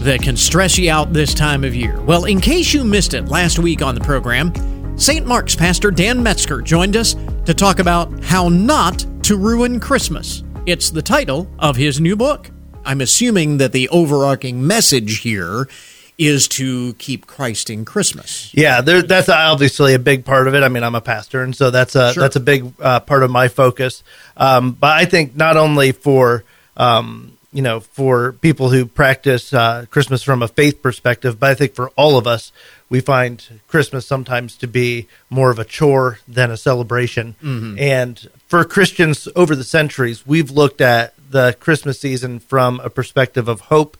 that 0.00 0.22
can 0.22 0.36
stress 0.36 0.76
you 0.76 0.90
out 0.90 1.12
this 1.12 1.34
time 1.34 1.62
of 1.62 1.72
year. 1.72 2.00
Well, 2.00 2.24
in 2.24 2.40
case 2.40 2.74
you 2.74 2.82
missed 2.82 3.14
it 3.14 3.28
last 3.28 3.60
week 3.60 3.80
on 3.80 3.94
the 3.94 4.00
program, 4.00 4.52
St. 4.98 5.24
Mark's 5.24 5.54
pastor 5.54 5.92
Dan 5.92 6.20
Metzger 6.20 6.60
joined 6.62 6.96
us 6.96 7.14
to 7.44 7.54
talk 7.54 7.78
about 7.78 8.24
how 8.24 8.48
not 8.48 9.06
to 9.22 9.36
ruin 9.36 9.78
Christmas. 9.78 10.42
It's 10.66 10.90
the 10.90 11.00
title 11.00 11.48
of 11.60 11.76
his 11.76 12.00
new 12.00 12.16
book. 12.16 12.50
I'm 12.84 13.02
assuming 13.02 13.58
that 13.58 13.70
the 13.70 13.88
overarching 13.90 14.66
message 14.66 15.20
here 15.20 15.68
is 16.16 16.46
to 16.46 16.94
keep 16.94 17.26
Christ 17.26 17.70
in 17.70 17.84
Christmas. 17.84 18.52
Yeah, 18.54 18.80
there, 18.80 19.02
that's 19.02 19.28
obviously 19.28 19.94
a 19.94 19.98
big 19.98 20.24
part 20.24 20.46
of 20.46 20.54
it. 20.54 20.62
I 20.62 20.68
mean, 20.68 20.84
I'm 20.84 20.94
a 20.94 21.00
pastor, 21.00 21.42
and 21.42 21.54
so 21.54 21.70
that's 21.70 21.96
a 21.96 22.12
sure. 22.12 22.22
that's 22.22 22.36
a 22.36 22.40
big 22.40 22.72
uh, 22.80 23.00
part 23.00 23.22
of 23.22 23.30
my 23.30 23.48
focus. 23.48 24.02
Um, 24.36 24.72
but 24.72 24.92
I 24.92 25.04
think 25.04 25.34
not 25.34 25.56
only 25.56 25.92
for 25.92 26.44
um, 26.76 27.34
you 27.54 27.62
know, 27.62 27.78
for 27.78 28.32
people 28.32 28.70
who 28.70 28.84
practice 28.84 29.54
uh, 29.54 29.86
Christmas 29.88 30.24
from 30.24 30.42
a 30.42 30.48
faith 30.48 30.82
perspective, 30.82 31.38
but 31.38 31.50
I 31.50 31.54
think 31.54 31.74
for 31.74 31.90
all 31.90 32.18
of 32.18 32.26
us, 32.26 32.50
we 32.88 33.00
find 33.00 33.60
Christmas 33.68 34.06
sometimes 34.06 34.56
to 34.56 34.66
be 34.66 35.06
more 35.30 35.50
of 35.50 35.60
a 35.60 35.64
chore 35.64 36.18
than 36.26 36.50
a 36.50 36.56
celebration. 36.56 37.36
And 37.78 38.28
for 38.48 38.64
Christians 38.64 39.28
over 39.36 39.54
the 39.54 39.64
centuries, 39.64 40.26
we've 40.26 40.50
looked 40.50 40.80
at 40.80 41.14
the 41.30 41.56
Christmas 41.60 42.00
season 42.00 42.40
from 42.40 42.80
a 42.80 42.90
perspective 42.90 43.46
of 43.46 43.62
hope, 43.62 43.96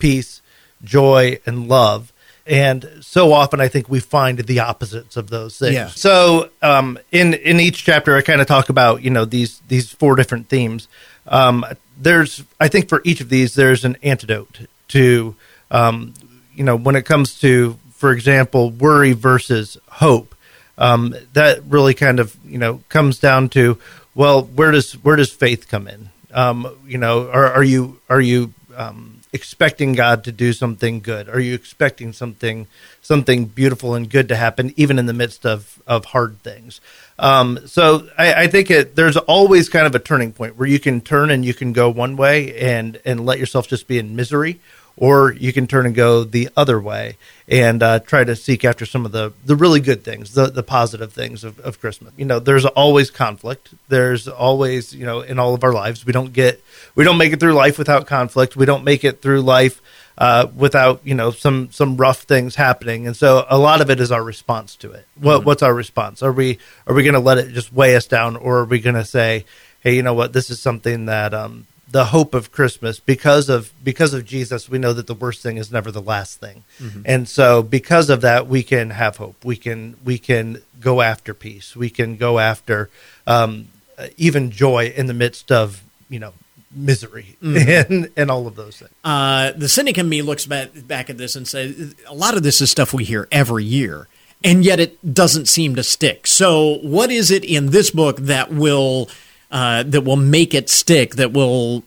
peace, 0.00 0.42
joy, 0.84 1.40
and 1.46 1.68
love. 1.68 2.12
And 2.46 2.88
so 3.00 3.32
often, 3.32 3.60
I 3.60 3.66
think 3.66 3.88
we 3.88 3.98
find 3.98 4.38
the 4.38 4.60
opposites 4.60 5.16
of 5.16 5.30
those 5.30 5.58
things. 5.58 5.74
Yeah. 5.74 5.88
So, 5.88 6.50
um, 6.62 6.96
in 7.10 7.34
in 7.34 7.58
each 7.58 7.84
chapter, 7.84 8.16
I 8.16 8.22
kind 8.22 8.40
of 8.40 8.46
talk 8.46 8.68
about 8.68 9.02
you 9.02 9.10
know 9.10 9.24
these 9.24 9.60
these 9.66 9.90
four 9.90 10.14
different 10.14 10.48
themes. 10.48 10.86
Um, 11.26 11.64
there's, 11.98 12.44
I 12.60 12.68
think, 12.68 12.88
for 12.88 13.00
each 13.04 13.20
of 13.20 13.28
these, 13.28 13.54
there's 13.54 13.84
an 13.84 13.96
antidote 14.02 14.68
to, 14.88 15.34
um, 15.70 16.14
you 16.54 16.62
know, 16.62 16.76
when 16.76 16.94
it 16.94 17.04
comes 17.04 17.40
to, 17.40 17.78
for 17.92 18.12
example, 18.12 18.70
worry 18.70 19.12
versus 19.12 19.76
hope. 19.88 20.34
Um, 20.78 21.14
that 21.32 21.64
really 21.64 21.94
kind 21.94 22.20
of 22.20 22.36
you 22.44 22.58
know 22.58 22.82
comes 22.90 23.18
down 23.18 23.48
to, 23.50 23.78
well, 24.14 24.42
where 24.42 24.70
does 24.70 24.92
where 24.92 25.16
does 25.16 25.32
faith 25.32 25.68
come 25.68 25.88
in? 25.88 26.10
Um, 26.32 26.68
you 26.86 26.98
know, 26.98 27.30
are, 27.30 27.50
are 27.50 27.64
you 27.64 27.98
are 28.08 28.20
you 28.20 28.52
um, 28.76 29.20
expecting 29.32 29.94
God 29.94 30.24
to 30.24 30.32
do 30.32 30.52
something 30.52 31.00
good? 31.00 31.28
Are 31.28 31.40
you 31.40 31.54
expecting 31.54 32.12
something 32.12 32.66
something 33.00 33.46
beautiful 33.46 33.94
and 33.94 34.08
good 34.08 34.28
to 34.28 34.36
happen, 34.36 34.72
even 34.76 34.98
in 34.98 35.06
the 35.06 35.12
midst 35.12 35.44
of 35.46 35.82
of 35.86 36.06
hard 36.06 36.42
things? 36.42 36.80
Um, 37.18 37.66
so 37.66 38.08
I, 38.18 38.44
I 38.44 38.46
think 38.46 38.70
it, 38.70 38.94
there's 38.94 39.16
always 39.16 39.68
kind 39.68 39.86
of 39.86 39.94
a 39.94 39.98
turning 39.98 40.32
point 40.32 40.56
where 40.56 40.68
you 40.68 40.78
can 40.78 41.00
turn 41.00 41.30
and 41.30 41.44
you 41.44 41.54
can 41.54 41.72
go 41.72 41.88
one 41.88 42.16
way 42.16 42.56
and 42.58 43.00
and 43.04 43.24
let 43.24 43.38
yourself 43.38 43.66
just 43.68 43.88
be 43.88 43.98
in 43.98 44.14
misery, 44.16 44.60
or 44.96 45.32
you 45.32 45.52
can 45.52 45.66
turn 45.66 45.86
and 45.86 45.94
go 45.94 46.24
the 46.24 46.48
other 46.56 46.80
way 46.80 47.16
and 47.48 47.82
uh, 47.82 47.98
try 48.00 48.24
to 48.24 48.34
seek 48.34 48.64
after 48.64 48.86
some 48.86 49.04
of 49.04 49.12
the 49.12 49.32
the 49.44 49.56
really 49.56 49.80
good 49.80 50.02
things, 50.02 50.34
the 50.34 50.46
the 50.46 50.62
positive 50.62 51.12
things 51.12 51.44
of, 51.44 51.58
of 51.60 51.80
Christmas. 51.80 52.12
You 52.16 52.24
know, 52.24 52.38
there's 52.38 52.64
always 52.64 53.10
conflict. 53.10 53.70
There's 53.88 54.26
always 54.26 54.94
you 54.94 55.04
know 55.04 55.20
in 55.20 55.38
all 55.38 55.54
of 55.54 55.64
our 55.64 55.72
lives 55.72 56.06
we 56.06 56.12
don't 56.12 56.32
get 56.32 56.62
we 56.94 57.04
don't 57.04 57.18
make 57.18 57.32
it 57.32 57.40
through 57.40 57.54
life 57.54 57.78
without 57.78 58.06
conflict. 58.06 58.56
We 58.56 58.66
don't 58.66 58.84
make 58.84 59.04
it 59.04 59.20
through 59.20 59.42
life 59.42 59.82
uh, 60.18 60.46
without 60.54 61.00
you 61.04 61.14
know 61.14 61.30
some 61.30 61.70
some 61.70 61.96
rough 61.96 62.22
things 62.22 62.54
happening, 62.54 63.06
and 63.06 63.16
so 63.16 63.44
a 63.48 63.58
lot 63.58 63.80
of 63.80 63.90
it 63.90 64.00
is 64.00 64.10
our 64.10 64.22
response 64.22 64.76
to 64.76 64.92
it. 64.92 65.06
What 65.14 65.44
what's 65.44 65.62
our 65.62 65.74
response? 65.74 66.22
Are 66.22 66.32
we 66.32 66.58
are 66.86 66.94
we 66.94 67.02
going 67.02 67.14
to 67.14 67.20
let 67.20 67.38
it 67.38 67.52
just 67.52 67.72
weigh 67.72 67.96
us 67.96 68.06
down, 68.06 68.36
or 68.36 68.60
are 68.60 68.64
we 68.64 68.80
going 68.80 68.96
to 68.96 69.04
say, 69.04 69.44
hey, 69.80 69.94
you 69.94 70.02
know 70.02 70.14
what, 70.14 70.32
this 70.32 70.50
is 70.50 70.60
something 70.60 71.06
that 71.06 71.34
um, 71.34 71.66
the 71.88 72.06
hope 72.06 72.34
of 72.34 72.50
Christmas 72.50 72.98
because 72.98 73.48
of 73.48 73.72
because 73.84 74.12
of 74.12 74.24
Jesus, 74.24 74.68
we 74.68 74.78
know 74.78 74.92
that 74.92 75.06
the 75.06 75.14
worst 75.14 75.42
thing 75.42 75.56
is 75.56 75.70
never 75.70 75.90
the 75.92 76.02
last 76.02 76.40
thing, 76.40 76.64
and 77.04 77.28
so 77.28 77.62
because 77.62 78.10
of 78.10 78.20
that, 78.22 78.48
we 78.48 78.62
can 78.62 78.90
have 78.90 79.18
hope. 79.18 79.44
We 79.44 79.56
can 79.56 79.96
we 80.04 80.18
can 80.18 80.62
go 80.80 81.00
after 81.00 81.32
peace. 81.34 81.76
We 81.76 81.88
can 81.90 82.16
go 82.16 82.38
after 82.38 82.90
um, 83.26 83.68
even 84.16 84.50
joy 84.50 84.92
in 84.96 85.06
the 85.06 85.14
midst 85.14 85.52
of 85.52 85.82
you 86.08 86.18
know 86.18 86.32
misery 86.74 87.36
and 87.42 88.10
and 88.16 88.30
all 88.30 88.46
of 88.46 88.56
those 88.56 88.78
things. 88.78 88.90
uh, 89.04 89.52
the 89.52 89.68
cynic 89.68 89.96
in 89.96 90.08
me 90.08 90.20
looks 90.22 90.44
back, 90.44 90.70
back 90.86 91.08
at 91.08 91.16
this 91.16 91.34
and 91.36 91.46
says 91.48 91.94
a 92.06 92.14
lot 92.14 92.36
of 92.36 92.42
this 92.42 92.60
is 92.60 92.70
stuff 92.70 92.92
we 92.92 93.02
hear 93.04 93.26
every 93.32 93.64
year 93.64 94.08
and 94.44 94.62
yet 94.64 94.78
it 94.78 95.14
doesn't 95.14 95.46
seem 95.46 95.74
to 95.74 95.82
stick 95.82 96.26
so 96.26 96.74
what 96.82 97.10
is 97.10 97.30
it 97.30 97.44
in 97.44 97.70
this 97.70 97.90
book 97.90 98.18
that 98.18 98.52
will 98.52 99.08
uh, 99.56 99.82
that 99.84 100.02
will 100.02 100.16
make 100.16 100.52
it 100.52 100.68
stick 100.68 101.14
that 101.14 101.32
will 101.32 101.82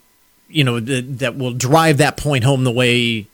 you 0.49 0.63
know 0.63 0.79
th- 0.79 1.05
that 1.07 1.37
will 1.37 1.53
drive 1.53 1.99
that 1.99 2.17
point 2.17 2.43
home 2.43 2.63
the 2.63 2.71
way 2.71 3.27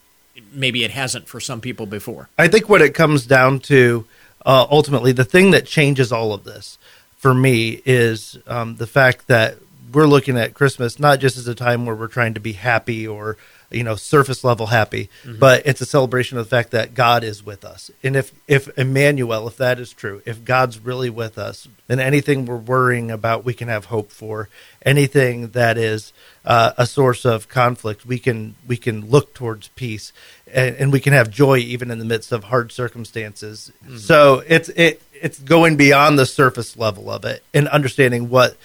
maybe 0.51 0.83
it 0.83 0.91
hasn't 0.91 1.25
for 1.25 1.39
some 1.39 1.61
people 1.61 1.85
before. 1.85 2.27
I 2.37 2.49
think 2.49 2.67
what 2.67 2.81
it 2.81 2.93
comes 2.93 3.25
down 3.25 3.59
to 3.61 4.05
uh, 4.45 4.67
ultimately, 4.69 5.13
the 5.13 5.23
thing 5.23 5.51
that 5.51 5.65
changes 5.65 6.11
all 6.11 6.33
of 6.33 6.43
this 6.43 6.77
for 7.17 7.33
me 7.33 7.81
is 7.85 8.37
um, 8.45 8.75
the 8.75 8.85
fact 8.85 9.27
that 9.27 9.55
we're 9.93 10.05
looking 10.05 10.37
at 10.37 10.53
Christmas 10.53 10.99
not 10.99 11.21
just 11.21 11.37
as 11.37 11.47
a 11.47 11.55
time 11.55 11.85
where 11.85 11.95
we're 11.95 12.07
trying 12.07 12.33
to 12.33 12.41
be 12.41 12.51
happy 12.51 13.07
or 13.07 13.37
you 13.71 13.83
know 13.83 13.95
surface 13.95 14.43
level 14.43 14.67
happy, 14.67 15.09
but 15.39 15.65
it's 15.65 15.81
a 15.81 15.85
celebration 15.85 16.37
of 16.37 16.45
the 16.45 16.49
fact 16.49 16.71
that 16.71 16.93
God 16.93 17.23
is 17.23 17.45
with 17.45 17.65
us. 17.65 17.91
And 18.03 18.15
if 18.15 18.31
if 18.47 18.75
Emmanuel, 18.77 19.47
if 19.47 19.57
that 19.57 19.79
is 19.79 19.91
true, 19.91 20.21
if 20.25 20.43
God's 20.45 20.79
really 20.79 21.09
with 21.09 21.37
us, 21.37 21.67
then 21.87 21.99
anything 21.99 22.45
we're 22.45 22.57
worrying 22.57 23.11
about, 23.11 23.45
we 23.45 23.53
can 23.53 23.67
have 23.67 23.85
hope 23.85 24.11
for. 24.11 24.49
Anything 24.83 25.49
that 25.49 25.77
is 25.77 26.13
uh, 26.45 26.73
a 26.77 26.85
source 26.85 27.25
of 27.25 27.49
conflict, 27.49 28.05
we 28.05 28.19
can 28.19 28.55
we 28.67 28.77
can 28.77 29.09
look 29.09 29.33
towards 29.33 29.69
peace, 29.69 30.13
and, 30.51 30.75
and 30.75 30.93
we 30.93 30.99
can 30.99 31.13
have 31.13 31.29
joy 31.29 31.57
even 31.57 31.91
in 31.91 31.99
the 31.99 32.05
midst 32.05 32.31
of 32.31 32.45
hard 32.45 32.71
circumstances. 32.71 33.71
So 33.97 34.43
it's 34.47 34.69
it 34.69 35.01
it's 35.13 35.39
going 35.39 35.75
beyond 35.75 36.19
the 36.19 36.25
surface 36.25 36.77
level 36.77 37.09
of 37.09 37.25
it 37.25 37.43
and 37.53 37.67
understanding 37.69 38.29
what 38.29 38.57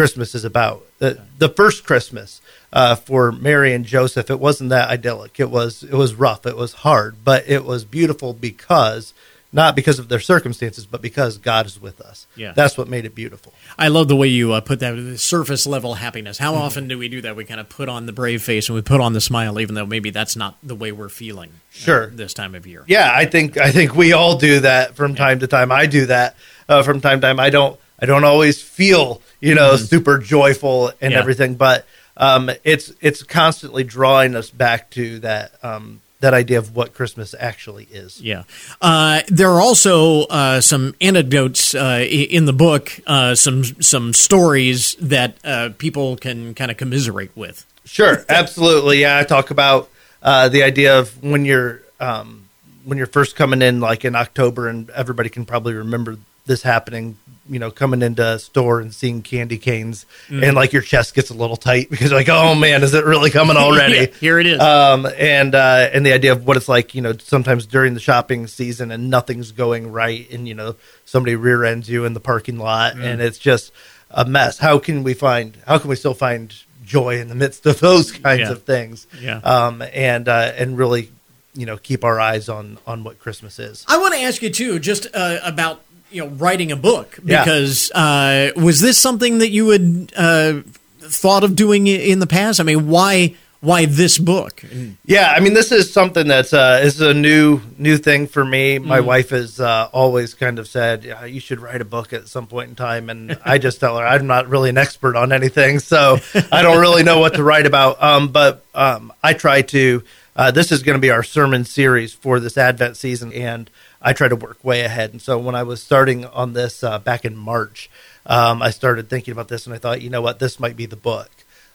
Christmas 0.00 0.34
is 0.34 0.44
about. 0.44 0.84
The 0.98 1.20
the 1.38 1.48
first 1.48 1.84
Christmas 1.84 2.40
uh, 2.72 2.94
for 2.94 3.32
Mary 3.32 3.74
and 3.74 3.84
Joseph, 3.84 4.30
it 4.30 4.40
wasn't 4.40 4.70
that 4.70 4.88
idyllic. 4.88 5.38
It 5.38 5.50
was 5.50 5.82
it 5.82 5.92
was 5.94 6.14
rough. 6.14 6.46
It 6.46 6.56
was 6.56 6.72
hard, 6.72 7.16
but 7.24 7.48
it 7.48 7.64
was 7.64 7.84
beautiful 7.84 8.32
because 8.32 9.12
not 9.52 9.74
because 9.74 9.98
of 9.98 10.08
their 10.08 10.20
circumstances, 10.20 10.86
but 10.86 11.02
because 11.02 11.36
God 11.36 11.66
is 11.66 11.80
with 11.80 12.00
us. 12.00 12.26
Yeah. 12.36 12.52
that's 12.52 12.78
what 12.78 12.86
made 12.86 13.04
it 13.04 13.16
beautiful. 13.16 13.52
I 13.76 13.88
love 13.88 14.06
the 14.06 14.14
way 14.14 14.28
you 14.28 14.52
uh, 14.52 14.60
put 14.60 14.78
that 14.78 14.92
the 14.94 15.18
surface 15.18 15.66
level 15.66 15.94
happiness. 15.94 16.38
How 16.38 16.54
often 16.54 16.86
do 16.86 16.96
we 16.96 17.08
do 17.08 17.20
that? 17.22 17.34
We 17.34 17.44
kind 17.44 17.58
of 17.58 17.68
put 17.68 17.88
on 17.88 18.06
the 18.06 18.12
brave 18.12 18.42
face 18.44 18.68
and 18.68 18.76
we 18.76 18.82
put 18.82 19.00
on 19.00 19.12
the 19.12 19.20
smile, 19.20 19.58
even 19.58 19.74
though 19.74 19.86
maybe 19.86 20.10
that's 20.10 20.36
not 20.36 20.56
the 20.62 20.76
way 20.76 20.92
we're 20.92 21.08
feeling. 21.08 21.50
uh, 21.50 21.56
Sure. 21.72 22.06
this 22.06 22.32
time 22.32 22.54
of 22.54 22.64
year. 22.66 22.84
Yeah, 22.86 23.10
I 23.12 23.24
think 23.26 23.56
I 23.58 23.70
think 23.72 23.94
we 23.96 24.12
all 24.12 24.36
do 24.38 24.60
that 24.60 24.94
from 24.94 25.14
time 25.16 25.40
to 25.40 25.46
time. 25.48 25.72
I 25.72 25.86
do 25.86 26.06
that 26.06 26.36
uh, 26.68 26.82
from 26.84 27.00
time 27.00 27.20
to 27.20 27.26
time. 27.26 27.40
I 27.40 27.50
don't 27.50 27.76
I 28.00 28.06
don't 28.06 28.24
always 28.24 28.60
feel 28.62 29.20
you 29.40 29.54
know 29.54 29.76
super 29.76 30.18
joyful 30.18 30.92
and 31.00 31.12
Yeah. 31.12 31.18
everything, 31.18 31.54
but 31.54 31.86
um, 32.16 32.50
it's 32.64 32.92
it's 33.00 33.22
constantly 33.22 33.84
drawing 33.84 34.34
us 34.36 34.50
back 34.50 34.90
to 34.90 35.18
that 35.20 35.52
um, 35.62 36.00
that 36.20 36.34
idea 36.34 36.58
of 36.58 36.76
what 36.76 36.92
Christmas 36.92 37.34
actually 37.38 37.84
is. 37.90 38.20
Yeah. 38.20 38.42
Uh, 38.82 39.22
there 39.28 39.48
are 39.50 39.60
also 39.60 40.24
uh, 40.24 40.60
some 40.60 40.94
anecdotes 41.00 41.74
uh, 41.74 42.04
in 42.06 42.44
the 42.44 42.52
book, 42.52 42.92
uh, 43.06 43.34
some 43.34 43.64
some 43.64 44.12
stories 44.12 44.96
that 45.00 45.36
uh, 45.44 45.70
people 45.78 46.16
can 46.16 46.52
kind 46.54 46.70
of 46.70 46.76
commiserate 46.76 47.34
with. 47.34 47.64
Sure, 47.86 48.24
absolutely. 48.28 49.00
Yeah, 49.00 49.18
I 49.18 49.24
talk 49.24 49.50
about 49.50 49.88
uh, 50.22 50.48
the 50.50 50.62
idea 50.62 50.98
of 50.98 51.22
when 51.22 51.44
you're 51.46 51.80
um, 52.00 52.44
when 52.84 52.98
you're 52.98 53.06
first 53.06 53.34
coming 53.34 53.62
in, 53.62 53.80
like 53.80 54.04
in 54.04 54.14
October, 54.14 54.68
and 54.68 54.90
everybody 54.90 55.30
can 55.30 55.46
probably 55.46 55.72
remember 55.74 56.18
this 56.50 56.62
happening. 56.62 57.16
You 57.48 57.58
know, 57.58 57.72
coming 57.72 58.00
into 58.02 58.24
a 58.24 58.38
store 58.38 58.80
and 58.80 58.94
seeing 58.94 59.22
candy 59.22 59.58
canes, 59.58 60.06
and 60.28 60.54
like 60.54 60.72
your 60.72 60.82
chest 60.82 61.14
gets 61.16 61.30
a 61.30 61.34
little 61.34 61.56
tight 61.56 61.90
because 61.90 62.10
you're 62.10 62.20
like, 62.20 62.28
oh 62.28 62.54
man, 62.54 62.84
is 62.84 62.94
it 62.94 63.04
really 63.04 63.30
coming 63.30 63.56
already? 63.64 63.94
Yeah, 63.96 64.06
here 64.20 64.38
it 64.38 64.46
is. 64.46 64.60
Um, 64.60 65.04
and 65.18 65.52
uh, 65.56 65.88
and 65.92 66.06
the 66.06 66.12
idea 66.12 66.30
of 66.30 66.46
what 66.46 66.56
it's 66.56 66.68
like, 66.68 66.94
you 66.94 67.02
know, 67.02 67.12
sometimes 67.18 67.66
during 67.66 67.94
the 67.94 68.00
shopping 68.00 68.46
season 68.46 68.92
and 68.92 69.10
nothing's 69.10 69.50
going 69.50 69.90
right, 69.90 70.30
and 70.30 70.46
you 70.46 70.54
know, 70.54 70.76
somebody 71.06 71.34
rear 71.34 71.64
ends 71.64 71.88
you 71.90 72.04
in 72.04 72.14
the 72.14 72.20
parking 72.20 72.58
lot, 72.58 72.96
and 72.96 73.20
it's 73.20 73.38
just 73.38 73.72
a 74.12 74.24
mess. 74.24 74.58
How 74.58 74.78
can 74.78 75.02
we 75.02 75.14
find? 75.14 75.56
How 75.66 75.78
can 75.78 75.90
we 75.90 75.96
still 75.96 76.14
find 76.14 76.54
joy 76.84 77.18
in 77.20 77.26
the 77.26 77.34
midst 77.34 77.66
of 77.66 77.80
those 77.88 78.12
kinds 78.12 78.42
Yeah. 78.42 78.52
of 78.52 78.62
things? 78.62 79.08
Yeah. 79.20 79.38
Um, 79.38 79.82
and 79.92 80.28
uh, 80.28 80.52
and 80.56 80.78
really, 80.78 81.10
you 81.54 81.66
know, 81.66 81.78
keep 81.78 82.04
our 82.04 82.20
eyes 82.20 82.48
on 82.48 82.78
on 82.86 83.02
what 83.02 83.18
Christmas 83.18 83.58
is. 83.58 83.84
I 83.88 83.98
want 83.98 84.14
to 84.14 84.20
ask 84.20 84.40
you 84.40 84.50
too, 84.50 84.78
just 84.78 85.08
uh, 85.12 85.40
about 85.42 85.82
you 86.10 86.22
know 86.24 86.28
writing 86.30 86.72
a 86.72 86.76
book 86.76 87.18
Yeah. 87.24 87.44
because 87.44 87.90
uh, 87.92 88.50
was 88.56 88.80
this 88.80 88.98
something 88.98 89.38
that 89.38 89.50
you 89.50 89.68
had 89.70 90.12
uh, 90.16 90.60
thought 91.00 91.44
of 91.44 91.56
doing 91.56 91.86
in 91.86 92.18
the 92.18 92.26
past? 92.26 92.60
I 92.60 92.62
mean, 92.64 92.88
why 92.88 93.34
why 93.62 93.84
this 93.84 94.16
book? 94.16 94.64
Yeah, 95.04 95.34
I 95.36 95.40
mean, 95.40 95.52
this 95.52 95.70
is 95.70 95.92
something 95.92 96.26
that's 96.26 96.54
uh, 96.54 96.80
is 96.82 97.00
a 97.02 97.12
new 97.12 97.60
new 97.76 97.98
thing 97.98 98.26
for 98.26 98.42
me. 98.42 98.78
My 98.78 99.00
wife 99.00 99.30
has 99.30 99.60
uh, 99.60 99.88
always 99.92 100.32
kind 100.32 100.58
of 100.58 100.66
said, 100.66 101.04
yeah, 101.04 101.26
"You 101.26 101.40
should 101.40 101.60
write 101.60 101.82
a 101.82 101.84
book 101.84 102.14
at 102.14 102.26
some 102.26 102.46
point 102.46 102.70
in 102.70 102.74
time," 102.74 103.10
and 103.10 103.38
I 103.44 103.58
just 103.58 103.78
tell 103.78 103.98
her 103.98 104.06
I'm 104.06 104.26
not 104.26 104.48
really 104.48 104.70
an 104.70 104.78
expert 104.78 105.14
on 105.14 105.30
anything, 105.30 105.78
so 105.78 106.16
I 106.50 106.62
don't 106.62 106.80
really 106.80 107.02
know 107.02 107.18
what 107.18 107.34
to 107.34 107.42
write 107.42 107.66
about. 107.66 108.02
Um, 108.02 108.28
but 108.28 108.64
um, 108.74 109.12
I 109.22 109.34
try 109.34 109.60
to. 109.62 110.02
Uh, 110.36 110.50
this 110.50 110.72
is 110.72 110.82
going 110.82 110.94
to 110.96 111.00
be 111.00 111.10
our 111.10 111.22
sermon 111.24 111.64
series 111.66 112.14
for 112.14 112.40
this 112.40 112.56
Advent 112.56 112.96
season, 112.96 113.30
and 113.34 113.68
I 114.02 114.12
try 114.12 114.28
to 114.28 114.36
work 114.36 114.64
way 114.64 114.80
ahead. 114.82 115.10
And 115.10 115.20
so 115.20 115.38
when 115.38 115.54
I 115.54 115.62
was 115.62 115.82
starting 115.82 116.24
on 116.24 116.52
this 116.54 116.82
uh, 116.82 116.98
back 116.98 117.24
in 117.24 117.36
March, 117.36 117.90
um, 118.26 118.62
I 118.62 118.70
started 118.70 119.10
thinking 119.10 119.32
about 119.32 119.48
this, 119.48 119.66
and 119.66 119.74
I 119.74 119.78
thought, 119.78 120.02
you 120.02 120.10
know 120.10 120.22
what, 120.22 120.38
this 120.38 120.58
might 120.58 120.76
be 120.76 120.86
the 120.86 120.96
book. 120.96 121.30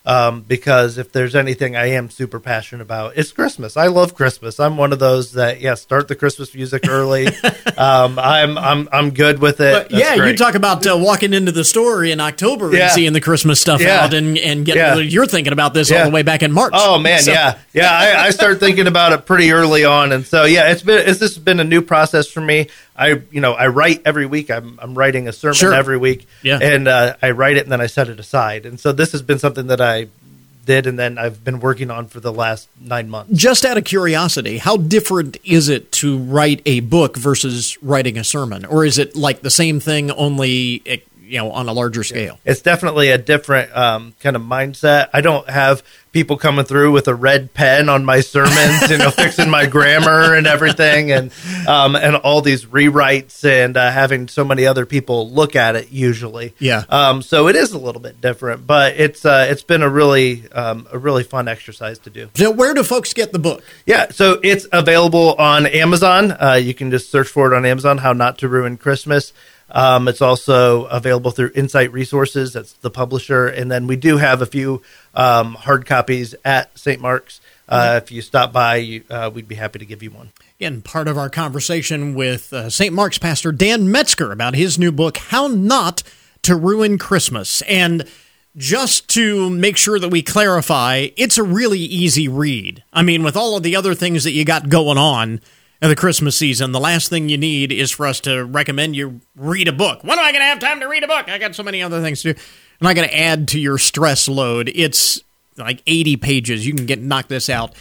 Um, 0.06 0.42
because 0.42 0.96
if 0.98 1.10
there's 1.12 1.34
anything 1.34 1.74
I 1.76 1.86
am 1.90 2.08
super 2.10 2.38
passionate 2.38 2.82
about, 2.82 3.16
it's 3.16 3.32
Christmas. 3.32 3.76
I 3.76 3.88
love 3.88 4.14
Christmas. 4.14 4.60
I'm 4.60 4.76
one 4.76 4.92
of 4.92 5.00
those 5.00 5.32
that 5.32 5.60
yeah, 5.60 5.74
start 5.74 6.06
the 6.08 6.14
Christmas 6.14 6.54
music 6.54 6.88
early. 6.88 7.26
um, 7.76 8.18
I'm 8.18 8.56
I'm 8.56 8.88
I'm 8.92 9.10
good 9.10 9.40
with 9.40 9.60
it. 9.60 9.90
Yeah, 9.90 10.14
you 10.14 10.36
talk 10.36 10.54
about 10.54 10.86
uh, 10.86 10.96
walking 10.96 11.34
into 11.34 11.50
the 11.52 11.64
store 11.64 12.04
in 12.04 12.20
October 12.20 12.72
Yeah. 12.72 12.84
and 12.84 12.92
seeing 12.92 13.12
the 13.12 13.20
Christmas 13.20 13.60
stuff 13.60 13.80
Yeah. 13.82 14.04
out 14.04 14.14
and 14.14 14.38
and 14.38 14.64
getting 14.64 14.80
Yeah. 14.82 14.94
you're 14.98 15.26
thinking 15.26 15.52
about 15.52 15.74
this 15.74 15.90
all 15.90 16.04
the 16.04 16.10
way 16.10 16.22
back 16.22 16.42
in 16.42 16.52
March. 16.52 16.72
Oh 16.76 16.98
man, 16.98 17.20
So- 17.22 17.32
yeah, 17.32 17.58
yeah. 17.72 17.90
I, 17.90 18.26
I 18.26 18.30
start 18.30 18.60
thinking 18.60 18.86
about 18.86 19.12
it 19.12 19.26
pretty 19.26 19.50
early 19.50 19.84
on, 19.84 20.12
and 20.12 20.24
so 20.24 20.44
yeah, 20.44 20.70
it's 20.70 20.82
been 20.82 20.98
it's, 21.08 21.18
this 21.18 21.34
has 21.34 21.38
been 21.42 21.58
a 21.60 21.64
new 21.64 21.82
process 21.82 22.28
for 22.28 22.40
me. 22.40 22.68
I 22.98 23.22
you 23.30 23.40
know 23.40 23.52
I 23.52 23.68
write 23.68 24.02
every 24.04 24.26
week. 24.26 24.50
I'm 24.50 24.78
I'm 24.82 24.94
writing 24.94 25.28
a 25.28 25.32
sermon 25.32 25.54
Sure. 25.54 25.74
every 25.74 25.98
week, 25.98 26.26
Yeah. 26.42 26.58
and 26.60 26.88
uh, 26.88 27.16
I 27.22 27.30
write 27.32 27.56
it 27.56 27.64
and 27.64 27.72
then 27.72 27.80
I 27.80 27.86
set 27.86 28.08
it 28.08 28.18
aside. 28.20 28.66
And 28.66 28.78
so 28.80 28.92
this 28.92 29.12
has 29.12 29.22
been 29.22 29.38
something 29.38 29.66
that 29.68 29.80
I 29.80 30.08
did, 30.64 30.86
and 30.88 30.98
then 30.98 31.16
I've 31.16 31.44
been 31.44 31.60
working 31.60 31.92
on 31.92 32.08
for 32.08 32.18
the 32.18 32.32
last 32.32 32.68
nine 32.80 33.08
months. 33.08 33.32
Just 33.32 33.64
out 33.64 33.78
of 33.78 33.84
curiosity, 33.84 34.58
how 34.58 34.76
different 34.76 35.36
is 35.44 35.68
it 35.68 35.92
to 35.92 36.18
write 36.18 36.60
a 36.66 36.80
book 36.80 37.16
versus 37.16 37.78
writing 37.82 38.18
a 38.18 38.24
sermon, 38.24 38.64
or 38.64 38.84
is 38.84 38.98
it 38.98 39.14
like 39.14 39.42
the 39.42 39.50
same 39.50 39.78
thing 39.78 40.10
only 40.10 40.82
you 41.26 41.38
know 41.38 41.50
on 41.50 41.68
a 41.68 41.72
larger 41.72 42.04
scale? 42.04 42.38
It's 42.44 42.62
definitely 42.62 43.10
a 43.10 43.18
different 43.18 43.76
um, 43.76 44.14
kind 44.20 44.36
of 44.36 44.42
mindset. 44.42 45.08
I 45.12 45.20
don't 45.20 45.48
have 45.48 45.82
people 46.16 46.38
coming 46.38 46.64
through 46.64 46.92
with 46.92 47.08
a 47.08 47.14
red 47.14 47.52
pen 47.52 47.90
on 47.90 48.02
my 48.02 48.20
sermons, 48.20 48.90
you 48.90 48.96
know, 48.96 49.10
fixing 49.22 49.50
my 49.50 49.66
grammar 49.66 50.34
and 50.34 50.46
everything, 50.46 51.12
and 51.12 51.30
um, 51.68 51.94
and 51.94 52.16
all 52.16 52.40
these 52.40 52.64
rewrites 52.64 53.44
and 53.44 53.76
uh, 53.76 53.90
having 53.90 54.26
so 54.26 54.42
many 54.42 54.66
other 54.66 54.86
people 54.86 55.30
look 55.30 55.54
at 55.54 55.76
it. 55.76 55.90
Usually, 55.92 56.54
Yeah. 56.58 56.84
Um, 56.88 57.20
so 57.20 57.48
it 57.48 57.56
is 57.56 57.72
a 57.72 57.78
little 57.78 58.00
bit 58.00 58.20
different, 58.20 58.66
but 58.66 58.94
it's 58.96 59.26
uh, 59.26 59.46
it's 59.50 59.62
been 59.62 59.82
a 59.82 59.90
really 59.90 60.50
um, 60.52 60.88
a 60.90 60.98
really 60.98 61.22
fun 61.22 61.48
exercise 61.48 61.98
to 62.00 62.10
do. 62.10 62.30
So 62.34 62.50
where 62.50 62.72
do 62.72 62.82
folks 62.82 63.12
get 63.12 63.32
the 63.32 63.38
book? 63.38 63.62
Yeah, 63.84 64.10
so 64.10 64.40
it's 64.42 64.66
available 64.72 65.34
on 65.34 65.66
Amazon. 65.66 66.32
Uh, 66.32 66.54
you 66.54 66.72
can 66.72 66.90
just 66.90 67.10
search 67.10 67.28
for 67.28 67.52
it 67.52 67.56
on 67.56 67.66
Amazon. 67.66 67.98
How 67.98 68.14
not 68.14 68.38
to 68.38 68.48
ruin 68.48 68.78
Christmas. 68.78 69.32
Um, 69.70 70.06
it's 70.08 70.22
also 70.22 70.84
available 70.84 71.30
through 71.30 71.50
Insight 71.54 71.92
Resources. 71.92 72.52
That's 72.52 72.72
the 72.74 72.90
publisher, 72.90 73.46
and 73.46 73.70
then 73.70 73.86
we 73.86 73.96
do 73.96 74.16
have 74.18 74.40
a 74.40 74.46
few 74.46 74.82
um, 75.14 75.54
hard 75.54 75.86
copies 75.86 76.34
at 76.44 76.76
St. 76.78 77.00
Mark's. 77.00 77.40
Uh, 77.68 78.00
if 78.00 78.12
you 78.12 78.22
stop 78.22 78.52
by, 78.52 78.76
you, 78.76 79.02
uh, 79.10 79.28
we'd 79.32 79.48
be 79.48 79.56
happy 79.56 79.80
to 79.80 79.84
give 79.84 80.02
you 80.02 80.10
one. 80.10 80.30
Again, 80.60 80.82
part 80.82 81.08
of 81.08 81.18
our 81.18 81.28
conversation 81.28 82.14
with 82.14 82.52
uh, 82.52 82.70
St. 82.70 82.94
Mark's 82.94 83.18
pastor 83.18 83.50
Dan 83.50 83.90
Metzger 83.90 84.30
about 84.30 84.54
his 84.54 84.78
new 84.78 84.92
book, 84.92 85.16
How 85.16 85.48
Not 85.48 86.04
to 86.42 86.54
Ruin 86.54 86.96
Christmas. 86.96 87.62
And 87.62 88.08
just 88.56 89.08
to 89.10 89.50
make 89.50 89.76
sure 89.76 89.98
that 89.98 90.10
we 90.10 90.22
clarify, 90.22 91.08
it's 91.16 91.38
a 91.38 91.42
really 91.42 91.80
easy 91.80 92.28
read. 92.28 92.84
I 92.92 93.02
mean, 93.02 93.24
with 93.24 93.36
all 93.36 93.56
of 93.56 93.64
the 93.64 93.74
other 93.74 93.94
things 93.94 94.22
that 94.24 94.32
you 94.32 94.44
got 94.44 94.68
going 94.68 94.96
on 94.96 95.40
in 95.82 95.88
the 95.88 95.96
Christmas 95.96 96.36
season, 96.36 96.72
the 96.72 96.80
last 96.80 97.08
thing 97.08 97.28
you 97.28 97.36
need 97.36 97.72
is 97.72 97.90
for 97.90 98.06
us 98.06 98.20
to 98.20 98.44
recommend 98.44 98.96
you 98.96 99.20
read 99.36 99.68
a 99.68 99.72
book. 99.72 100.02
When 100.02 100.18
am 100.18 100.24
I 100.24 100.32
going 100.32 100.42
to 100.42 100.46
have 100.46 100.58
time 100.58 100.80
to 100.80 100.86
read 100.86 101.04
a 101.04 101.08
book? 101.08 101.28
I 101.28 101.38
got 101.38 101.54
so 101.54 101.62
many 101.62 101.82
other 101.82 102.00
things 102.00 102.22
to 102.22 102.32
do. 102.32 102.40
I'm 102.80 102.86
not 102.86 102.96
going 102.96 103.08
to 103.08 103.16
add 103.16 103.48
to 103.48 103.60
your 103.60 103.78
stress 103.78 104.28
load. 104.28 104.70
It's 104.74 105.22
like 105.56 105.82
80 105.86 106.16
pages. 106.16 106.66
You 106.66 106.74
can 106.74 106.86
get 106.86 107.00
knock 107.00 107.28
this 107.28 107.48
out 107.48 107.74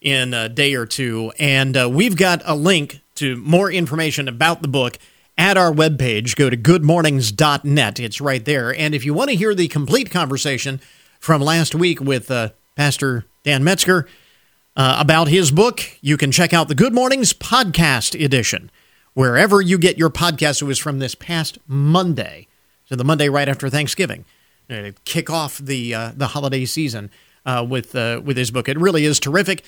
in 0.00 0.34
a 0.34 0.48
day 0.48 0.74
or 0.74 0.86
two. 0.86 1.32
And 1.38 1.76
uh, 1.76 1.88
we've 1.90 2.16
got 2.16 2.42
a 2.44 2.54
link 2.54 3.00
to 3.16 3.36
more 3.36 3.70
information 3.70 4.28
about 4.28 4.62
the 4.62 4.68
book 4.68 4.98
at 5.36 5.56
our 5.56 5.72
webpage. 5.72 6.36
Go 6.36 6.50
to 6.50 6.56
goodmornings.net. 6.56 8.00
It's 8.00 8.20
right 8.20 8.44
there. 8.44 8.74
And 8.74 8.94
if 8.94 9.04
you 9.04 9.14
want 9.14 9.30
to 9.30 9.36
hear 9.36 9.54
the 9.54 9.68
complete 9.68 10.10
conversation 10.10 10.80
from 11.18 11.42
last 11.42 11.74
week 11.74 12.00
with 12.00 12.30
uh, 12.30 12.50
Pastor 12.76 13.24
Dan 13.44 13.62
Metzger 13.64 14.06
uh, 14.76 14.96
about 14.98 15.28
his 15.28 15.50
book, 15.50 15.82
you 16.00 16.16
can 16.16 16.30
check 16.32 16.52
out 16.52 16.68
the 16.68 16.74
Good 16.74 16.94
Mornings 16.94 17.32
podcast 17.32 18.22
edition. 18.22 18.70
Wherever 19.14 19.60
you 19.60 19.78
get 19.78 19.98
your 19.98 20.10
podcast, 20.10 20.62
it 20.62 20.66
was 20.66 20.78
from 20.78 20.98
this 20.98 21.14
past 21.14 21.58
Monday, 21.66 22.46
so 22.84 22.94
the 22.96 23.04
Monday 23.04 23.28
right 23.28 23.48
after 23.48 23.68
Thanksgiving, 23.68 24.24
uh, 24.68 24.74
to 24.74 24.92
kick 25.04 25.28
off 25.28 25.58
the 25.58 25.94
uh, 25.94 26.12
the 26.16 26.28
holiday 26.28 26.64
season 26.64 27.10
uh, 27.44 27.66
with 27.68 27.94
uh, 27.96 28.20
with 28.24 28.36
his 28.36 28.50
book. 28.50 28.68
It 28.68 28.78
really 28.78 29.04
is 29.04 29.18
terrific. 29.18 29.64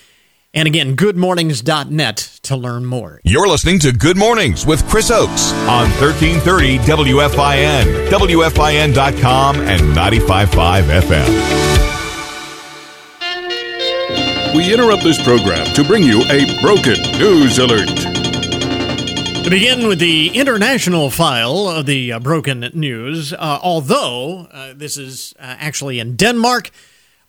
And 0.54 0.66
again, 0.66 0.96
goodmornings.net 0.96 2.16
to 2.42 2.56
learn 2.56 2.84
more. 2.84 3.22
You're 3.24 3.48
listening 3.48 3.78
to 3.80 3.92
Good 3.92 4.18
Mornings 4.18 4.66
with 4.66 4.86
Chris 4.86 5.10
Oakes 5.10 5.50
on 5.62 5.88
1330 5.98 6.78
WFIN, 6.78 8.10
WFIN.com, 8.10 9.56
and 9.56 9.80
95.5 9.80 11.00
FM. 11.00 11.81
We 14.54 14.70
interrupt 14.70 15.02
this 15.02 15.22
program 15.22 15.64
to 15.72 15.82
bring 15.82 16.02
you 16.02 16.20
a 16.24 16.60
broken 16.60 17.00
news 17.18 17.58
alert. 17.58 17.88
To 17.88 19.48
begin 19.48 19.86
with 19.88 19.98
the 19.98 20.28
international 20.28 21.08
file 21.08 21.68
of 21.68 21.86
the 21.86 22.12
uh, 22.12 22.18
broken 22.18 22.70
news, 22.74 23.32
uh, 23.32 23.58
although 23.62 24.48
uh, 24.52 24.74
this 24.76 24.98
is 24.98 25.32
uh, 25.38 25.56
actually 25.58 26.00
in 26.00 26.16
Denmark, 26.16 26.70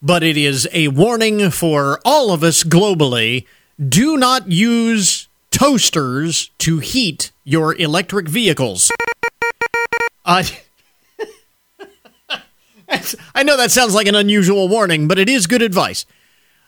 but 0.01 0.21
it 0.21 0.35
is 0.35 0.67
a 0.73 0.89
warning 0.89 1.49
for 1.49 2.01
all 2.03 2.33
of 2.33 2.43
us 2.43 2.61
globally 2.61 3.47
do 3.79 4.17
not 4.17 4.51
use 4.51 5.29
toasters 5.49 6.51
to 6.57 6.79
heat 6.79 7.31
your 7.45 7.73
electric 7.75 8.27
vehicles. 8.27 8.91
I 10.25 10.43
know 13.43 13.55
that 13.55 13.71
sounds 13.71 13.95
like 13.95 14.07
an 14.07 14.15
unusual 14.15 14.67
warning, 14.67 15.07
but 15.07 15.17
it 15.17 15.29
is 15.29 15.47
good 15.47 15.61
advice. 15.61 16.05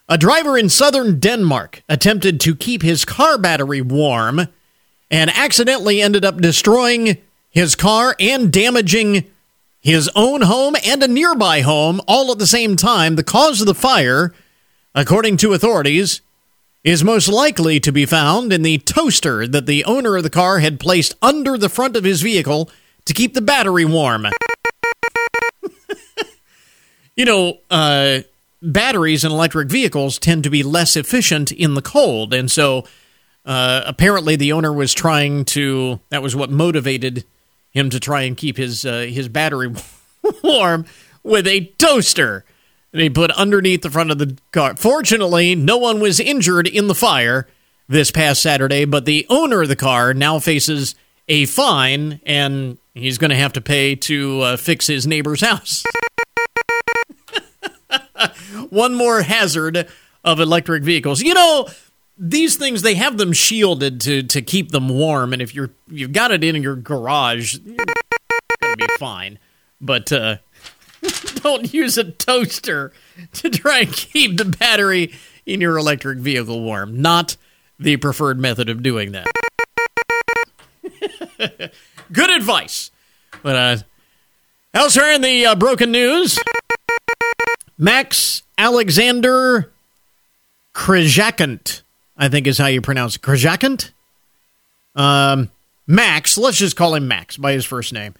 A 0.07 0.19
driver 0.19 0.55
in 0.55 0.69
southern 0.69 1.19
Denmark 1.19 1.81
attempted 1.89 2.39
to 2.41 2.55
keep 2.55 2.83
his 2.83 3.05
car 3.05 3.39
battery 3.39 3.81
warm 3.81 4.47
and 5.09 5.31
accidentally 5.31 5.99
ended 5.99 6.23
up 6.23 6.37
destroying 6.37 7.17
his 7.49 7.75
car 7.75 8.15
and 8.19 8.53
damaging 8.53 9.25
his 9.79 10.09
own 10.15 10.41
home 10.41 10.75
and 10.85 11.01
a 11.01 11.07
nearby 11.07 11.61
home 11.61 12.01
all 12.07 12.31
at 12.31 12.37
the 12.37 12.45
same 12.45 12.75
time. 12.75 13.15
The 13.15 13.23
cause 13.23 13.61
of 13.61 13.67
the 13.67 13.73
fire, 13.73 14.31
according 14.93 15.37
to 15.37 15.53
authorities, 15.53 16.21
is 16.83 17.03
most 17.03 17.27
likely 17.27 17.79
to 17.79 17.91
be 17.91 18.05
found 18.05 18.53
in 18.53 18.61
the 18.61 18.77
toaster 18.77 19.47
that 19.47 19.65
the 19.65 19.83
owner 19.85 20.17
of 20.17 20.23
the 20.23 20.29
car 20.29 20.59
had 20.59 20.79
placed 20.79 21.15
under 21.19 21.57
the 21.57 21.69
front 21.69 21.95
of 21.95 22.03
his 22.03 22.21
vehicle 22.21 22.69
to 23.05 23.13
keep 23.13 23.33
the 23.33 23.41
battery 23.41 23.85
warm. 23.85 24.27
you 27.15 27.25
know, 27.25 27.57
uh, 27.71 28.19
batteries 28.71 29.23
in 29.23 29.31
electric 29.31 29.69
vehicles 29.69 30.19
tend 30.19 30.43
to 30.43 30.49
be 30.49 30.63
less 30.63 30.95
efficient 30.95 31.51
in 31.51 31.73
the 31.73 31.81
cold, 31.81 32.33
and 32.33 32.49
so 32.51 32.85
uh, 33.45 33.83
apparently 33.85 34.35
the 34.35 34.51
owner 34.51 34.73
was 34.73 34.93
trying 34.93 35.45
to. 35.45 35.99
That 36.09 36.23
was 36.23 36.35
what 36.35 36.49
motivated 36.49 37.25
him 37.71 37.89
to 37.89 37.99
try 37.99 38.23
and 38.23 38.35
keep 38.35 38.57
his 38.57 38.85
uh, 38.85 39.07
his 39.09 39.27
battery 39.27 39.73
warm 40.43 40.85
with 41.23 41.47
a 41.47 41.65
toaster 41.77 42.45
that 42.91 43.01
he 43.01 43.09
put 43.09 43.31
underneath 43.31 43.81
the 43.81 43.89
front 43.89 44.11
of 44.11 44.17
the 44.17 44.37
car. 44.51 44.75
Fortunately, 44.75 45.53
no 45.53 45.77
one 45.77 45.99
was 45.99 46.19
injured 46.19 46.67
in 46.67 46.87
the 46.87 46.95
fire 46.95 47.47
this 47.89 48.09
past 48.09 48.41
Saturday, 48.41 48.85
but 48.85 49.05
the 49.05 49.25
owner 49.29 49.61
of 49.63 49.67
the 49.67 49.75
car 49.75 50.13
now 50.13 50.39
faces 50.39 50.95
a 51.27 51.45
fine 51.45 52.21
and 52.25 52.77
he's 52.93 53.17
going 53.17 53.31
to 53.31 53.35
have 53.35 53.53
to 53.53 53.61
pay 53.61 53.95
to 53.95 54.41
uh, 54.41 54.57
fix 54.57 54.87
his 54.87 55.05
neighbor's 55.05 55.41
house. 55.45 55.83
One 58.69 58.95
more 58.95 59.21
hazard 59.21 59.87
of 60.23 60.39
electric 60.39 60.83
vehicles. 60.83 61.21
You 61.21 61.33
know, 61.33 61.67
these 62.17 62.55
things 62.55 62.81
they 62.81 62.95
have 62.95 63.17
them 63.17 63.33
shielded 63.33 64.01
to 64.01 64.23
to 64.23 64.41
keep 64.41 64.71
them 64.71 64.89
warm, 64.89 65.33
and 65.33 65.41
if 65.41 65.53
you're 65.53 65.71
you've 65.87 66.13
got 66.13 66.31
it 66.31 66.43
in 66.43 66.61
your 66.61 66.75
garage, 66.75 67.57
you're 67.63 67.85
gonna 68.61 68.77
be 68.77 68.87
fine. 68.97 69.39
But 69.81 70.11
uh, 70.11 70.37
don't 71.35 71.73
use 71.73 71.97
a 71.97 72.05
toaster 72.05 72.91
to 73.33 73.49
try 73.49 73.79
and 73.79 73.91
keep 73.91 74.37
the 74.37 74.45
battery 74.45 75.13
in 75.45 75.61
your 75.61 75.77
electric 75.77 76.19
vehicle 76.19 76.61
warm. 76.61 77.01
Not 77.01 77.37
the 77.79 77.97
preferred 77.97 78.39
method 78.39 78.69
of 78.69 78.81
doing 78.81 79.11
that. 79.11 79.27
Good 82.11 82.29
advice. 82.29 82.91
But 83.43 83.55
uh, 83.55 83.77
elsewhere 84.73 85.11
in 85.11 85.21
the 85.21 85.45
uh, 85.47 85.55
broken 85.55 85.91
news, 85.91 86.39
Max 87.77 88.43
Alexander 88.57 89.71
Krajakant, 90.73 91.81
I 92.17 92.29
think 92.29 92.47
is 92.47 92.57
how 92.57 92.67
you 92.67 92.81
pronounce. 92.81 93.17
Krajakant? 93.17 93.91
Um, 94.95 95.49
Max, 95.87 96.37
let's 96.37 96.57
just 96.57 96.75
call 96.75 96.95
him 96.95 97.07
Max 97.07 97.37
by 97.37 97.51
his 97.51 97.65
first 97.65 97.93
name. 97.93 98.15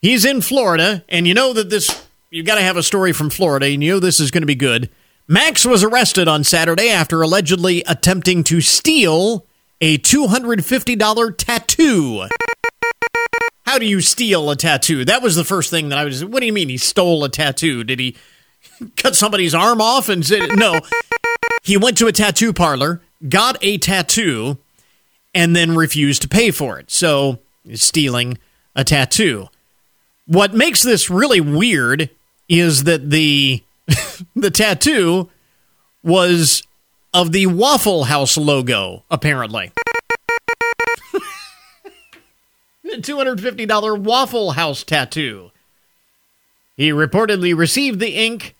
He's 0.00 0.24
in 0.24 0.40
Florida, 0.40 1.04
and 1.08 1.26
you 1.26 1.34
know 1.34 1.52
that 1.52 1.70
this, 1.70 2.06
you've 2.30 2.46
got 2.46 2.56
to 2.56 2.62
have 2.62 2.76
a 2.76 2.82
story 2.82 3.12
from 3.12 3.30
Florida, 3.30 3.66
and 3.66 3.82
you 3.82 3.92
know 3.92 4.00
this 4.00 4.20
is 4.20 4.30
going 4.30 4.42
to 4.42 4.46
be 4.46 4.54
good. 4.54 4.90
Max 5.26 5.64
was 5.64 5.82
arrested 5.82 6.28
on 6.28 6.44
Saturday 6.44 6.90
after 6.90 7.22
allegedly 7.22 7.82
attempting 7.86 8.44
to 8.44 8.60
steal 8.60 9.46
a 9.80 9.96
$250 9.98 11.34
tattoo. 11.38 12.26
How 13.64 13.78
do 13.78 13.86
you 13.86 14.02
steal 14.02 14.50
a 14.50 14.56
tattoo? 14.56 15.06
That 15.06 15.22
was 15.22 15.36
the 15.36 15.44
first 15.44 15.70
thing 15.70 15.88
that 15.88 15.98
I 15.98 16.04
was. 16.04 16.22
What 16.22 16.40
do 16.40 16.46
you 16.46 16.52
mean 16.52 16.68
he 16.68 16.76
stole 16.76 17.24
a 17.24 17.30
tattoo? 17.30 17.82
Did 17.84 17.98
he 17.98 18.16
cut 18.96 19.16
somebody's 19.16 19.54
arm 19.54 19.80
off 19.80 20.08
and 20.08 20.24
said 20.24 20.56
no. 20.56 20.80
He 21.62 21.76
went 21.76 21.96
to 21.98 22.06
a 22.06 22.12
tattoo 22.12 22.52
parlor, 22.52 23.00
got 23.28 23.56
a 23.62 23.78
tattoo, 23.78 24.58
and 25.34 25.56
then 25.56 25.74
refused 25.74 26.22
to 26.22 26.28
pay 26.28 26.50
for 26.50 26.78
it. 26.78 26.90
So, 26.90 27.38
stealing 27.72 28.38
a 28.76 28.84
tattoo. 28.84 29.48
What 30.26 30.54
makes 30.54 30.82
this 30.82 31.10
really 31.10 31.40
weird 31.40 32.10
is 32.48 32.84
that 32.84 33.10
the 33.10 33.62
the 34.36 34.50
tattoo 34.50 35.30
was 36.02 36.62
of 37.12 37.32
the 37.32 37.46
Waffle 37.46 38.04
House 38.04 38.36
logo, 38.36 39.04
apparently. 39.10 39.72
the 42.82 42.96
$250 42.96 44.00
Waffle 44.00 44.52
House 44.52 44.82
tattoo. 44.82 45.50
He 46.76 46.90
reportedly 46.90 47.56
received 47.56 48.00
the 48.00 48.16
ink 48.16 48.56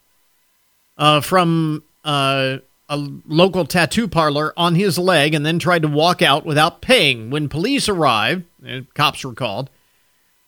uh, 0.97 1.21
from 1.21 1.83
uh, 2.05 2.59
a 2.89 2.97
local 3.27 3.65
tattoo 3.65 4.07
parlor 4.09 4.53
on 4.57 4.75
his 4.75 4.99
leg 4.99 5.35
and 5.35 5.45
then 5.45 5.59
tried 5.59 5.83
to 5.83 5.89
walk 5.89 6.23
out 6.23 6.45
without 6.45 6.81
paying. 6.81 7.31
When 7.31 7.49
police 7.49 7.89
arrived, 7.89 8.45
uh, 8.67 8.81
cops 8.95 9.25
were 9.25 9.35
called, 9.35 9.71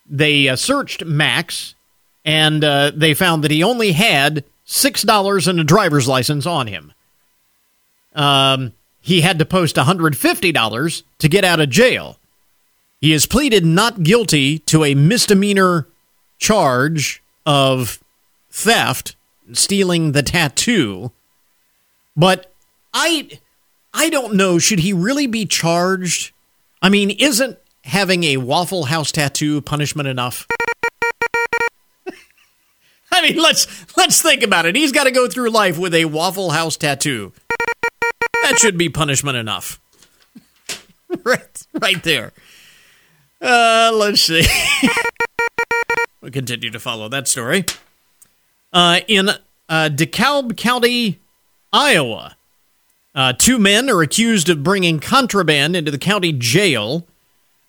they 0.08 0.48
uh, 0.48 0.56
searched 0.56 1.04
Max 1.04 1.74
and 2.24 2.62
uh, 2.64 2.92
they 2.94 3.14
found 3.14 3.44
that 3.44 3.50
he 3.50 3.62
only 3.62 3.92
had 3.92 4.44
$6 4.66 5.48
and 5.48 5.60
a 5.60 5.64
driver's 5.64 6.08
license 6.08 6.44
on 6.44 6.66
him. 6.66 6.92
Um, 8.14 8.72
he 9.00 9.20
had 9.20 9.38
to 9.38 9.44
post 9.44 9.76
$150 9.76 11.02
to 11.18 11.28
get 11.28 11.44
out 11.44 11.60
of 11.60 11.70
jail. 11.70 12.18
He 13.00 13.12
has 13.12 13.26
pleaded 13.26 13.64
not 13.64 14.02
guilty 14.02 14.58
to 14.60 14.84
a 14.84 14.94
misdemeanor 14.94 15.86
charge 16.38 17.22
of 17.44 18.02
theft, 18.50 19.14
stealing 19.52 20.12
the 20.12 20.22
tattoo. 20.22 21.12
But 22.16 22.52
I 22.92 23.38
I 23.92 24.10
don't 24.10 24.34
know, 24.34 24.58
should 24.58 24.80
he 24.80 24.92
really 24.92 25.26
be 25.26 25.46
charged? 25.46 26.32
I 26.82 26.88
mean, 26.88 27.10
isn't 27.10 27.58
having 27.84 28.24
a 28.24 28.36
Waffle 28.36 28.84
House 28.84 29.10
tattoo 29.12 29.60
punishment 29.62 30.08
enough? 30.08 30.46
I 33.10 33.22
mean, 33.22 33.36
let's 33.36 33.66
let's 33.96 34.20
think 34.20 34.42
about 34.42 34.66
it. 34.66 34.76
He's 34.76 34.92
got 34.92 35.04
to 35.04 35.10
go 35.10 35.28
through 35.28 35.50
life 35.50 35.78
with 35.78 35.94
a 35.94 36.04
Waffle 36.06 36.50
House 36.50 36.76
tattoo. 36.76 37.32
That 38.42 38.58
should 38.58 38.76
be 38.78 38.88
punishment 38.88 39.36
enough. 39.36 39.80
right 41.24 41.66
right 41.80 42.02
there. 42.02 42.32
Uh, 43.40 43.92
let's 43.94 44.22
see. 44.22 44.44
we'll 46.20 46.32
continue 46.32 46.70
to 46.70 46.80
follow 46.80 47.08
that 47.08 47.28
story. 47.28 47.64
Uh, 48.76 49.00
in 49.08 49.30
uh, 49.70 49.88
DeKalb 49.90 50.54
County, 50.54 51.18
Iowa, 51.72 52.36
uh, 53.14 53.32
two 53.32 53.58
men 53.58 53.88
are 53.88 54.02
accused 54.02 54.50
of 54.50 54.62
bringing 54.62 55.00
contraband 55.00 55.74
into 55.74 55.90
the 55.90 55.96
county 55.96 56.30
jail. 56.30 57.06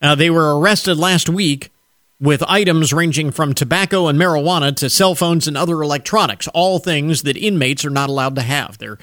Uh, 0.02 0.16
they 0.16 0.30
were 0.30 0.60
arrested 0.60 0.98
last 0.98 1.30
week 1.30 1.72
with 2.20 2.44
items 2.44 2.92
ranging 2.92 3.32
from 3.32 3.54
tobacco 3.54 4.08
and 4.08 4.20
marijuana 4.20 4.76
to 4.76 4.90
cell 4.90 5.16
phones 5.16 5.48
and 5.48 5.56
other 5.56 5.82
electronics, 5.82 6.50
all 6.50 6.78
things 6.78 7.24
that 7.24 7.38
inmates 7.38 7.86
are 7.86 7.90
not 7.90 8.10
allowed 8.10 8.36
to 8.36 8.42
have. 8.42 8.78
They're 8.78 8.98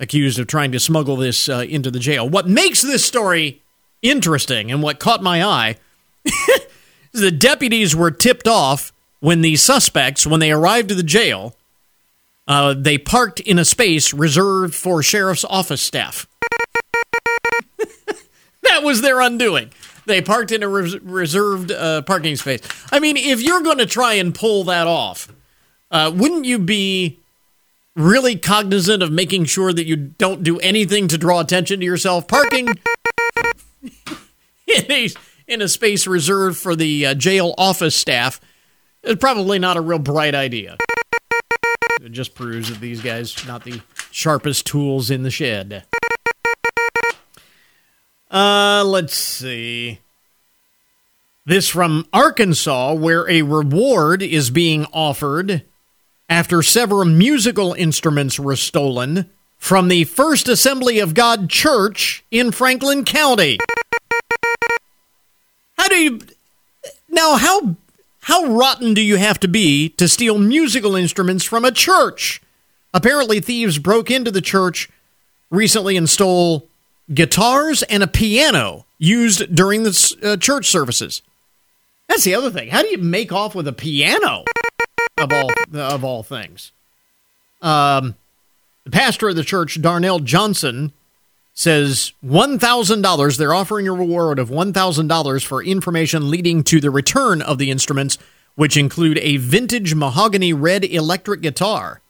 accused 0.00 0.38
of 0.38 0.46
trying 0.46 0.72
to 0.72 0.80
smuggle 0.80 1.16
this 1.16 1.50
uh, 1.50 1.66
into 1.68 1.90
the 1.90 1.98
jail. 1.98 2.26
What 2.26 2.48
makes 2.48 2.80
this 2.80 3.04
story 3.04 3.60
interesting 4.00 4.72
and 4.72 4.82
what 4.82 4.98
caught 4.98 5.22
my 5.22 5.44
eye 5.44 5.76
is 6.24 7.20
the 7.20 7.30
deputies 7.30 7.94
were 7.94 8.10
tipped 8.10 8.48
off 8.48 8.91
when 9.22 9.40
the 9.40 9.54
suspects, 9.54 10.26
when 10.26 10.40
they 10.40 10.50
arrived 10.50 10.90
at 10.90 10.96
the 10.96 11.02
jail, 11.04 11.54
uh, 12.48 12.74
they 12.76 12.98
parked 12.98 13.38
in 13.38 13.56
a 13.56 13.64
space 13.64 14.12
reserved 14.12 14.74
for 14.74 15.00
sheriff's 15.00 15.44
office 15.44 15.80
staff. 15.80 16.26
that 18.62 18.82
was 18.82 19.00
their 19.00 19.20
undoing. 19.20 19.70
They 20.06 20.22
parked 20.22 20.50
in 20.50 20.64
a 20.64 20.68
res- 20.68 20.98
reserved 20.98 21.70
uh, 21.70 22.02
parking 22.02 22.34
space. 22.34 22.62
I 22.90 22.98
mean, 22.98 23.16
if 23.16 23.40
you're 23.40 23.60
going 23.60 23.78
to 23.78 23.86
try 23.86 24.14
and 24.14 24.34
pull 24.34 24.64
that 24.64 24.88
off, 24.88 25.28
uh, 25.92 26.10
wouldn't 26.12 26.44
you 26.44 26.58
be 26.58 27.20
really 27.94 28.34
cognizant 28.34 29.04
of 29.04 29.12
making 29.12 29.44
sure 29.44 29.72
that 29.72 29.86
you 29.86 29.94
don't 29.94 30.42
do 30.42 30.58
anything 30.58 31.06
to 31.06 31.16
draw 31.16 31.38
attention 31.38 31.78
to 31.78 31.86
yourself? 31.86 32.26
Parking 32.26 32.66
in 34.66 34.90
a 34.90 35.08
in 35.46 35.62
a 35.62 35.68
space 35.68 36.08
reserved 36.08 36.58
for 36.58 36.74
the 36.74 37.06
uh, 37.06 37.14
jail 37.14 37.54
office 37.56 37.94
staff 37.94 38.40
is 39.02 39.16
probably 39.16 39.58
not 39.58 39.76
a 39.76 39.80
real 39.80 39.98
bright 39.98 40.34
idea. 40.34 40.76
It 42.02 42.12
just 42.12 42.34
proves 42.34 42.68
that 42.68 42.80
these 42.80 43.00
guys 43.00 43.46
not 43.46 43.64
the 43.64 43.80
sharpest 44.10 44.66
tools 44.66 45.10
in 45.10 45.22
the 45.22 45.30
shed. 45.30 45.84
Uh, 48.30 48.82
let's 48.84 49.14
see. 49.14 50.00
This 51.44 51.68
from 51.68 52.06
Arkansas, 52.12 52.94
where 52.94 53.28
a 53.28 53.42
reward 53.42 54.22
is 54.22 54.50
being 54.50 54.86
offered 54.92 55.64
after 56.28 56.62
several 56.62 57.04
musical 57.04 57.74
instruments 57.74 58.38
were 58.38 58.56
stolen 58.56 59.28
from 59.58 59.88
the 59.88 60.04
First 60.04 60.48
Assembly 60.48 60.98
of 60.98 61.14
God 61.14 61.50
Church 61.50 62.24
in 62.30 62.52
Franklin 62.52 63.04
County. 63.04 63.58
How 65.76 65.88
do 65.88 65.96
you 65.96 66.20
now? 67.08 67.36
How 67.36 67.76
how 68.22 68.46
rotten 68.46 68.94
do 68.94 69.00
you 69.00 69.16
have 69.16 69.40
to 69.40 69.48
be 69.48 69.88
to 69.90 70.08
steal 70.08 70.38
musical 70.38 70.94
instruments 70.94 71.44
from 71.44 71.64
a 71.64 71.72
church? 71.72 72.40
Apparently, 72.94 73.40
thieves 73.40 73.78
broke 73.78 74.10
into 74.10 74.30
the 74.30 74.40
church 74.40 74.88
recently 75.50 75.96
and 75.96 76.08
stole 76.08 76.68
guitars 77.12 77.82
and 77.84 78.02
a 78.02 78.06
piano 78.06 78.86
used 78.98 79.54
during 79.54 79.82
the 79.82 80.16
uh, 80.22 80.36
church 80.36 80.66
services. 80.66 81.22
That's 82.08 82.24
the 82.24 82.34
other 82.34 82.50
thing. 82.50 82.68
How 82.68 82.82
do 82.82 82.88
you 82.88 82.98
make 82.98 83.32
off 83.32 83.54
with 83.54 83.66
a 83.66 83.72
piano 83.72 84.44
of 85.18 85.32
all 85.32 85.50
of 85.72 86.04
all 86.04 86.22
things? 86.22 86.70
Um, 87.60 88.14
the 88.84 88.90
pastor 88.90 89.28
of 89.28 89.36
the 89.36 89.44
church, 89.44 89.80
Darnell 89.80 90.20
Johnson, 90.20 90.92
says 91.54 92.12
$1,000. 92.24 93.36
They're 93.36 93.54
offering 93.54 93.88
a 93.88 93.92
reward 93.92 94.38
of 94.38 94.50
$1,000 94.50 95.44
for 95.44 95.62
information 95.62 96.30
leading 96.30 96.62
to 96.64 96.80
the 96.80 96.90
return 96.90 97.42
of 97.42 97.58
the 97.58 97.70
instruments, 97.70 98.18
which 98.54 98.76
include 98.76 99.18
a 99.18 99.36
vintage 99.36 99.94
mahogany 99.94 100.52
red 100.52 100.84
electric 100.84 101.40
guitar 101.40 102.00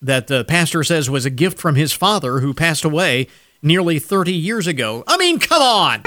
that 0.00 0.26
the 0.26 0.44
pastor 0.44 0.82
says 0.82 1.08
was 1.08 1.24
a 1.24 1.30
gift 1.30 1.58
from 1.58 1.76
his 1.76 1.92
father 1.92 2.40
who 2.40 2.52
passed 2.52 2.84
away 2.84 3.28
nearly 3.62 3.98
30 3.98 4.32
years 4.32 4.66
ago. 4.66 5.04
I 5.06 5.16
mean, 5.16 5.38
come 5.38 5.62
on! 5.62 6.02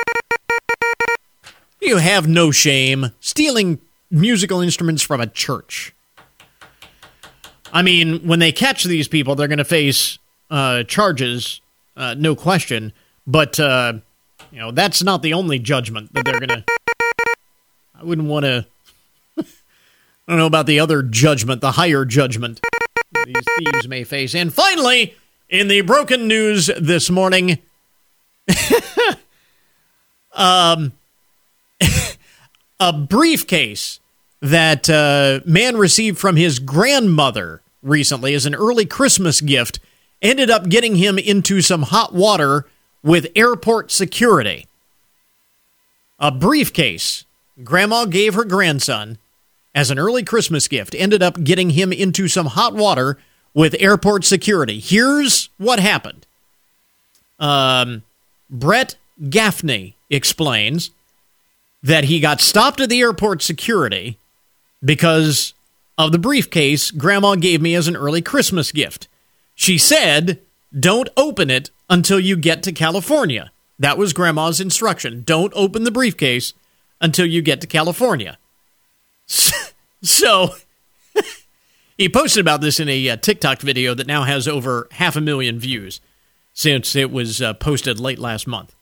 You 1.81 1.97
have 1.97 2.27
no 2.27 2.51
shame 2.51 3.11
stealing 3.19 3.79
musical 4.11 4.59
instruments 4.59 5.01
from 5.03 5.21
a 5.21 5.27
church. 5.27 5.93
I 7.71 7.81
mean, 7.81 8.27
when 8.27 8.39
they 8.39 8.51
catch 8.51 8.83
these 8.83 9.07
people, 9.07 9.35
they're 9.35 9.47
going 9.47 9.57
to 9.59 9.65
face 9.65 10.17
uh, 10.49 10.83
charges 10.83 11.61
uh, 11.95 12.15
no 12.17 12.35
question. 12.35 12.93
But 13.27 13.59
uh, 13.59 13.93
you 14.51 14.59
know 14.59 14.71
that's 14.71 15.03
not 15.03 15.21
the 15.21 15.33
only 15.33 15.59
judgment 15.59 16.13
that 16.13 16.25
they're 16.25 16.39
gonna. 16.39 16.65
I 17.93 18.03
wouldn't 18.03 18.27
want 18.27 18.45
to. 18.45 18.65
I 19.37 19.43
don't 20.27 20.37
know 20.37 20.45
about 20.45 20.65
the 20.65 20.79
other 20.79 21.03
judgment, 21.03 21.61
the 21.61 21.71
higher 21.71 22.05
judgment 22.05 22.59
these 23.25 23.35
thieves 23.57 23.87
may 23.87 24.03
face. 24.03 24.35
And 24.35 24.53
finally, 24.53 25.15
in 25.49 25.67
the 25.67 25.81
broken 25.81 26.27
news 26.27 26.69
this 26.79 27.09
morning, 27.09 27.59
um, 30.33 30.93
a 32.79 32.93
briefcase 32.93 33.99
that 34.41 34.89
uh, 34.89 35.39
man 35.45 35.77
received 35.77 36.17
from 36.17 36.35
his 36.35 36.59
grandmother 36.59 37.61
recently 37.81 38.33
as 38.33 38.45
an 38.45 38.55
early 38.55 38.85
Christmas 38.85 39.41
gift 39.41 39.79
ended 40.21 40.49
up 40.49 40.69
getting 40.69 40.95
him 40.95 41.17
into 41.17 41.61
some 41.61 41.83
hot 41.83 42.13
water 42.13 42.65
with 43.03 43.27
airport 43.35 43.91
security. 43.91 44.67
A 46.19 46.31
briefcase 46.31 47.25
grandma 47.63 48.05
gave 48.05 48.33
her 48.33 48.45
grandson 48.45 49.17
as 49.73 49.91
an 49.91 49.99
early 49.99 50.23
Christmas 50.23 50.67
gift 50.67 50.95
ended 50.95 51.21
up 51.21 51.43
getting 51.43 51.71
him 51.71 51.91
into 51.91 52.27
some 52.27 52.47
hot 52.47 52.73
water 52.73 53.17
with 53.53 53.75
airport 53.79 54.23
security. 54.23 54.79
Here's 54.79 55.49
what 55.57 55.79
happened. 55.79 56.25
Um, 57.39 58.03
Brett 58.49 58.95
Gaffney 59.29 59.95
explains 60.09 60.91
that 61.83 62.05
he 62.05 62.19
got 62.19 62.41
stopped 62.41 62.79
at 62.79 62.89
the 62.89 63.01
airport 63.01 63.41
security 63.41 64.17
because 64.83 65.53
of 65.97 66.11
the 66.11 66.19
briefcase 66.19 66.91
grandma 66.91 67.35
gave 67.35 67.61
me 67.61 67.75
as 67.75 67.87
an 67.87 67.95
early 67.95 68.21
Christmas 68.21 68.71
gift. 68.71 69.07
She 69.55 69.77
said, 69.77 70.41
Don't 70.77 71.09
open 71.17 71.49
it 71.49 71.71
until 71.89 72.19
you 72.19 72.35
get 72.37 72.61
to 72.63 72.71
California. 72.71 73.51
That 73.79 73.97
was 73.97 74.13
Grandma's 74.13 74.61
instruction. 74.61 75.23
Don't 75.25 75.53
open 75.55 75.83
the 75.83 75.91
briefcase 75.91 76.53
until 77.01 77.25
you 77.25 77.41
get 77.41 77.61
to 77.61 77.67
California. 77.67 78.37
So, 80.05 80.53
he 81.97 82.09
posted 82.09 82.41
about 82.41 82.61
this 82.61 82.79
in 82.79 82.87
a 82.87 83.09
uh, 83.09 83.17
TikTok 83.17 83.59
video 83.59 83.95
that 83.95 84.05
now 84.05 84.21
has 84.21 84.47
over 84.47 84.87
half 84.91 85.15
a 85.15 85.21
million 85.21 85.57
views 85.59 85.99
since 86.53 86.95
it 86.95 87.11
was 87.11 87.41
uh, 87.41 87.55
posted 87.55 87.99
late 87.99 88.19
last 88.19 88.45
month. 88.45 88.75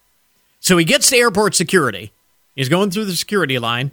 So 0.60 0.78
he 0.78 0.84
gets 0.84 1.10
to 1.10 1.18
airport 1.18 1.56
security. 1.56 2.12
He's 2.56 2.68
going 2.68 2.92
through 2.92 3.06
the 3.06 3.16
security 3.16 3.58
line, 3.58 3.92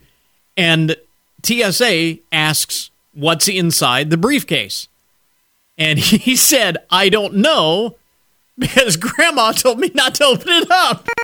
and 0.57 0.97
TSA 1.43 2.19
asks, 2.33 2.91
What's 3.13 3.49
inside 3.49 4.11
the 4.11 4.17
briefcase? 4.17 4.89
And 5.81 5.99
he 5.99 6.37
said, 6.37 6.77
I 6.91 7.09
don't 7.09 7.35
know 7.35 7.97
because 8.57 8.97
grandma 8.97 9.53
told 9.53 9.81
me 9.81 9.91
not 9.95 10.15
to 10.17 10.25
open 10.27 10.49
it 10.49 10.71
up. 10.71 11.07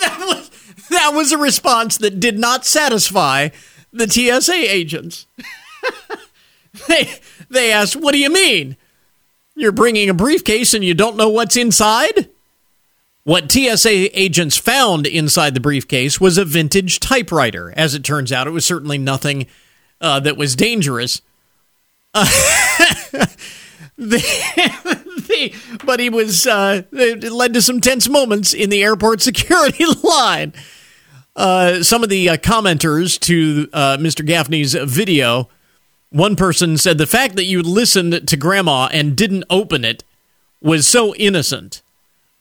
that, 0.00 0.18
was, 0.20 0.50
that 0.88 1.12
was 1.14 1.30
a 1.30 1.38
response 1.38 1.98
that 1.98 2.18
did 2.18 2.38
not 2.38 2.64
satisfy 2.64 3.50
the 3.92 4.08
TSA 4.08 4.54
agents. 4.54 5.26
they, 6.88 7.12
they 7.50 7.70
asked, 7.70 7.94
What 7.94 8.12
do 8.12 8.18
you 8.18 8.30
mean? 8.30 8.76
You're 9.54 9.72
bringing 9.72 10.08
a 10.08 10.14
briefcase 10.14 10.74
and 10.74 10.82
you 10.82 10.94
don't 10.94 11.16
know 11.16 11.28
what's 11.28 11.56
inside? 11.56 12.30
What 13.22 13.52
TSA 13.52 14.18
agents 14.18 14.56
found 14.56 15.06
inside 15.06 15.54
the 15.54 15.60
briefcase 15.60 16.20
was 16.20 16.36
a 16.36 16.44
vintage 16.44 17.00
typewriter. 17.00 17.72
As 17.76 17.94
it 17.94 18.04
turns 18.04 18.32
out, 18.32 18.46
it 18.46 18.50
was 18.50 18.66
certainly 18.66 18.98
nothing 18.98 19.46
uh, 20.00 20.20
that 20.20 20.36
was 20.36 20.56
dangerous. 20.56 21.22
Uh, 22.14 23.26
but 25.84 26.00
he 26.00 26.10
was, 26.10 26.46
uh, 26.46 26.82
it 26.92 27.32
led 27.32 27.54
to 27.54 27.62
some 27.62 27.80
tense 27.80 28.08
moments 28.08 28.52
in 28.52 28.70
the 28.70 28.82
airport 28.82 29.20
security 29.22 29.84
line. 30.02 30.52
Uh, 31.36 31.82
some 31.82 32.02
of 32.02 32.08
the 32.08 32.28
uh, 32.28 32.36
commenters 32.36 33.18
to 33.20 33.68
uh, 33.72 33.96
Mr. 33.98 34.24
Gaffney's 34.24 34.74
video, 34.74 35.48
one 36.10 36.36
person 36.36 36.76
said 36.76 36.98
the 36.98 37.06
fact 37.06 37.36
that 37.36 37.44
you 37.44 37.62
listened 37.62 38.28
to 38.28 38.36
Grandma 38.36 38.88
and 38.92 39.16
didn't 39.16 39.44
open 39.50 39.84
it 39.84 40.04
was 40.60 40.86
so 40.86 41.14
innocent. 41.16 41.82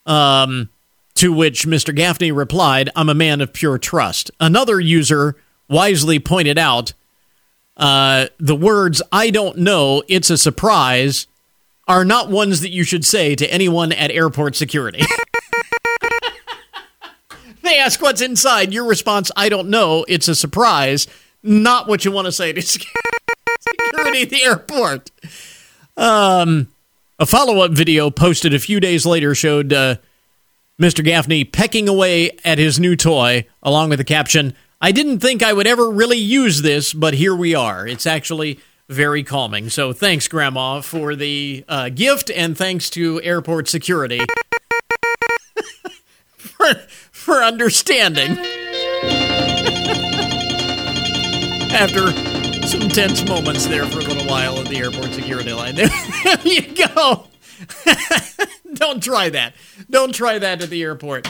Um, 0.05 0.69
to 1.15 1.31
which 1.31 1.67
Mr. 1.67 1.95
Gaffney 1.95 2.31
replied, 2.31 2.89
I'm 2.95 3.07
a 3.07 3.13
man 3.13 3.39
of 3.39 3.53
pure 3.53 3.77
trust. 3.77 4.31
Another 4.39 4.79
user 4.79 5.35
wisely 5.69 6.19
pointed 6.19 6.57
out 6.57 6.93
uh, 7.77 8.27
the 8.39 8.55
words, 8.55 9.01
I 9.11 9.29
don't 9.29 9.59
know, 9.59 10.03
it's 10.07 10.29
a 10.29 10.37
surprise, 10.37 11.27
are 11.87 12.05
not 12.05 12.29
ones 12.29 12.61
that 12.61 12.71
you 12.71 12.83
should 12.83 13.05
say 13.05 13.35
to 13.35 13.51
anyone 13.51 13.91
at 13.91 14.11
airport 14.11 14.55
security. 14.55 15.01
they 17.61 17.77
ask 17.77 18.01
what's 18.01 18.21
inside. 18.21 18.73
Your 18.73 18.85
response, 18.85 19.31
I 19.35 19.49
don't 19.49 19.69
know, 19.69 20.05
it's 20.07 20.27
a 20.27 20.35
surprise, 20.35 21.07
not 21.41 21.87
what 21.87 22.05
you 22.05 22.11
want 22.11 22.25
to 22.25 22.31
say 22.31 22.53
to 22.53 22.61
security 22.61 24.21
at 24.21 24.29
the 24.29 24.43
airport. 24.43 25.11
Um, 25.97 26.69
a 27.19 27.25
follow 27.25 27.61
up 27.61 27.71
video 27.71 28.09
posted 28.09 28.53
a 28.53 28.59
few 28.59 28.79
days 28.79 29.05
later 29.05 29.35
showed. 29.35 29.73
Uh, 29.73 29.95
Mr. 30.81 31.03
Gaffney 31.03 31.43
pecking 31.43 31.87
away 31.87 32.31
at 32.43 32.57
his 32.57 32.79
new 32.79 32.95
toy, 32.95 33.45
along 33.61 33.89
with 33.89 33.99
the 33.99 34.03
caption, 34.03 34.55
I 34.83 34.91
didn't 34.91 35.19
think 35.19 35.41
I 35.41 35.53
would 35.53 35.65
ever 35.65 35.89
really 35.89 36.17
use 36.17 36.61
this, 36.61 36.91
but 36.91 37.13
here 37.13 37.33
we 37.33 37.55
are. 37.55 37.87
It's 37.87 38.05
actually 38.05 38.59
very 38.89 39.23
calming. 39.23 39.69
So 39.69 39.93
thanks, 39.93 40.27
Grandma, 40.27 40.81
for 40.81 41.15
the 41.15 41.63
uh, 41.69 41.87
gift, 41.87 42.29
and 42.29 42.57
thanks 42.57 42.89
to 42.89 43.21
airport 43.21 43.69
security 43.69 44.19
for, 46.35 46.73
for 47.13 47.35
understanding. 47.35 48.31
After 51.71 52.11
some 52.67 52.89
tense 52.89 53.25
moments 53.25 53.67
there 53.67 53.85
for 53.85 53.99
a 53.99 54.03
little 54.03 54.27
while 54.27 54.59
in 54.59 54.65
the 54.65 54.79
airport 54.79 55.13
security 55.13 55.53
line. 55.53 55.75
There 56.25 56.39
you 56.43 56.75
go. 56.75 57.27
Don't 58.73 59.01
try 59.01 59.29
that. 59.29 59.53
Don't 59.89 60.13
try 60.13 60.39
that 60.39 60.61
at 60.61 60.69
the 60.69 60.83
airport. 60.83 61.25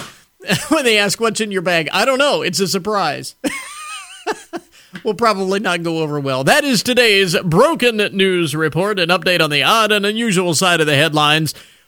when 0.70 0.86
they 0.86 0.98
ask 0.98 1.20
what's 1.20 1.42
in 1.42 1.52
your 1.52 1.62
bag, 1.62 1.90
I 1.92 2.06
don't 2.06 2.20
know. 2.20 2.42
It's 2.42 2.60
a 2.60 2.68
surprise. 2.68 3.36
will 5.04 5.14
probably 5.14 5.60
not 5.60 5.84
go 5.84 6.00
over 6.00 6.20
well. 6.20 6.44
That 6.44 6.64
is 6.64 6.84
today's 6.84 7.38
Broken 7.40 7.98
News 7.98 8.56
Report, 8.56 9.00
an 9.00 9.10
update 9.10 9.42
on 9.42 9.50
the 9.50 9.64
odd 9.64 9.92
and 9.92 10.06
unusual 10.06 10.54
side 10.54 10.82
of 10.82 10.88
the 10.88 10.96
headlines. 10.96 11.54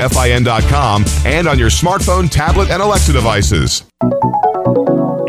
WFIN.com 0.00 1.04
and 1.26 1.46
on 1.46 1.58
your 1.58 1.68
smartphone, 1.68 2.30
tablet, 2.30 2.70
and 2.70 2.82
Alexa 2.82 3.12
devices. 3.12 3.84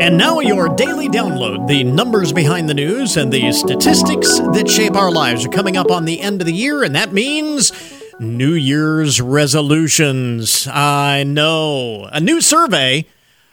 And 0.00 0.16
now, 0.16 0.40
your 0.40 0.70
daily 0.70 1.08
download. 1.10 1.68
The 1.68 1.84
numbers 1.84 2.32
behind 2.32 2.70
the 2.70 2.74
news 2.74 3.18
and 3.18 3.30
the 3.30 3.52
statistics 3.52 4.38
that 4.38 4.70
shape 4.70 4.96
our 4.96 5.12
lives 5.12 5.44
are 5.44 5.50
coming 5.50 5.76
up 5.76 5.90
on 5.90 6.06
the 6.06 6.20
end 6.20 6.40
of 6.40 6.46
the 6.46 6.54
year, 6.54 6.82
and 6.82 6.94
that 6.96 7.12
means 7.12 7.70
New 8.18 8.54
Year's 8.54 9.20
resolutions. 9.20 10.66
I 10.66 11.22
know. 11.22 12.08
A 12.10 12.18
new 12.18 12.40
survey 12.40 13.06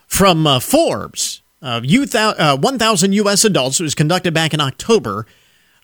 from 0.07 0.47
uh, 0.47 0.61
Forbes 0.61 1.41
of 1.61 1.83
uh, 2.15 2.57
1,000 2.57 3.13
U.S. 3.13 3.43
adults 3.43 3.81
was 3.81 3.93
conducted 3.93 4.33
back 4.33 4.53
in 4.53 4.61
October 4.61 5.25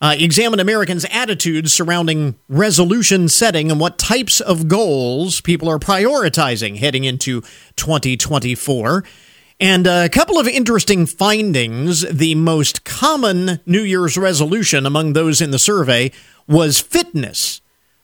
uh, 0.01 0.15
examine 0.17 0.59
Americans' 0.59 1.05
attitudes 1.11 1.73
surrounding 1.73 2.35
resolution 2.49 3.29
setting 3.29 3.71
and 3.71 3.79
what 3.79 3.97
types 3.97 4.39
of 4.41 4.67
goals 4.67 5.41
people 5.41 5.69
are 5.69 5.79
prioritizing 5.79 6.77
heading 6.77 7.03
into 7.03 7.41
2024. 7.75 9.03
And 9.59 9.87
a 9.87 10.09
couple 10.09 10.37
of 10.37 10.47
interesting 10.47 11.05
findings. 11.05 12.01
The 12.01 12.35
most 12.35 12.83
common 12.83 13.61
New 13.65 13.81
Year's 13.81 14.17
resolution 14.17 14.85
among 14.85 15.13
those 15.13 15.39
in 15.39 15.51
the 15.51 15.59
survey 15.59 16.11
was 16.45 16.81
fitness, 16.81 17.61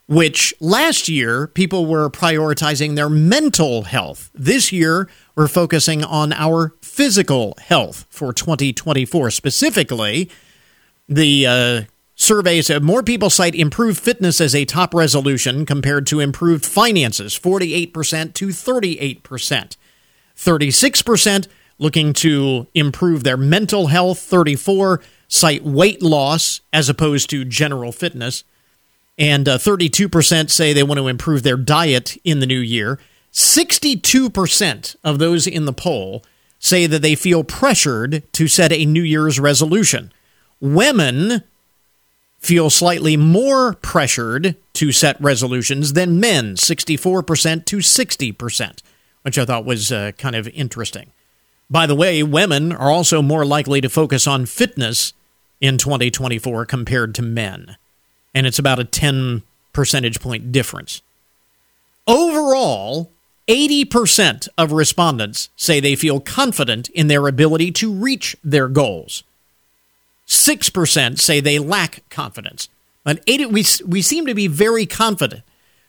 which 0.07 0.53
last 0.61 1.09
year 1.09 1.47
people 1.47 1.85
were 1.85 2.09
prioritizing 2.09 2.95
their 2.95 3.09
mental 3.09 3.83
health. 3.83 4.31
This 4.33 4.71
year, 4.71 5.09
we're 5.35 5.49
focusing 5.49 6.05
on 6.05 6.31
our 6.31 6.73
physical 6.81 7.55
health 7.59 8.05
for 8.09 8.31
2024 8.31 9.29
specifically 9.31 10.29
the 11.07 11.47
uh, 11.47 11.81
surveys 12.15 12.67
have 12.67 12.83
more 12.83 13.03
people 13.03 13.29
cite 13.29 13.55
improved 13.55 13.99
fitness 13.99 14.39
as 14.39 14.55
a 14.55 14.65
top 14.65 14.93
resolution 14.93 15.65
compared 15.65 16.05
to 16.07 16.19
improved 16.19 16.65
finances 16.65 17.37
48% 17.37 18.33
to 18.33 18.47
38% 18.47 19.77
36% 20.37 21.47
looking 21.77 22.13
to 22.13 22.67
improve 22.73 23.23
their 23.23 23.37
mental 23.37 23.87
health 23.87 24.19
34 24.19 25.01
cite 25.27 25.63
weight 25.63 26.01
loss 26.01 26.61
as 26.71 26.89
opposed 26.89 27.29
to 27.29 27.45
general 27.45 27.91
fitness 27.91 28.43
and 29.17 29.47
uh, 29.47 29.57
32% 29.57 30.49
say 30.49 30.73
they 30.73 30.83
want 30.83 30.97
to 30.97 31.07
improve 31.07 31.43
their 31.43 31.57
diet 31.57 32.17
in 32.23 32.39
the 32.39 32.47
new 32.47 32.59
year. 32.59 32.99
62% 33.31 34.95
of 35.03 35.19
those 35.19 35.47
in 35.47 35.65
the 35.65 35.73
poll 35.73 36.25
say 36.59 36.85
that 36.87 37.01
they 37.01 37.15
feel 37.15 37.43
pressured 37.43 38.23
to 38.33 38.47
set 38.47 38.71
a 38.71 38.85
new 38.85 39.03
year's 39.03 39.39
resolution 39.39 40.11
women 40.62 41.43
feel 42.39 42.70
slightly 42.70 43.18
more 43.18 43.74
pressured 43.74 44.55
to 44.74 44.91
set 44.91 45.20
resolutions 45.22 45.93
than 45.93 46.20
men, 46.20 46.55
64% 46.55 47.66
to 47.66 47.78
60%, 47.78 48.80
which 49.24 49.38
I 49.38 49.45
thought 49.45 49.66
was 49.66 49.91
uh, 49.91 50.12
kind 50.18 50.36
of 50.36 50.47
interesting. 50.49 51.12
By 51.70 51.86
the 51.86 51.95
way, 51.95 52.24
women 52.24 52.72
are 52.72 52.89
also 52.89 53.22
more 53.22 53.45
likely 53.45 53.80
to 53.82 53.89
focus 53.89 54.28
on 54.28 54.45
fitness 54.45 55.14
in 55.59 55.78
2024 55.78 56.66
compared 56.66 57.14
to 57.16 57.22
men, 57.22 57.78
and 58.34 58.47
it's 58.47 58.59
about 58.59 58.80
a 58.80 58.84
10 58.84 59.43
percentage 59.72 60.20
point 60.20 60.51
difference. 60.51 61.01
Overall, 62.07 63.12
80% 63.47 64.47
of 64.57 64.72
respondents 64.72 65.49
say 65.55 65.80
they 65.80 65.95
feel 65.95 66.20
confident 66.20 66.89
in 66.89 67.07
their 67.07 67.28
ability 67.28 67.72
to 67.74 67.93
reach 67.93 68.36
their 68.43 68.68
goals. 68.68 69.24
6% 70.32 71.19
say 71.19 71.39
they 71.41 71.59
lack 71.59 72.07
confidence. 72.09 72.69
But 73.03 73.21
80, 73.27 73.47
we, 73.47 73.65
we 73.86 74.01
seem 74.01 74.25
to 74.27 74.34
be 74.34 74.47
very 74.47 74.86
confident. 74.86 75.43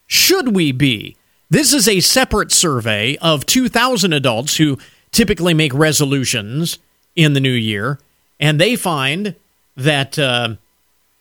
Should 0.09 0.55
we 0.55 0.73
be? 0.73 1.17
This 1.49 1.73
is 1.73 1.87
a 1.87 2.01
separate 2.01 2.51
survey 2.51 3.17
of 3.19 3.47
2,000 3.47 4.13
adults 4.13 4.57
who 4.57 4.79
typically 5.13 5.55
make 5.55 5.73
resolutions 5.73 6.79
in 7.15 7.35
the 7.35 7.41
new 7.41 7.53
year, 7.53 8.01
and 8.41 8.61
they 8.61 8.75
find 8.75 9.37
that 9.77 10.19
uh, 10.19 10.57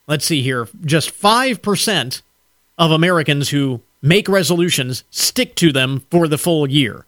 let's 0.07 0.25
see 0.25 0.41
here, 0.41 0.67
just 0.83 1.13
5% 1.13 2.21
of 2.79 2.91
Americans 2.91 3.49
who 3.49 3.81
make 4.01 4.27
resolutions 4.27 5.03
stick 5.11 5.53
to 5.55 5.71
them 5.71 6.05
for 6.09 6.27
the 6.27 6.39
full 6.39 6.67
year. 6.67 7.05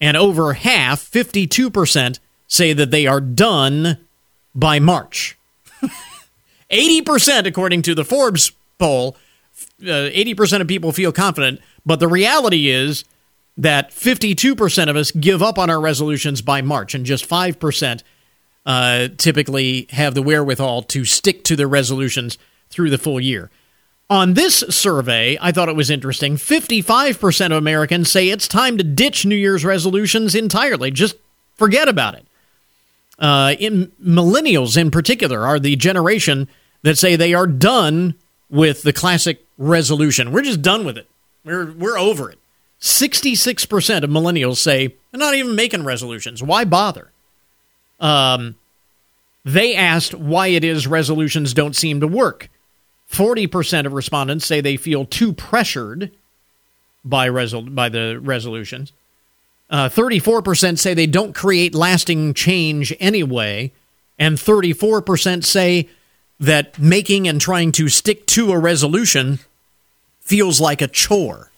And 0.00 0.16
over 0.16 0.52
half, 0.52 1.02
52%, 1.02 2.20
say 2.46 2.72
that 2.72 2.92
they 2.92 3.06
are 3.06 3.20
done 3.20 3.98
by 4.58 4.80
March. 4.80 5.38
80%, 6.70 7.46
according 7.46 7.82
to 7.82 7.94
the 7.94 8.04
Forbes 8.04 8.52
poll, 8.78 9.16
uh, 9.82 10.10
80% 10.10 10.60
of 10.60 10.66
people 10.66 10.92
feel 10.92 11.12
confident. 11.12 11.60
But 11.86 12.00
the 12.00 12.08
reality 12.08 12.68
is 12.68 13.04
that 13.56 13.90
52% 13.90 14.88
of 14.88 14.96
us 14.96 15.10
give 15.12 15.42
up 15.42 15.58
on 15.58 15.70
our 15.70 15.80
resolutions 15.80 16.42
by 16.42 16.60
March, 16.60 16.94
and 16.94 17.06
just 17.06 17.28
5% 17.28 18.02
uh, 18.66 19.08
typically 19.16 19.86
have 19.90 20.14
the 20.14 20.22
wherewithal 20.22 20.82
to 20.82 21.04
stick 21.04 21.44
to 21.44 21.56
their 21.56 21.68
resolutions 21.68 22.36
through 22.68 22.90
the 22.90 22.98
full 22.98 23.20
year. 23.20 23.50
On 24.10 24.34
this 24.34 24.58
survey, 24.70 25.36
I 25.40 25.52
thought 25.52 25.68
it 25.68 25.76
was 25.76 25.90
interesting. 25.90 26.36
55% 26.36 27.46
of 27.46 27.52
Americans 27.52 28.10
say 28.10 28.28
it's 28.28 28.48
time 28.48 28.78
to 28.78 28.84
ditch 28.84 29.26
New 29.26 29.36
Year's 29.36 29.64
resolutions 29.64 30.34
entirely. 30.34 30.90
Just 30.90 31.16
forget 31.54 31.88
about 31.88 32.14
it. 32.14 32.27
Uh, 33.18 33.54
in 33.58 33.90
millennials, 34.02 34.76
in 34.76 34.90
particular, 34.90 35.46
are 35.46 35.58
the 35.58 35.76
generation 35.76 36.48
that 36.82 36.96
say 36.96 37.16
they 37.16 37.34
are 37.34 37.46
done 37.46 38.14
with 38.48 38.82
the 38.82 38.92
classic 38.92 39.44
resolution. 39.56 40.32
We're 40.32 40.42
just 40.42 40.62
done 40.62 40.84
with 40.84 40.96
it. 40.96 41.08
We're 41.44 41.72
we're 41.72 41.98
over 41.98 42.30
it. 42.30 42.38
66% 42.80 44.04
of 44.04 44.10
millennials 44.10 44.58
say 44.58 44.94
they're 45.10 45.18
not 45.18 45.34
even 45.34 45.56
making 45.56 45.84
resolutions. 45.84 46.42
Why 46.42 46.64
bother? 46.64 47.10
Um, 47.98 48.54
they 49.44 49.74
asked 49.74 50.14
why 50.14 50.48
it 50.48 50.62
is 50.62 50.86
resolutions 50.86 51.54
don't 51.54 51.74
seem 51.74 52.00
to 52.00 52.06
work. 52.06 52.48
40% 53.10 53.86
of 53.86 53.92
respondents 53.92 54.46
say 54.46 54.60
they 54.60 54.76
feel 54.76 55.04
too 55.04 55.32
pressured 55.32 56.12
by, 57.04 57.28
resol- 57.28 57.74
by 57.74 57.88
the 57.88 58.20
resolutions. 58.22 58.92
Uh, 59.70 59.88
34% 59.88 60.78
say 60.78 60.94
they 60.94 61.06
don't 61.06 61.34
create 61.34 61.74
lasting 61.74 62.34
change 62.34 62.94
anyway. 62.98 63.72
And 64.18 64.36
34% 64.36 65.44
say 65.44 65.88
that 66.40 66.78
making 66.78 67.28
and 67.28 67.40
trying 67.40 67.72
to 67.72 67.88
stick 67.88 68.26
to 68.26 68.52
a 68.52 68.58
resolution 68.58 69.40
feels 70.20 70.60
like 70.60 70.80
a 70.80 70.88
chore. 70.88 71.52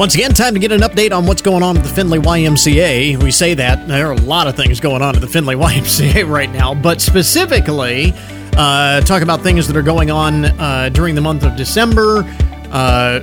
Once 0.00 0.14
again, 0.14 0.32
time 0.32 0.54
to 0.54 0.60
get 0.60 0.72
an 0.72 0.80
update 0.80 1.12
on 1.12 1.26
what's 1.26 1.42
going 1.42 1.62
on 1.62 1.76
at 1.76 1.82
the 1.82 1.88
Findlay 1.90 2.18
YMCA. 2.18 3.22
We 3.22 3.30
say 3.30 3.52
that 3.52 3.86
there 3.86 4.06
are 4.06 4.12
a 4.12 4.20
lot 4.22 4.46
of 4.46 4.56
things 4.56 4.80
going 4.80 5.02
on 5.02 5.14
at 5.14 5.20
the 5.20 5.26
Findlay 5.26 5.56
YMCA 5.56 6.26
right 6.28 6.50
now, 6.50 6.74
but 6.74 7.02
specifically, 7.02 8.14
uh, 8.56 9.00
talk 9.02 9.22
about 9.22 9.42
things 9.42 9.66
that 9.66 9.76
are 9.76 9.82
going 9.82 10.10
on 10.10 10.44
uh, 10.44 10.90
during 10.92 11.14
the 11.14 11.20
month 11.20 11.44
of 11.44 11.56
December. 11.56 12.24
Uh, 12.70 13.20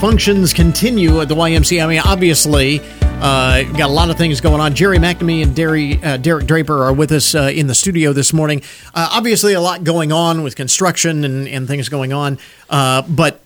functions 0.00 0.52
continue 0.52 1.20
at 1.20 1.28
the 1.28 1.34
YMCA. 1.34 1.82
I 1.82 1.86
mean, 1.86 2.00
obviously, 2.04 2.80
uh, 3.20 3.64
got 3.64 3.90
a 3.90 3.92
lot 3.92 4.10
of 4.10 4.16
things 4.16 4.40
going 4.40 4.60
on. 4.60 4.74
Jerry 4.74 4.98
McNamee 4.98 5.42
and 5.42 5.54
Derry, 5.54 6.02
uh, 6.02 6.16
Derek 6.18 6.46
Draper 6.46 6.84
are 6.84 6.92
with 6.92 7.10
us 7.10 7.34
uh, 7.34 7.50
in 7.52 7.66
the 7.66 7.74
studio 7.74 8.12
this 8.12 8.32
morning. 8.32 8.62
Uh, 8.94 9.08
obviously, 9.12 9.54
a 9.54 9.60
lot 9.60 9.82
going 9.82 10.12
on 10.12 10.44
with 10.44 10.54
construction 10.54 11.24
and, 11.24 11.48
and 11.48 11.66
things 11.66 11.88
going 11.88 12.12
on, 12.12 12.38
uh, 12.70 13.02
but 13.02 13.40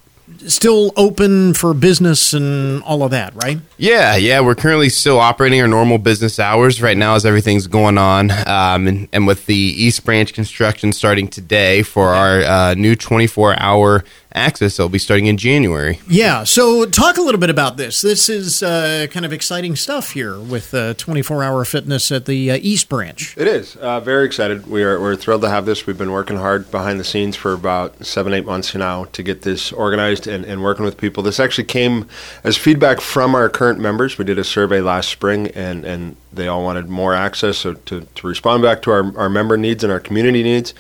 still 0.47 0.93
open 0.97 1.55
for 1.55 1.75
business 1.75 2.33
and 2.33 2.83
all 2.85 3.03
of 3.03 3.11
that, 3.11 3.35
right? 3.35 3.59
Yeah, 3.77 4.17
yeah. 4.17 4.41
We're 4.41 4.55
currently 4.55 4.89
still 4.89 5.19
operating 5.19 5.61
our 5.61 5.69
normal 5.69 5.99
business 5.99 6.39
hours 6.39 6.81
right 6.81 6.97
now 6.97 7.15
as 7.15 7.27
everything's 7.27 7.67
going 7.67 7.99
on. 7.99 8.31
Um, 8.31 8.87
and, 8.87 9.09
and, 9.13 9.27
with 9.27 9.47
the 9.47 9.55
East 9.55 10.05
Branch 10.05 10.33
construction 10.33 10.93
starting 10.93 11.29
today 11.29 11.83
for 11.83 12.09
our 12.09 12.41
uh, 12.43 12.75
new 12.75 12.97
24 12.97 13.61
hour 13.61 14.05
access. 14.35 14.79
It'll 14.79 14.89
be 14.89 14.99
starting 14.99 15.27
in 15.27 15.37
January. 15.37 16.01
Yeah. 16.09 16.45
So, 16.45 16.85
talk 16.87 17.17
a 17.17 17.23
little 17.23 17.41
bit 17.41 17.51
about 17.51 17.77
this. 17.77 18.01
This 18.01 18.29
is 18.29 18.63
uh, 18.63 19.07
kind 19.11 19.25
of 19.25 19.33
exciting 19.33 19.77
stuff 19.77 20.11
here 20.11 20.39
with 20.39 20.75
uh, 20.75 20.95
24 20.95 21.43
hour 21.43 21.65
fitness 21.65 22.11
at 22.13 22.27
the 22.27 22.51
uh, 22.51 22.59
East 22.61 22.89
Branch. 22.89 23.37
It 23.37 23.47
is. 23.47 23.77
Uh, 23.77 24.01
very 24.01 24.27
excited. 24.27 24.67
We 24.67 24.83
are, 24.83 25.01
we're 25.01 25.17
thrilled 25.17 25.43
to 25.43 25.49
have 25.49 25.67
this. 25.67 25.87
We've 25.87 25.99
been 25.99 26.13
working 26.13 26.37
hard 26.37 26.71
behind 26.71 26.99
the 26.99 27.05
scenes 27.05 27.37
for 27.37 27.53
about 27.53 28.05
seven, 28.05 28.33
eight 28.33 28.47
months 28.47 28.75
now 28.75 29.05
to 29.05 29.23
get 29.23 29.43
this 29.43 29.73
organized 29.73 30.27
and, 30.27 30.45
and 30.45 30.63
working 30.63 30.85
with 30.85 30.97
people. 30.97 31.23
This 31.23 31.41
actually 31.41 31.65
came 31.65 32.09
as 32.45 32.57
feedback 32.57 33.01
from 33.01 33.35
our 33.35 33.49
current 33.49 33.79
members. 33.79 34.19
We 34.19 34.25
did 34.25 34.39
a 34.39 34.45
survey 34.45 34.81
last 34.81 35.09
spring, 35.09 35.49
and, 35.49 35.85
and 35.85 36.17
they 36.33 36.49
all 36.49 36.65
wanted 36.65 36.89
more 36.89 37.15
access 37.15 37.59
so 37.59 37.75
to, 37.75 38.03
to 38.03 38.27
respond 38.27 38.63
back 38.63 38.83
to 38.83 38.91
our, 38.91 39.17
our 39.19 39.29
member 39.29 39.57
needs 39.57 39.85
and 39.85 39.93
our 39.93 40.01
community 40.01 40.43
needs. 40.43 40.75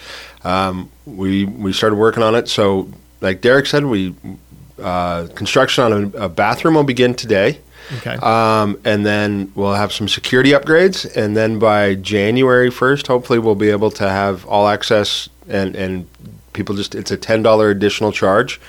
Um, 0.44 0.90
we, 1.06 1.44
we 1.44 1.72
started 1.72 1.96
working 1.96 2.22
on 2.22 2.34
it. 2.34 2.48
So 2.48 2.88
like 3.22 3.40
Derek 3.40 3.66
said, 3.66 3.84
we 3.84 4.14
uh, 4.78 5.28
construction 5.34 5.84
on 5.84 5.92
a, 5.92 6.24
a, 6.24 6.28
bathroom 6.28 6.74
will 6.74 6.84
begin 6.84 7.14
today. 7.14 7.60
Okay. 7.98 8.16
Um, 8.16 8.80
and 8.84 9.06
then 9.06 9.52
we'll 9.54 9.74
have 9.74 9.92
some 9.92 10.08
security 10.08 10.50
upgrades, 10.50 11.16
and 11.16 11.36
then 11.36 11.58
by 11.58 11.94
January 11.94 12.70
first, 12.70 13.06
hopefully, 13.06 13.38
we'll 13.38 13.54
be 13.54 13.70
able 13.70 13.90
to 13.92 14.08
have 14.08 14.46
all 14.46 14.68
access 14.68 15.28
and 15.48 15.74
and 15.76 16.08
people 16.52 16.74
just 16.74 16.94
it's 16.94 17.10
a 17.10 17.16
ten 17.16 17.42
dollar 17.42 17.70
additional 17.70 18.12
charge 18.12 18.60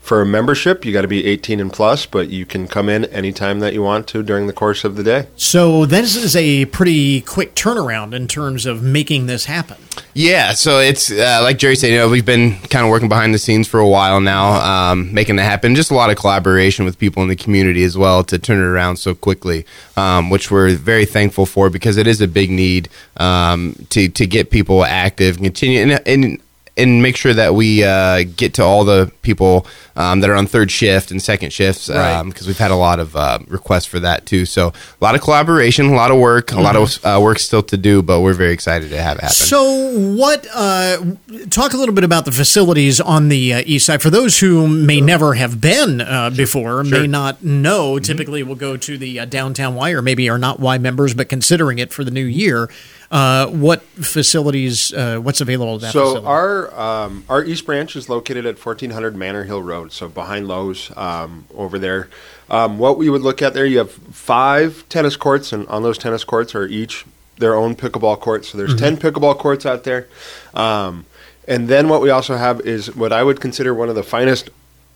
for 0.00 0.22
a 0.22 0.26
membership, 0.26 0.84
you 0.84 0.92
got 0.92 1.02
to 1.02 1.08
be 1.08 1.24
18 1.26 1.60
and 1.60 1.72
plus, 1.72 2.06
but 2.06 2.30
you 2.30 2.46
can 2.46 2.66
come 2.66 2.88
in 2.88 3.04
anytime 3.06 3.60
that 3.60 3.74
you 3.74 3.82
want 3.82 4.06
to 4.08 4.22
during 4.22 4.46
the 4.46 4.52
course 4.52 4.82
of 4.82 4.96
the 4.96 5.04
day. 5.04 5.26
So 5.36 5.84
this 5.84 6.16
is 6.16 6.34
a 6.34 6.64
pretty 6.66 7.20
quick 7.20 7.54
turnaround 7.54 8.14
in 8.14 8.26
terms 8.26 8.64
of 8.64 8.82
making 8.82 9.26
this 9.26 9.44
happen. 9.44 9.76
Yeah, 10.14 10.52
so 10.52 10.78
it's 10.78 11.12
uh, 11.12 11.40
like 11.42 11.58
Jerry 11.58 11.76
said, 11.76 11.88
you 11.88 11.98
know, 11.98 12.08
we've 12.08 12.26
been 12.26 12.56
kind 12.70 12.84
of 12.84 12.90
working 12.90 13.08
behind 13.08 13.34
the 13.34 13.38
scenes 13.38 13.68
for 13.68 13.78
a 13.78 13.86
while 13.86 14.20
now, 14.20 14.54
um, 14.90 15.12
making 15.12 15.38
it 15.38 15.42
happen. 15.42 15.74
Just 15.74 15.90
a 15.90 15.94
lot 15.94 16.10
of 16.10 16.16
collaboration 16.16 16.84
with 16.84 16.98
people 16.98 17.22
in 17.22 17.28
the 17.28 17.36
community 17.36 17.84
as 17.84 17.96
well 17.96 18.24
to 18.24 18.38
turn 18.38 18.58
it 18.58 18.64
around 18.64 18.96
so 18.96 19.14
quickly, 19.14 19.66
um, 19.96 20.30
which 20.30 20.50
we're 20.50 20.74
very 20.74 21.04
thankful 21.04 21.46
for 21.46 21.68
because 21.70 21.96
it 21.98 22.06
is 22.06 22.20
a 22.20 22.26
big 22.26 22.50
need 22.50 22.88
um, 23.18 23.76
to 23.90 24.08
to 24.08 24.26
get 24.26 24.50
people 24.50 24.84
active, 24.84 25.36
continue 25.36 25.80
and, 25.80 26.08
and 26.08 26.40
and 26.76 27.02
make 27.02 27.16
sure 27.16 27.34
that 27.34 27.54
we 27.54 27.84
uh, 27.84 28.24
get 28.36 28.54
to 28.54 28.62
all 28.62 28.84
the 28.84 29.12
people 29.22 29.66
um, 29.96 30.20
that 30.20 30.30
are 30.30 30.34
on 30.34 30.46
third 30.46 30.70
shift 30.70 31.10
and 31.10 31.20
second 31.20 31.52
shifts 31.52 31.88
because 31.88 31.98
right. 31.98 32.14
um, 32.14 32.32
we've 32.46 32.58
had 32.58 32.70
a 32.70 32.76
lot 32.76 32.98
of 32.98 33.14
uh, 33.16 33.38
requests 33.48 33.84
for 33.84 34.00
that 34.00 34.24
too. 34.24 34.46
So 34.46 34.68
a 34.68 35.04
lot 35.04 35.14
of 35.14 35.20
collaboration, 35.20 35.86
a 35.86 35.94
lot 35.94 36.10
of 36.10 36.18
work, 36.18 36.48
mm-hmm. 36.48 36.58
a 36.58 36.62
lot 36.62 36.76
of 36.76 36.84
mm-hmm. 36.84 37.06
uh, 37.06 37.20
work 37.20 37.38
still 37.38 37.62
to 37.64 37.76
do, 37.76 38.02
but 38.02 38.20
we're 38.20 38.32
very 38.32 38.52
excited 38.52 38.90
to 38.90 39.00
have 39.00 39.18
it 39.18 39.22
happen. 39.22 39.34
So, 39.34 39.98
what? 40.16 40.46
Uh, 40.54 41.16
talk 41.50 41.72
a 41.72 41.76
little 41.76 41.94
bit 41.94 42.04
about 42.04 42.24
the 42.24 42.32
facilities 42.32 43.00
on 43.00 43.28
the 43.28 43.54
uh, 43.54 43.62
east 43.66 43.86
side 43.86 44.00
for 44.00 44.10
those 44.10 44.40
who 44.40 44.66
may 44.66 44.98
sure. 44.98 45.06
never 45.06 45.34
have 45.34 45.60
been 45.60 46.00
uh, 46.00 46.30
before, 46.30 46.84
sure. 46.84 47.00
may 47.00 47.06
not 47.06 47.42
know. 47.42 47.94
Mm-hmm. 47.94 48.04
Typically, 48.04 48.42
will 48.42 48.54
go 48.54 48.76
to 48.76 48.96
the 48.96 49.26
downtown 49.26 49.74
Y 49.74 49.90
or 49.90 50.02
maybe 50.02 50.28
are 50.30 50.38
not 50.38 50.60
Y 50.60 50.78
members, 50.78 51.14
but 51.14 51.28
considering 51.28 51.78
it 51.78 51.92
for 51.92 52.04
the 52.04 52.10
new 52.10 52.24
year. 52.24 52.70
Uh, 53.10 53.48
what 53.48 53.82
facilities? 53.82 54.92
Uh, 54.92 55.18
what's 55.18 55.40
available 55.40 55.74
at 55.74 55.80
that 55.80 55.92
so 55.92 56.04
facility? 56.04 56.26
our 56.26 56.80
um, 56.80 57.24
our 57.28 57.44
East 57.44 57.66
Branch 57.66 57.94
is 57.96 58.08
located 58.08 58.46
at 58.46 58.64
1400 58.64 59.16
Manor 59.16 59.44
Hill 59.44 59.62
Road, 59.62 59.92
so 59.92 60.08
behind 60.08 60.46
Lowe's 60.46 60.96
um, 60.96 61.44
over 61.54 61.78
there. 61.78 62.08
Um, 62.48 62.78
what 62.78 62.98
we 62.98 63.10
would 63.10 63.22
look 63.22 63.42
at 63.42 63.54
there, 63.54 63.66
you 63.66 63.78
have 63.78 63.90
five 63.90 64.84
tennis 64.88 65.16
courts, 65.16 65.52
and 65.52 65.66
on 65.68 65.82
those 65.82 65.98
tennis 65.98 66.22
courts 66.22 66.54
are 66.54 66.66
each 66.66 67.04
their 67.40 67.56
own 67.56 67.74
pickleball 67.74 68.20
courts. 68.20 68.50
So 68.50 68.58
there's 68.58 68.74
mm-hmm. 68.74 68.96
10 68.96 69.12
pickleball 69.12 69.38
courts 69.38 69.66
out 69.66 69.84
there. 69.84 70.06
Um, 70.54 71.06
and 71.48 71.68
then 71.68 71.88
what 71.88 72.00
we 72.00 72.10
also 72.10 72.36
have 72.36 72.60
is 72.60 72.94
what 72.94 73.12
I 73.12 73.24
would 73.24 73.40
consider 73.40 73.74
one 73.74 73.88
of 73.88 73.96
the 73.96 74.02
finest 74.02 74.50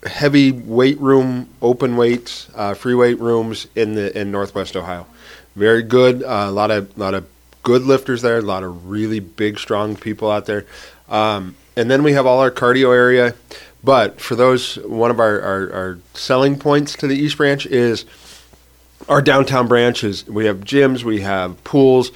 heavy 0.06 0.52
weight 0.52 1.00
room, 1.00 1.48
open 1.60 1.96
weight, 1.96 2.46
uh, 2.54 2.74
free 2.74 2.94
weight 2.94 3.18
rooms 3.18 3.66
in 3.74 3.94
the 3.94 4.16
in 4.16 4.30
Northwest 4.30 4.76
Ohio. 4.76 5.06
Very 5.56 5.82
good. 5.82 6.22
Uh, 6.22 6.46
a 6.48 6.52
lot 6.52 6.70
of 6.70 6.96
lot 6.96 7.14
of 7.14 7.26
good 7.64 7.82
lifters 7.82 8.22
there, 8.22 8.38
a 8.38 8.42
lot 8.42 8.62
of 8.62 8.88
really 8.88 9.18
big, 9.18 9.58
strong 9.58 9.96
people 9.96 10.30
out 10.30 10.46
there. 10.46 10.64
Um, 11.08 11.56
and 11.76 11.90
then 11.90 12.02
we 12.02 12.12
have 12.12 12.26
all 12.26 12.38
our 12.40 12.50
cardio 12.50 12.94
area. 12.94 13.34
But 13.82 14.20
for 14.20 14.34
those, 14.34 14.76
one 14.76 15.10
of 15.10 15.20
our, 15.20 15.40
our, 15.40 15.72
our, 15.72 15.98
selling 16.14 16.58
points 16.58 16.94
to 16.96 17.06
the 17.06 17.16
East 17.16 17.36
Branch 17.36 17.66
is 17.66 18.06
our 19.08 19.20
downtown 19.20 19.68
branches. 19.68 20.26
We 20.26 20.46
have 20.46 20.60
gyms, 20.60 21.04
we 21.04 21.20
have 21.20 21.62
pools, 21.64 22.10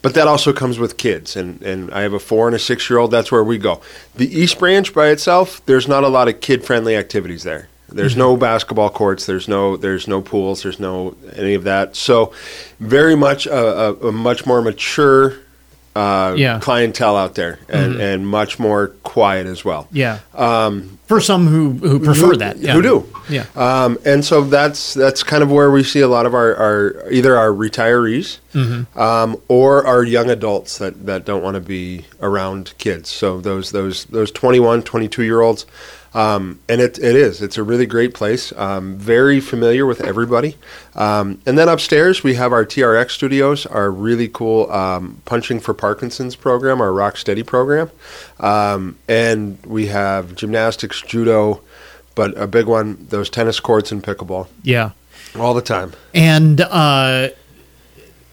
but 0.00 0.14
that 0.14 0.26
also 0.26 0.52
comes 0.52 0.80
with 0.80 0.96
kids. 0.96 1.36
And, 1.36 1.62
and 1.62 1.92
I 1.92 2.00
have 2.00 2.12
a 2.12 2.18
four 2.18 2.48
and 2.48 2.56
a 2.56 2.58
six 2.58 2.90
year 2.90 2.98
old, 2.98 3.12
that's 3.12 3.30
where 3.30 3.44
we 3.44 3.56
go. 3.56 3.80
The 4.16 4.36
East 4.36 4.58
Branch 4.58 4.92
by 4.92 5.10
itself, 5.10 5.64
there's 5.66 5.86
not 5.86 6.02
a 6.02 6.08
lot 6.08 6.26
of 6.26 6.40
kid 6.40 6.64
friendly 6.64 6.96
activities 6.96 7.44
there. 7.44 7.68
There's 7.94 8.12
mm-hmm. 8.12 8.20
no 8.20 8.36
basketball 8.36 8.90
courts. 8.90 9.26
There's 9.26 9.48
no 9.48 9.76
there's 9.76 10.08
no 10.08 10.20
pools. 10.20 10.62
There's 10.62 10.80
no 10.80 11.16
any 11.34 11.54
of 11.54 11.64
that. 11.64 11.96
So, 11.96 12.32
very 12.80 13.16
much 13.16 13.46
a, 13.46 13.54
a, 13.54 14.08
a 14.08 14.12
much 14.12 14.46
more 14.46 14.62
mature 14.62 15.38
uh, 15.94 16.34
yeah. 16.38 16.58
clientele 16.58 17.16
out 17.16 17.34
there, 17.34 17.58
and, 17.68 17.92
mm-hmm. 17.92 18.00
and 18.00 18.26
much 18.26 18.58
more 18.58 18.88
quiet 19.02 19.46
as 19.46 19.64
well. 19.64 19.88
Yeah. 19.92 20.20
Um, 20.34 20.98
For 21.06 21.20
some 21.20 21.46
who 21.46 21.72
who 21.72 22.00
prefer 22.00 22.28
who, 22.28 22.36
that, 22.36 22.58
yeah. 22.58 22.72
who 22.72 22.82
do. 22.82 23.08
Yeah. 23.28 23.46
Um, 23.54 23.98
and 24.04 24.24
so 24.24 24.42
that's 24.42 24.94
that's 24.94 25.22
kind 25.22 25.42
of 25.42 25.50
where 25.50 25.70
we 25.70 25.82
see 25.82 26.00
a 26.00 26.08
lot 26.08 26.24
of 26.24 26.34
our, 26.34 26.56
our 26.56 27.10
either 27.10 27.36
our 27.36 27.50
retirees 27.50 28.38
um, 28.96 29.40
or 29.48 29.86
our 29.86 30.02
young 30.02 30.30
adults 30.30 30.78
that, 30.78 31.06
that 31.06 31.24
don't 31.26 31.42
want 31.42 31.56
to 31.56 31.60
be 31.60 32.06
around 32.20 32.72
kids. 32.78 33.10
So 33.10 33.40
those 33.40 33.72
those 33.72 34.06
those 34.06 34.30
21, 34.30 34.82
22 34.82 35.22
year 35.22 35.42
olds. 35.42 35.66
Um, 36.14 36.60
and 36.68 36.80
it, 36.80 36.98
it 36.98 37.16
is. 37.16 37.40
It's 37.40 37.56
a 37.56 37.62
really 37.62 37.86
great 37.86 38.12
place. 38.12 38.52
Um, 38.56 38.96
very 38.96 39.40
familiar 39.40 39.86
with 39.86 40.02
everybody. 40.02 40.56
Um, 40.94 41.40
and 41.46 41.56
then 41.56 41.68
upstairs, 41.68 42.22
we 42.22 42.34
have 42.34 42.52
our 42.52 42.66
TRX 42.66 43.12
studios, 43.12 43.64
our 43.66 43.90
really 43.90 44.28
cool 44.28 44.70
um, 44.70 45.22
Punching 45.24 45.60
for 45.60 45.72
Parkinson's 45.72 46.36
program, 46.36 46.80
our 46.82 46.92
Rock 46.92 47.16
Steady 47.16 47.42
program. 47.42 47.90
Um, 48.40 48.96
and 49.08 49.58
we 49.64 49.86
have 49.86 50.34
gymnastics, 50.34 51.00
judo, 51.00 51.62
but 52.14 52.36
a 52.36 52.46
big 52.46 52.66
one, 52.66 53.06
those 53.08 53.30
tennis 53.30 53.58
courts 53.58 53.90
and 53.90 54.02
pickleball 54.04 54.48
Yeah. 54.62 54.90
all 55.38 55.54
the 55.54 55.62
time. 55.62 55.92
And 56.12 56.60
uh, 56.60 57.30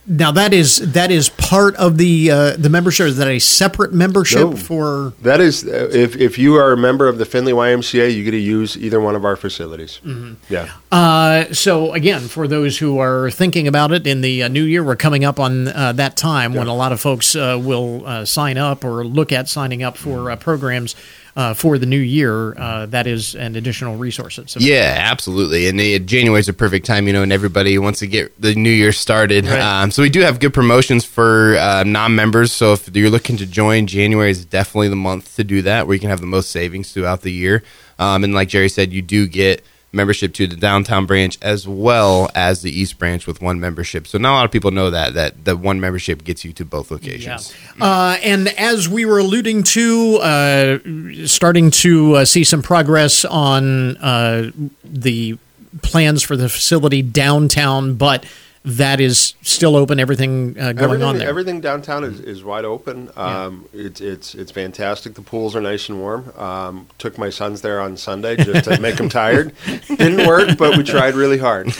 now 0.09 0.31
that 0.31 0.53
is 0.53 0.77
that 0.93 1.11
is 1.11 1.29
part 1.29 1.75
of 1.75 1.97
the 1.97 2.31
uh, 2.31 2.57
the 2.57 2.67
membership. 2.69 3.05
Is 3.07 3.17
that 3.17 3.27
a 3.27 3.39
separate 3.39 3.93
membership 3.93 4.39
No. 4.41 4.55
for? 4.55 5.13
That 5.21 5.39
is, 5.39 5.63
uh, 5.63 5.89
if, 5.93 6.15
if 6.15 6.37
you 6.39 6.55
are 6.55 6.71
a 6.71 6.77
member 6.77 7.07
of 7.07 7.19
the 7.19 7.25
Findlay 7.25 7.53
YMCA, 7.53 8.13
you 8.13 8.23
get 8.23 8.31
to 8.31 8.37
use 8.37 8.75
either 8.75 8.99
one 8.99 9.15
of 9.15 9.23
our 9.23 9.35
facilities. 9.35 10.01
Yeah. 10.49 10.69
Uh, 10.91 11.53
so 11.53 11.93
again, 11.93 12.21
for 12.21 12.47
those 12.47 12.79
who 12.79 12.97
are 12.99 13.29
thinking 13.29 13.67
about 13.67 13.91
it 13.91 14.07
in 14.07 14.21
the 14.21 14.43
uh, 14.43 14.47
new 14.47 14.63
year, 14.63 14.83
we're 14.83 14.95
coming 14.95 15.23
up 15.23 15.39
on 15.39 15.67
uh, 15.67 15.91
that 15.93 16.17
time 16.17 16.53
when 16.55 16.67
a 16.67 16.75
lot 16.75 16.91
of 16.91 16.99
folks 16.99 17.35
uh, 17.35 17.57
will 17.61 18.05
uh, 18.05 18.25
sign 18.25 18.57
up 18.57 18.83
or 18.83 19.05
look 19.05 19.31
at 19.31 19.47
signing 19.47 19.83
up 19.83 19.95
for 19.95 20.31
uh, 20.31 20.35
programs 20.35 20.95
uh, 21.35 21.53
for 21.53 21.77
the 21.77 21.85
new 21.85 21.99
year. 21.99 22.57
Uh, 22.59 22.85
that 22.87 23.07
is 23.07 23.35
an 23.35 23.55
additional 23.55 23.95
resource. 23.97 24.39
So 24.45 24.59
Yeah, 24.59 24.95
absolutely. 24.97 25.67
And 25.67 25.79
uh, 25.79 26.05
January 26.05 26.39
is 26.39 26.49
a 26.49 26.53
perfect 26.53 26.85
time, 26.85 27.07
you 27.07 27.13
know, 27.13 27.23
and 27.23 27.31
everybody 27.31 27.77
wants 27.77 27.99
to 27.99 28.07
get 28.07 28.39
the 28.41 28.55
new 28.55 28.69
year 28.69 28.91
started. 28.91 29.45
Right. 29.45 29.59
Um, 29.59 29.91
so 29.91 30.01
we 30.01 30.09
do 30.09 30.21
have 30.21 30.39
good 30.39 30.53
promotions 30.53 31.05
for 31.05 31.55
uh, 31.57 31.83
non-members. 31.83 32.51
So 32.51 32.73
if 32.73 32.95
you're 32.95 33.09
looking 33.09 33.37
to 33.37 33.45
join, 33.45 33.87
January 33.87 34.31
is 34.31 34.45
definitely 34.45 34.89
the 34.89 34.95
month 34.95 35.35
to 35.35 35.43
do 35.43 35.61
that, 35.63 35.87
where 35.87 35.93
you 35.93 35.99
can 35.99 36.09
have 36.09 36.21
the 36.21 36.27
most 36.27 36.51
savings 36.51 36.93
throughout 36.93 37.21
the 37.21 37.31
year. 37.31 37.63
Um, 37.97 38.23
and 38.23 38.33
like 38.33 38.49
Jerry 38.49 38.69
said, 38.69 38.93
you 38.93 39.01
do 39.01 39.27
get 39.27 39.63
membership 39.91 40.33
to 40.35 40.47
the 40.47 40.55
downtown 40.55 41.05
branch 41.05 41.37
as 41.41 41.67
well 41.67 42.29
as 42.35 42.61
the 42.61 42.71
east 42.71 42.99
branch 42.99 43.25
with 43.25 43.41
one 43.41 43.59
membership. 43.59 44.07
So 44.07 44.17
not 44.17 44.31
a 44.31 44.35
lot 44.35 44.45
of 44.45 44.51
people 44.51 44.71
know 44.71 44.89
that 44.91 45.13
that 45.15 45.45
the 45.45 45.55
one 45.57 45.79
membership 45.79 46.23
gets 46.23 46.45
you 46.45 46.53
to 46.53 46.65
both 46.65 46.91
locations. 46.91 47.53
Uh, 47.79 48.17
and 48.23 48.47
as 48.49 48.87
we 48.87 49.05
were 49.05 49.19
alluding 49.19 49.63
to, 49.63 50.17
uh, 50.17 50.79
starting 51.25 51.71
to 51.71 52.15
uh, 52.15 52.25
see 52.25 52.43
some 52.43 52.61
progress 52.61 53.25
on 53.25 53.97
uh, 53.97 54.51
the 54.83 55.37
plans 55.81 56.23
for 56.23 56.35
the 56.35 56.49
facility 56.49 57.01
downtown, 57.01 57.95
but 57.95 58.25
that 58.65 58.99
is 58.99 59.35
still 59.41 59.75
open. 59.75 59.99
Everything 59.99 60.59
uh, 60.59 60.73
going 60.73 60.83
everything, 60.83 61.03
on 61.03 61.17
there. 61.17 61.29
Everything 61.29 61.61
downtown 61.61 62.03
is, 62.03 62.19
is 62.19 62.43
wide 62.43 62.65
open. 62.65 63.09
Um, 63.15 63.67
it's 63.73 64.01
it's 64.01 64.35
it's 64.35 64.51
fantastic. 64.51 65.13
The 65.13 65.21
pools 65.21 65.55
are 65.55 65.61
nice 65.61 65.87
and 65.89 65.99
warm. 65.99 66.33
Um, 66.37 66.87
took 66.97 67.17
my 67.17 67.29
sons 67.29 67.61
there 67.61 67.79
on 67.79 67.95
Sunday 67.97 68.35
just 68.43 68.65
to 68.65 68.79
make 68.79 68.97
them 68.97 69.09
tired. 69.09 69.53
Didn't 69.87 70.27
work, 70.27 70.57
but 70.57 70.77
we 70.77 70.83
tried 70.83 71.15
really 71.15 71.37
hard. 71.37 71.71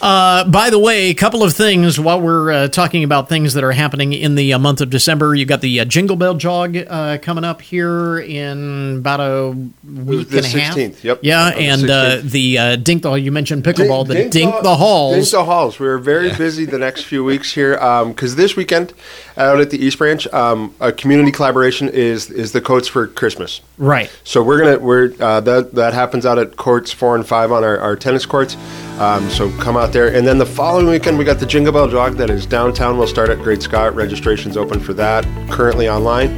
Uh, 0.00 0.48
by 0.48 0.70
the 0.70 0.78
way, 0.78 1.08
a 1.08 1.14
couple 1.14 1.42
of 1.42 1.52
things 1.54 1.98
while 1.98 2.20
we're 2.20 2.52
uh, 2.52 2.68
talking 2.68 3.02
about 3.02 3.28
things 3.28 3.54
that 3.54 3.64
are 3.64 3.72
happening 3.72 4.12
in 4.12 4.34
the 4.34 4.52
uh, 4.52 4.58
month 4.58 4.80
of 4.80 4.90
December. 4.90 5.34
You 5.34 5.46
got 5.46 5.60
the 5.62 5.80
uh, 5.80 5.84
Jingle 5.84 6.16
Bell 6.16 6.34
Jog 6.34 6.76
uh, 6.76 7.18
coming 7.22 7.44
up 7.44 7.62
here 7.62 8.18
in 8.18 8.98
about 8.98 9.20
a 9.20 9.50
week 9.84 10.28
The 10.28 10.38
and 10.38 10.46
a 10.46 10.48
half. 10.48 10.76
16th, 10.76 11.02
yep. 11.02 11.20
Yeah, 11.22 11.50
the 11.50 11.56
and 11.56 11.90
uh, 11.90 12.18
the 12.22 12.58
uh, 12.58 12.76
Dink 12.76 13.02
the 13.02 13.12
you 13.14 13.32
mentioned 13.32 13.64
pickleball. 13.64 14.06
the 14.06 14.14
Dink 14.14 14.32
Dink, 14.32 14.62
the 14.62 14.76
Halls. 14.76 15.14
Dink 15.16 15.30
the 15.30 15.44
Halls. 15.44 15.80
We're 15.80 15.95
very 15.98 16.32
busy 16.36 16.64
the 16.64 16.78
next 16.78 17.02
few 17.02 17.24
weeks 17.24 17.52
here 17.52 17.76
um, 17.76 18.12
because 18.12 18.36
this 18.36 18.56
weekend 18.56 18.92
out 19.36 19.60
at 19.60 19.70
the 19.70 19.78
East 19.78 19.98
Branch, 19.98 20.26
um, 20.28 20.74
a 20.80 20.92
community 20.92 21.30
collaboration 21.30 21.88
is 21.88 22.30
is 22.30 22.52
the 22.52 22.60
coats 22.60 22.88
for 22.88 23.06
Christmas. 23.06 23.60
Right. 23.78 24.10
So 24.24 24.42
we're 24.42 24.58
gonna 24.58 24.78
we're 24.78 25.12
uh, 25.20 25.40
that 25.40 25.74
that 25.74 25.94
happens 25.94 26.24
out 26.24 26.38
at 26.38 26.56
courts 26.56 26.92
four 26.92 27.14
and 27.14 27.26
five 27.26 27.52
on 27.52 27.62
our, 27.62 27.78
our 27.78 27.96
tennis 27.96 28.24
courts. 28.24 28.56
Um, 28.98 29.28
so 29.28 29.50
come 29.58 29.76
out 29.76 29.92
there, 29.92 30.14
and 30.14 30.26
then 30.26 30.38
the 30.38 30.46
following 30.46 30.86
weekend 30.86 31.18
we 31.18 31.24
got 31.24 31.38
the 31.38 31.46
Jingle 31.46 31.72
Bell 31.72 31.88
Jog 31.88 32.14
that 32.14 32.30
is 32.30 32.46
downtown. 32.46 32.96
We'll 32.96 33.06
start 33.06 33.28
at 33.28 33.38
Great 33.38 33.62
Scott. 33.62 33.94
Registration's 33.94 34.56
open 34.56 34.80
for 34.80 34.94
that. 34.94 35.24
Currently 35.50 35.88
online, 35.88 36.30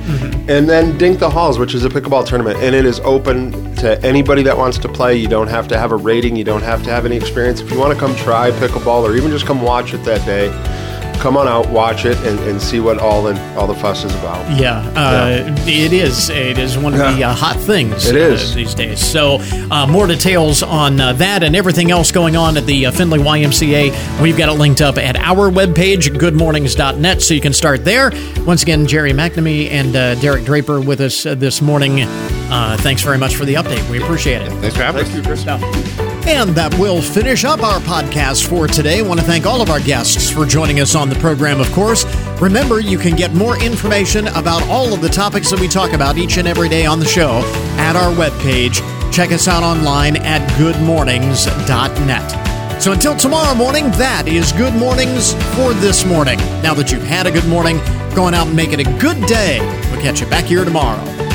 and 0.49 0.69
then 0.69 0.99
Dink 0.99 1.21
the 1.21 1.31
Halls, 1.31 1.59
which 1.59 1.75
is 1.75 1.85
a 1.85 1.89
pickleball 1.89 2.27
tournament, 2.27 2.59
and 2.59 2.75
it 2.75 2.85
is 2.85 2.99
open 3.01 3.77
to 3.77 4.01
anybody 4.05 4.43
that 4.43 4.57
wants 4.57 4.77
to 4.79 4.89
play. 4.89 5.17
You 5.17 5.29
don't 5.29 5.47
have 5.47 5.69
to 5.69 5.79
have 5.79 5.93
a 5.93 5.97
rating. 5.97 6.35
You 6.35 6.45
don't 6.45 6.63
have 6.63 6.83
to 6.83 6.91
have 6.91 7.07
any 7.07 7.17
experience. 7.17 7.61
If 7.61 7.71
you 7.71 7.79
want 7.79 7.95
to 7.95 7.99
come 7.99 8.17
try 8.17 8.51
pickleball, 8.51 9.05
or 9.05 9.17
even 9.17 9.31
just 9.31 9.47
come 9.47 9.63
watch 9.63 9.95
it 9.95 9.99
that 9.99 10.27
day, 10.27 10.49
come 11.19 11.37
on 11.37 11.49
out, 11.49 11.69
watch 11.69 12.05
it, 12.05 12.17
and, 12.19 12.39
and 12.41 12.61
see 12.61 12.81
what 12.81 12.99
all 12.99 13.23
the 13.23 13.39
all 13.57 13.67
the 13.67 13.75
fuss 13.75 14.05
is 14.05 14.15
about. 14.17 14.59
Yeah, 14.59 14.81
uh, 14.97 15.55
it 15.67 15.93
is. 15.93 16.31
It 16.31 16.59
is 16.59 16.79
one 16.79 16.95
of 16.95 17.01
the 17.01 17.25
uh, 17.25 17.35
hot 17.35 17.57
things. 17.57 18.07
It 18.07 18.17
is. 18.17 18.53
uh, 18.53 18.55
these 18.55 18.75
days. 18.75 19.01
So, 19.01 19.39
uh, 19.71 19.87
more 19.87 20.07
details 20.07 20.63
on 20.63 21.01
uh, 21.01 21.13
that 21.15 21.43
and 21.43 21.55
everything 21.57 21.91
else 21.91 22.13
going 22.13 22.37
on 22.37 22.57
at 22.57 22.67
the 22.67 22.87
uh, 22.87 22.93
Findlay 22.93 23.19
YMCA. 23.19 24.23
We've 24.23 24.37
got 24.37 24.49
it 24.49 24.59
linked 24.59 24.81
up 24.81 24.99
at 24.99 25.17
our 25.17 25.51
webpage, 25.51 26.09
goodmornings.net, 26.17 27.23
so 27.23 27.35
you 27.35 27.41
can 27.41 27.53
start 27.53 27.85
there. 27.85 28.13
Once 28.45 28.63
again, 28.63 28.87
Jerry 28.87 29.13
McNamee 29.13 29.71
and 29.71 29.95
uh, 29.95 30.15
Derek 30.17 30.45
Draper 30.45 30.81
with 30.81 31.01
us 31.01 31.27
uh, 31.27 31.35
this 31.35 31.61
morning. 31.61 32.03
Uh, 32.03 32.77
thanks 32.81 33.03
very 33.03 33.19
much 33.19 33.37
for 33.37 33.45
the 33.45 33.55
update. 33.55 33.89
We 33.91 34.03
appreciate 34.03 34.43
it. 34.43 34.51
Thanks 34.61 34.77
for 34.77 34.83
having 34.83 35.05
Thank 35.05 35.17
you, 35.17 35.23
Chris. 35.23 36.18
And 36.29 36.51
that 36.51 36.79
will 36.79 37.01
finish 37.01 37.47
up 37.47 37.63
our 37.63 37.81
podcast 37.81 38.47
for 38.47 38.69
today. 38.69 38.99
I 38.99 39.03
want 39.03 39.19
to 39.19 39.25
thank 39.25 39.47
all 39.47 39.63
of 39.63 39.71
our 39.71 39.81
guests 39.81 40.31
for 40.31 40.45
joining 40.45 40.79
us 40.79 40.95
on 40.95 41.09
the 41.09 41.15
program, 41.15 41.59
of 41.59 41.73
course. 41.73 42.05
Remember, 42.39 42.81
you 42.81 42.99
can 42.99 43.17
get 43.17 43.33
more 43.33 43.59
information 43.63 44.29
about 44.29 44.63
all 44.69 44.93
of 44.93 45.01
the 45.01 45.09
topics 45.09 45.51
that 45.51 45.59
we 45.59 45.69
talk 45.69 45.95
about 45.95 46.19
each 46.19 46.37
and 46.37 46.47
every 46.47 46.69
day 46.69 46.85
on 46.85 47.01
the 47.01 47.07
show 47.07 47.41
at 47.79 47.97
our 47.97 48.13
webpage. 48.13 48.83
Check 49.11 49.33
us 49.33 49.49
out 49.49 49.63
online 49.63 50.19
at 50.19 50.47
goodmornings.net. 50.59 52.83
So 52.83 52.93
until 52.93 53.17
tomorrow 53.17 53.55
morning, 53.55 53.91
that 53.93 54.29
is 54.29 54.53
Good 54.53 54.75
Mornings 54.75 55.33
for 55.57 55.73
this 55.73 56.05
morning. 56.05 56.37
Now 56.63 56.75
that 56.75 56.93
you've 56.93 57.05
had 57.05 57.27
a 57.27 57.31
good 57.31 57.47
morning, 57.47 57.79
going 58.15 58.35
out 58.35 58.49
and 58.49 58.55
make 58.55 58.75
it 58.75 58.81
a 58.81 58.99
good 59.01 59.27
day. 59.27 59.61
We'll 59.91 60.03
catch 60.03 60.21
you 60.21 60.27
back 60.27 60.45
here 60.45 60.67
tomorrow. 60.67 61.28